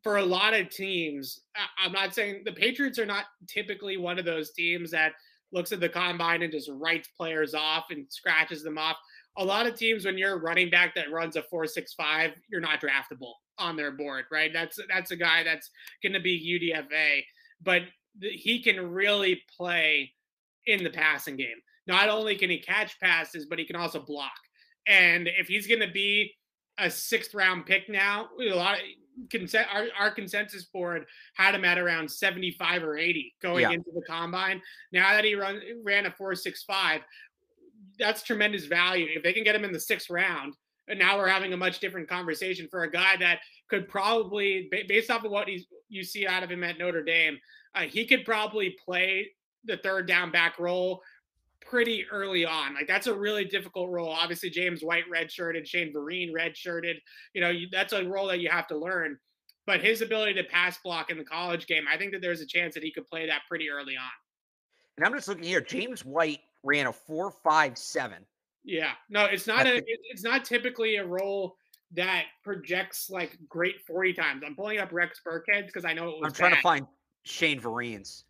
for 0.02 0.18
a 0.18 0.26
lot 0.26 0.54
of 0.54 0.70
teams, 0.70 1.42
I'm 1.78 1.92
not 1.92 2.16
saying 2.16 2.44
the 2.46 2.52
Patriots 2.52 3.00
are 3.00 3.06
not 3.06 3.26
typically 3.48 3.98
one 3.98 4.18
of 4.18 4.26
those 4.26 4.52
teams 4.52 4.92
that 4.92 5.14
looks 5.52 5.72
at 5.72 5.80
the 5.80 5.90
combine 5.90 6.42
and 6.42 6.52
just 6.52 6.70
writes 6.74 7.10
players 7.16 7.54
off 7.54 7.86
and 7.92 8.06
scratches 8.10 8.64
them 8.64 8.78
off. 8.78 8.98
A 9.38 9.46
lot 9.46 9.68
of 9.68 9.76
teams, 9.76 10.06
when 10.06 10.18
you're 10.18 10.34
a 10.34 10.42
running 10.42 10.70
back 10.70 10.96
that 10.96 11.12
runs 11.12 11.36
a 11.36 11.44
four 11.44 11.68
six 11.68 11.94
five, 11.94 12.32
you're 12.50 12.62
not 12.62 12.82
draftable 12.82 13.34
on 13.58 13.76
their 13.76 13.92
board, 13.92 14.26
right? 14.32 14.52
That's 14.52 14.80
that's 14.90 15.12
a 15.12 15.16
guy 15.16 15.44
that's 15.44 15.70
going 16.02 16.14
to 16.14 16.20
be 16.20 16.74
UDFA, 16.76 17.24
but 17.62 17.84
he 18.20 18.62
can 18.62 18.92
really 18.92 19.42
play 19.56 20.12
in 20.66 20.84
the 20.84 20.90
passing 20.90 21.36
game. 21.36 21.58
Not 21.88 22.10
only 22.10 22.36
can 22.36 22.50
he 22.50 22.60
catch 22.60 23.00
passes, 23.00 23.46
but 23.46 23.60
he 23.60 23.66
can 23.66 23.76
also 23.76 24.00
block. 24.00 24.32
And 24.88 25.28
if 25.28 25.48
he's 25.48 25.68
going 25.68 25.82
to 25.82 25.92
be 25.92 26.32
a 26.78 26.90
sixth 26.90 27.34
round 27.34 27.66
pick 27.66 27.90
now, 27.90 28.30
a 28.40 28.54
lot 28.54 28.76
of 28.76 28.82
consent 29.30 29.68
our, 29.74 29.88
our 29.98 30.12
consensus 30.12 30.66
board 30.66 31.06
had 31.36 31.56
him 31.56 31.66
at 31.66 31.78
around 31.78 32.10
75 32.10 32.84
or 32.84 32.98
80 32.98 33.36
going 33.42 33.62
yeah. 33.62 33.72
into 33.72 33.92
the 33.94 34.02
combine. 34.08 34.62
Now 34.92 35.14
that 35.14 35.24
he 35.24 35.36
run 35.36 35.62
ran 35.84 36.06
a 36.06 36.12
465, 36.12 37.02
that's 38.00 38.24
tremendous 38.24 38.66
value. 38.66 39.08
If 39.16 39.24
they 39.24 39.34
can 39.34 39.44
get 39.44 39.56
him 39.56 39.66
in 39.66 39.72
the 39.72 39.80
sixth 39.80 40.10
round, 40.10 40.56
and 40.88 41.00
now 41.00 41.18
we're 41.18 41.28
having 41.28 41.54
a 41.54 41.58
much 41.58 41.80
different 41.80 42.10
conversation 42.10 42.68
for 42.70 42.84
a 42.84 42.92
guy 42.92 43.16
that 43.18 43.40
could 43.70 43.88
probably, 43.88 44.70
based 44.88 45.10
off 45.10 45.24
of 45.24 45.32
what 45.32 45.48
he's, 45.48 45.66
you 45.90 46.04
see 46.04 46.28
out 46.28 46.44
of 46.44 46.52
him 46.52 46.64
at 46.64 46.78
Notre 46.78 47.04
Dame, 47.04 47.38
uh, 47.76 47.82
he 47.82 48.06
could 48.06 48.26
probably 48.26 48.76
play 48.84 49.30
the 49.64 49.78
third 49.78 50.08
down 50.08 50.32
back 50.32 50.60
role 50.60 51.02
pretty 51.66 52.06
early 52.12 52.46
on. 52.46 52.74
Like 52.74 52.88
that's 52.88 53.08
a 53.08 53.14
really 53.14 53.46
difficult 53.46 53.90
role. 53.90 54.10
Obviously, 54.10 54.50
James 54.50 54.82
White 54.82 55.06
redshirted, 55.14 55.66
Shane 55.66 55.94
Vereen 55.94 56.32
redshirted. 56.32 56.96
You 57.34 57.42
know, 57.42 57.50
you, 57.50 57.68
that's 57.72 57.94
a 57.94 58.04
role 58.04 58.28
that 58.28 58.40
you 58.40 58.50
have 58.50 58.68
to 58.68 58.78
learn. 58.78 59.18
But 59.66 59.82
his 59.82 60.02
ability 60.02 60.34
to 60.34 60.44
pass 60.44 60.78
block 60.84 61.10
in 61.10 61.18
the 61.18 61.24
college 61.24 61.68
game, 61.68 61.86
I 61.92 61.98
think 61.98 62.12
that 62.12 62.22
there's 62.22 62.42
a 62.42 62.46
chance 62.46 62.74
that 62.74 62.84
he 62.84 62.92
could 62.92 63.08
play 63.08 63.26
that 63.28 63.42
pretty 63.48 63.70
early 63.70 63.96
on. 63.96 64.12
And 64.98 65.06
I'm 65.06 65.14
just 65.14 65.28
looking 65.28 65.46
here. 65.46 65.62
James 65.62 66.04
White 66.04 66.42
ran 66.64 66.88
a 66.88 66.94
four 66.94 67.32
five 67.44 67.78
seven. 67.78 68.26
Yeah, 68.64 68.92
no, 69.10 69.26
it's 69.26 69.48
not 69.48 69.66
a. 69.66 69.82
It's 70.12 70.24
not 70.24 70.46
typically 70.46 70.98
a 70.98 71.06
role 71.06 71.56
that 71.94 72.26
projects 72.44 73.10
like 73.10 73.38
great 73.48 73.76
forty 73.86 74.14
times. 74.14 74.44
I'm 74.46 74.56
pulling 74.56 74.80
up 74.80 74.92
Rex 74.92 75.22
Burkhead 75.26 75.66
because 75.66 75.86
I 75.86 75.94
know 75.94 76.10
it 76.10 76.20
was. 76.20 76.26
I'm 76.26 76.34
trying 76.34 76.52
bad. 76.52 76.58
to 76.58 76.62
find 76.62 76.88
Shane 77.24 77.60
Vereen's. 77.60 78.26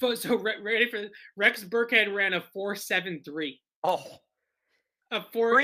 So 0.16 0.36
ready 0.36 0.88
for 0.90 1.04
Rex 1.36 1.62
Burkhead 1.62 2.14
ran 2.14 2.32
a 2.32 2.40
four 2.40 2.74
seven 2.74 3.20
three. 3.22 3.60
Oh, 3.84 4.02
a 5.10 5.22
four 5.32 5.62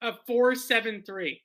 a 0.00 0.12
four 0.26 0.54
seven 0.54 1.02
three. 1.04 1.42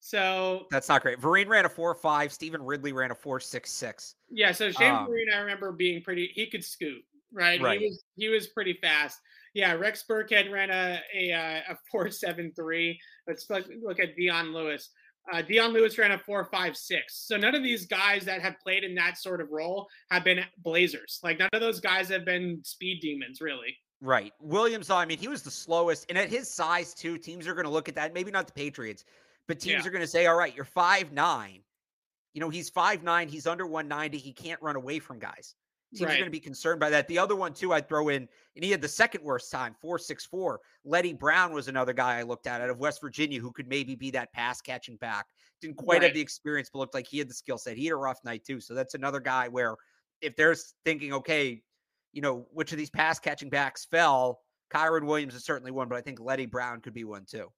So 0.00 0.66
that's 0.70 0.88
not 0.88 1.02
great. 1.02 1.20
Vereen 1.20 1.48
ran 1.48 1.64
a 1.64 1.68
four 1.68 1.94
five. 1.94 2.32
Stevan 2.32 2.62
Ridley 2.62 2.92
ran 2.92 3.10
a 3.10 3.14
four 3.14 3.40
six 3.40 3.70
six. 3.70 4.14
Yeah, 4.30 4.52
so 4.52 4.70
Shane 4.70 4.92
um, 4.92 5.06
Vereen, 5.06 5.34
I 5.34 5.38
remember 5.38 5.72
being 5.72 6.02
pretty. 6.02 6.30
He 6.34 6.48
could 6.48 6.64
scoot, 6.64 7.02
right? 7.32 7.60
right? 7.60 7.80
He 7.80 7.86
was 7.86 8.04
he 8.16 8.28
was 8.28 8.48
pretty 8.48 8.78
fast. 8.80 9.18
Yeah, 9.54 9.72
Rex 9.72 10.04
Burkhead 10.08 10.52
ran 10.52 10.70
a 10.70 11.00
a 11.14 11.62
a 11.68 11.78
four 11.90 12.10
seven 12.10 12.52
three. 12.54 13.00
Let's 13.26 13.48
look, 13.50 13.66
look 13.82 14.00
at 14.00 14.16
Dion 14.16 14.52
Lewis. 14.52 14.90
Uh, 15.32 15.42
Dion 15.42 15.72
Lewis 15.72 15.98
ran 15.98 16.12
a 16.12 16.18
four 16.18 16.44
five 16.44 16.76
six. 16.76 17.26
So 17.26 17.36
none 17.36 17.54
of 17.54 17.62
these 17.62 17.86
guys 17.86 18.24
that 18.24 18.40
have 18.40 18.58
played 18.60 18.84
in 18.84 18.94
that 18.94 19.18
sort 19.18 19.40
of 19.40 19.50
role 19.50 19.88
have 20.10 20.24
been 20.24 20.40
Blazers. 20.58 21.20
Like 21.22 21.38
none 21.38 21.50
of 21.52 21.60
those 21.60 21.80
guys 21.80 22.08
have 22.08 22.24
been 22.24 22.60
speed 22.64 23.00
demons, 23.00 23.40
really. 23.40 23.76
Right. 24.00 24.32
Williams, 24.40 24.90
I 24.90 25.04
mean, 25.04 25.18
he 25.18 25.28
was 25.28 25.42
the 25.42 25.50
slowest. 25.50 26.06
And 26.08 26.16
at 26.16 26.28
his 26.28 26.48
size, 26.48 26.94
too, 26.94 27.18
teams 27.18 27.48
are 27.48 27.54
going 27.54 27.64
to 27.64 27.70
look 27.70 27.88
at 27.88 27.96
that. 27.96 28.14
Maybe 28.14 28.30
not 28.30 28.46
the 28.46 28.52
Patriots, 28.52 29.04
but 29.48 29.58
teams 29.58 29.82
yeah. 29.82 29.88
are 29.88 29.90
going 29.90 30.02
to 30.04 30.08
say, 30.08 30.26
all 30.26 30.36
right, 30.36 30.54
you're 30.54 30.64
five 30.64 31.12
nine. 31.12 31.60
You 32.32 32.40
know, 32.40 32.48
he's 32.48 32.68
five 32.68 33.02
nine. 33.02 33.28
He's 33.28 33.46
under 33.46 33.66
190. 33.66 34.18
He 34.18 34.32
can't 34.32 34.62
run 34.62 34.76
away 34.76 35.00
from 35.00 35.18
guys. 35.18 35.54
Teams 35.94 36.02
right. 36.02 36.14
are 36.14 36.18
going 36.18 36.26
to 36.26 36.30
be 36.30 36.40
concerned 36.40 36.80
by 36.80 36.90
that. 36.90 37.08
The 37.08 37.18
other 37.18 37.34
one, 37.34 37.54
too, 37.54 37.72
I'd 37.72 37.88
throw 37.88 38.10
in, 38.10 38.28
and 38.56 38.64
he 38.64 38.70
had 38.70 38.82
the 38.82 38.88
second 38.88 39.24
worst 39.24 39.50
time, 39.50 39.74
464. 39.80 40.60
Leddie 40.84 41.14
Brown 41.14 41.52
was 41.52 41.68
another 41.68 41.94
guy 41.94 42.18
I 42.18 42.22
looked 42.24 42.46
at 42.46 42.60
out 42.60 42.68
of 42.68 42.78
West 42.78 43.00
Virginia 43.00 43.40
who 43.40 43.52
could 43.52 43.68
maybe 43.68 43.94
be 43.94 44.10
that 44.10 44.32
pass 44.32 44.60
catching 44.60 44.96
back. 44.96 45.26
Didn't 45.62 45.76
quite 45.76 46.00
right. 46.00 46.02
have 46.04 46.14
the 46.14 46.20
experience, 46.20 46.68
but 46.70 46.80
looked 46.80 46.94
like 46.94 47.06
he 47.06 47.18
had 47.18 47.28
the 47.28 47.34
skill 47.34 47.56
set. 47.56 47.78
He 47.78 47.86
had 47.86 47.92
a 47.92 47.96
rough 47.96 48.22
night, 48.22 48.44
too. 48.44 48.60
So 48.60 48.74
that's 48.74 48.92
another 48.92 49.18
guy 49.18 49.48
where 49.48 49.76
if 50.20 50.36
they're 50.36 50.56
thinking, 50.84 51.14
okay, 51.14 51.62
you 52.12 52.20
know, 52.20 52.46
which 52.52 52.72
of 52.72 52.78
these 52.78 52.90
pass 52.90 53.18
catching 53.18 53.48
backs 53.48 53.86
fell, 53.86 54.42
Kyren 54.70 55.06
Williams 55.06 55.34
is 55.34 55.44
certainly 55.44 55.70
one, 55.70 55.88
but 55.88 55.96
I 55.96 56.02
think 56.02 56.20
Leddie 56.20 56.46
Brown 56.46 56.82
could 56.82 56.92
be 56.92 57.04
one, 57.04 57.24
too. 57.24 57.50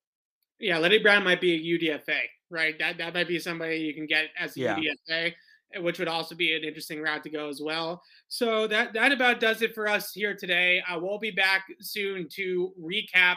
Yeah, 0.61 0.79
Leddie 0.79 1.03
Brown 1.03 1.25
might 1.25 1.41
be 1.41 1.55
a 1.55 1.79
UDFA, 1.79 2.21
right? 2.49 2.79
That 2.79 2.99
that 2.99 3.15
might 3.15 3.27
be 3.27 3.41
somebody 3.41 3.79
you 3.79 3.95
can 3.95 4.07
get 4.07 4.27
as 4.39 4.57
a 4.57 4.61
yeah. 4.61 4.77
UDFA 4.77 5.33
which 5.79 5.99
would 5.99 6.09
also 6.09 6.35
be 6.35 6.55
an 6.55 6.65
interesting 6.65 7.01
route 7.01 7.23
to 7.25 7.31
go 7.31 7.49
as 7.49 7.61
well. 7.63 8.03
So 8.29 8.67
that 8.67 8.93
that 8.95 9.13
about 9.13 9.41
does 9.41 9.63
it 9.63 9.75
for 9.75 9.89
us 9.89 10.13
here 10.13 10.35
today. 10.35 10.83
Uh, 10.89 10.99
we'll 10.99 11.19
be 11.19 11.31
back 11.31 11.65
soon 11.81 12.29
to 12.37 12.73
recap 12.81 13.37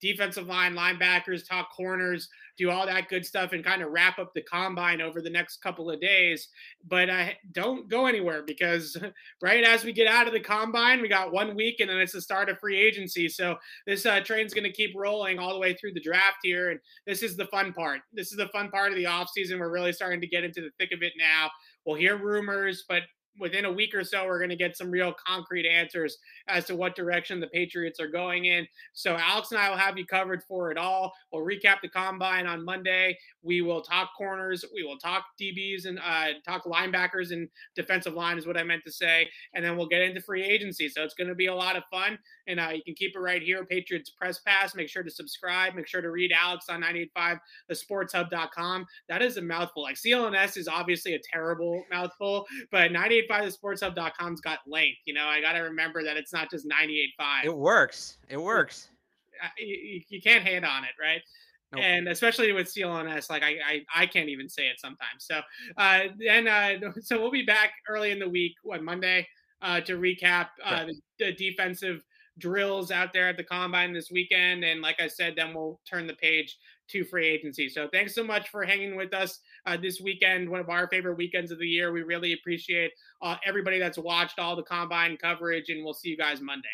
defensive 0.00 0.46
line, 0.46 0.74
linebackers, 0.74 1.48
top 1.48 1.70
corners, 1.74 2.28
do 2.58 2.70
all 2.70 2.86
that 2.86 3.08
good 3.08 3.24
stuff, 3.24 3.52
and 3.52 3.64
kind 3.64 3.82
of 3.82 3.90
wrap 3.90 4.18
up 4.18 4.32
the 4.34 4.42
combine 4.42 5.00
over 5.00 5.20
the 5.20 5.30
next 5.30 5.62
couple 5.62 5.90
of 5.90 6.00
days. 6.00 6.48
But 6.86 7.10
uh, 7.10 7.26
don't 7.52 7.88
go 7.88 8.06
anywhere 8.06 8.42
because 8.42 8.96
right 9.42 9.64
as 9.64 9.84
we 9.84 9.92
get 9.92 10.06
out 10.06 10.26
of 10.26 10.32
the 10.32 10.40
combine, 10.40 11.00
we 11.00 11.08
got 11.08 11.32
one 11.32 11.54
week 11.54 11.80
and 11.80 11.90
then 11.90 11.98
it's 11.98 12.12
the 12.12 12.20
start 12.20 12.48
of 12.48 12.58
free 12.58 12.78
agency. 12.78 13.28
So 13.28 13.56
this 13.86 14.06
uh, 14.06 14.20
train's 14.20 14.54
going 14.54 14.64
to 14.64 14.72
keep 14.72 14.94
rolling 14.96 15.38
all 15.38 15.52
the 15.52 15.60
way 15.60 15.74
through 15.74 15.92
the 15.92 16.00
draft 16.00 16.38
here. 16.42 16.70
And 16.70 16.80
this 17.06 17.22
is 17.22 17.36
the 17.36 17.46
fun 17.46 17.72
part. 17.72 18.00
This 18.12 18.30
is 18.30 18.38
the 18.38 18.48
fun 18.48 18.70
part 18.70 18.90
of 18.90 18.96
the 18.96 19.04
offseason. 19.04 19.58
We're 19.58 19.70
really 19.70 19.92
starting 19.92 20.20
to 20.20 20.26
get 20.26 20.44
into 20.44 20.62
the 20.62 20.70
thick 20.78 20.92
of 20.92 21.02
it 21.02 21.12
now. 21.18 21.50
We'll 21.86 21.96
hear 21.96 22.16
rumors, 22.16 22.84
but 22.88 23.02
within 23.38 23.64
a 23.64 23.72
week 23.72 23.94
or 23.94 24.04
so, 24.04 24.26
we're 24.26 24.38
going 24.38 24.50
to 24.50 24.56
get 24.56 24.76
some 24.76 24.90
real 24.90 25.14
concrete 25.26 25.66
answers 25.66 26.18
as 26.48 26.64
to 26.66 26.76
what 26.76 26.94
direction 26.94 27.40
the 27.40 27.46
Patriots 27.48 28.00
are 28.00 28.08
going 28.08 28.46
in. 28.46 28.66
So, 28.92 29.16
Alex 29.18 29.52
and 29.52 29.60
I 29.60 29.70
will 29.70 29.76
have 29.76 29.98
you 29.98 30.06
covered 30.06 30.42
for 30.44 30.70
it 30.70 30.78
all. 30.78 31.12
We'll 31.32 31.44
recap 31.44 31.80
the 31.82 31.88
combine 31.88 32.46
on 32.46 32.64
Monday. 32.64 33.18
We 33.42 33.62
will 33.62 33.82
talk 33.82 34.10
corners. 34.16 34.64
We 34.74 34.82
will 34.82 34.98
talk 34.98 35.24
DBs 35.40 35.86
and 35.86 35.98
uh, 35.98 36.38
talk 36.44 36.64
linebackers 36.64 37.32
and 37.32 37.48
defensive 37.74 38.14
line, 38.14 38.38
is 38.38 38.46
what 38.46 38.56
I 38.56 38.62
meant 38.62 38.84
to 38.84 38.92
say. 38.92 39.28
And 39.54 39.64
then 39.64 39.76
we'll 39.76 39.88
get 39.88 40.02
into 40.02 40.20
free 40.20 40.44
agency. 40.44 40.88
So, 40.88 41.02
it's 41.02 41.14
going 41.14 41.28
to 41.28 41.34
be 41.34 41.46
a 41.46 41.54
lot 41.54 41.76
of 41.76 41.84
fun. 41.90 42.18
And 42.46 42.60
uh, 42.60 42.70
you 42.74 42.82
can 42.84 42.94
keep 42.94 43.16
it 43.16 43.20
right 43.20 43.42
here, 43.42 43.64
Patriots 43.64 44.10
Press 44.10 44.40
Pass. 44.40 44.74
Make 44.74 44.88
sure 44.88 45.02
to 45.02 45.10
subscribe. 45.10 45.74
Make 45.74 45.88
sure 45.88 46.00
to 46.00 46.10
read 46.10 46.32
Alex 46.32 46.66
on 46.68 46.80
985 46.80 47.38
thesportshub.com. 47.70 48.86
That 49.08 49.22
is 49.22 49.36
a 49.36 49.42
mouthful. 49.42 49.82
Like 49.82 49.96
CLNS 49.96 50.56
is 50.56 50.68
obviously 50.68 51.14
a 51.14 51.20
terrible 51.32 51.82
mouthful, 51.90 52.46
but 52.70 52.92
985thesportshub.com's 53.28 54.40
got 54.40 54.58
length. 54.66 54.98
You 55.04 55.14
know, 55.14 55.26
I 55.26 55.40
got 55.40 55.52
to 55.52 55.60
remember 55.60 56.02
that 56.02 56.16
it's 56.16 56.32
not 56.32 56.50
just 56.50 56.66
985. 56.66 57.44
It 57.44 57.56
works. 57.56 58.18
It 58.28 58.40
works. 58.40 58.88
You, 59.58 60.00
you 60.08 60.22
can't 60.22 60.42
hate 60.42 60.64
on 60.64 60.84
it, 60.84 60.90
right? 61.00 61.20
Nope. 61.72 61.82
And 61.84 62.08
especially 62.08 62.52
with 62.52 62.68
CLNS, 62.68 63.28
like 63.28 63.42
I, 63.42 63.56
I, 63.66 63.84
I 63.94 64.06
can't 64.06 64.28
even 64.28 64.48
say 64.48 64.68
it 64.68 64.78
sometimes. 64.78 65.26
So, 65.26 65.40
uh, 65.76 66.00
and 66.28 66.48
uh, 66.48 66.92
so 67.00 67.20
we'll 67.20 67.30
be 67.30 67.44
back 67.44 67.72
early 67.88 68.12
in 68.12 68.18
the 68.18 68.28
week, 68.28 68.54
what 68.62 68.82
Monday, 68.82 69.26
uh, 69.62 69.80
to 69.80 69.98
recap 69.98 70.48
uh, 70.64 70.84
the, 70.86 70.94
the 71.18 71.32
defensive 71.32 72.02
drills 72.38 72.90
out 72.90 73.12
there 73.12 73.28
at 73.28 73.36
the 73.36 73.44
combine 73.44 73.92
this 73.92 74.10
weekend. 74.10 74.64
And 74.64 74.80
like 74.80 75.00
I 75.00 75.08
said, 75.08 75.34
then 75.36 75.54
we'll 75.54 75.80
turn 75.88 76.06
the 76.06 76.14
page 76.14 76.56
to 76.88 77.04
free 77.04 77.26
agency. 77.28 77.68
So 77.68 77.88
thanks 77.92 78.14
so 78.14 78.24
much 78.24 78.48
for 78.48 78.64
hanging 78.64 78.96
with 78.96 79.14
us 79.14 79.40
uh, 79.66 79.76
this 79.76 80.00
weekend, 80.00 80.48
one 80.48 80.60
of 80.60 80.68
our 80.68 80.88
favorite 80.88 81.16
weekends 81.16 81.50
of 81.50 81.58
the 81.58 81.66
year. 81.66 81.92
We 81.92 82.02
really 82.02 82.32
appreciate 82.32 82.92
uh, 83.22 83.36
everybody 83.44 83.78
that's 83.78 83.98
watched 83.98 84.38
all 84.38 84.56
the 84.56 84.62
combine 84.62 85.16
coverage, 85.16 85.68
and 85.68 85.84
we'll 85.84 85.94
see 85.94 86.10
you 86.10 86.16
guys 86.16 86.40
Monday. 86.40 86.68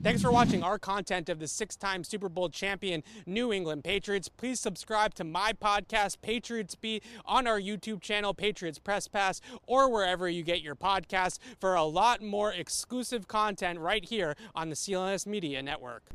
Thanks 0.00 0.22
for 0.22 0.30
watching 0.30 0.62
our 0.62 0.78
content 0.78 1.28
of 1.28 1.40
the 1.40 1.48
six 1.48 1.74
time 1.74 2.04
Super 2.04 2.28
Bowl 2.28 2.48
champion 2.48 3.02
New 3.26 3.52
England 3.52 3.82
Patriots. 3.82 4.28
Please 4.28 4.60
subscribe 4.60 5.12
to 5.14 5.24
my 5.24 5.52
podcast, 5.52 6.20
Patriots 6.22 6.76
Beat, 6.76 7.02
on 7.24 7.48
our 7.48 7.60
YouTube 7.60 8.00
channel, 8.00 8.32
Patriots 8.32 8.78
Press 8.78 9.08
Pass, 9.08 9.40
or 9.66 9.90
wherever 9.90 10.28
you 10.28 10.44
get 10.44 10.62
your 10.62 10.76
podcasts 10.76 11.38
for 11.58 11.74
a 11.74 11.82
lot 11.82 12.22
more 12.22 12.52
exclusive 12.52 13.26
content 13.26 13.80
right 13.80 14.04
here 14.04 14.36
on 14.54 14.68
the 14.68 14.76
CLNS 14.76 15.26
Media 15.26 15.60
Network. 15.62 16.04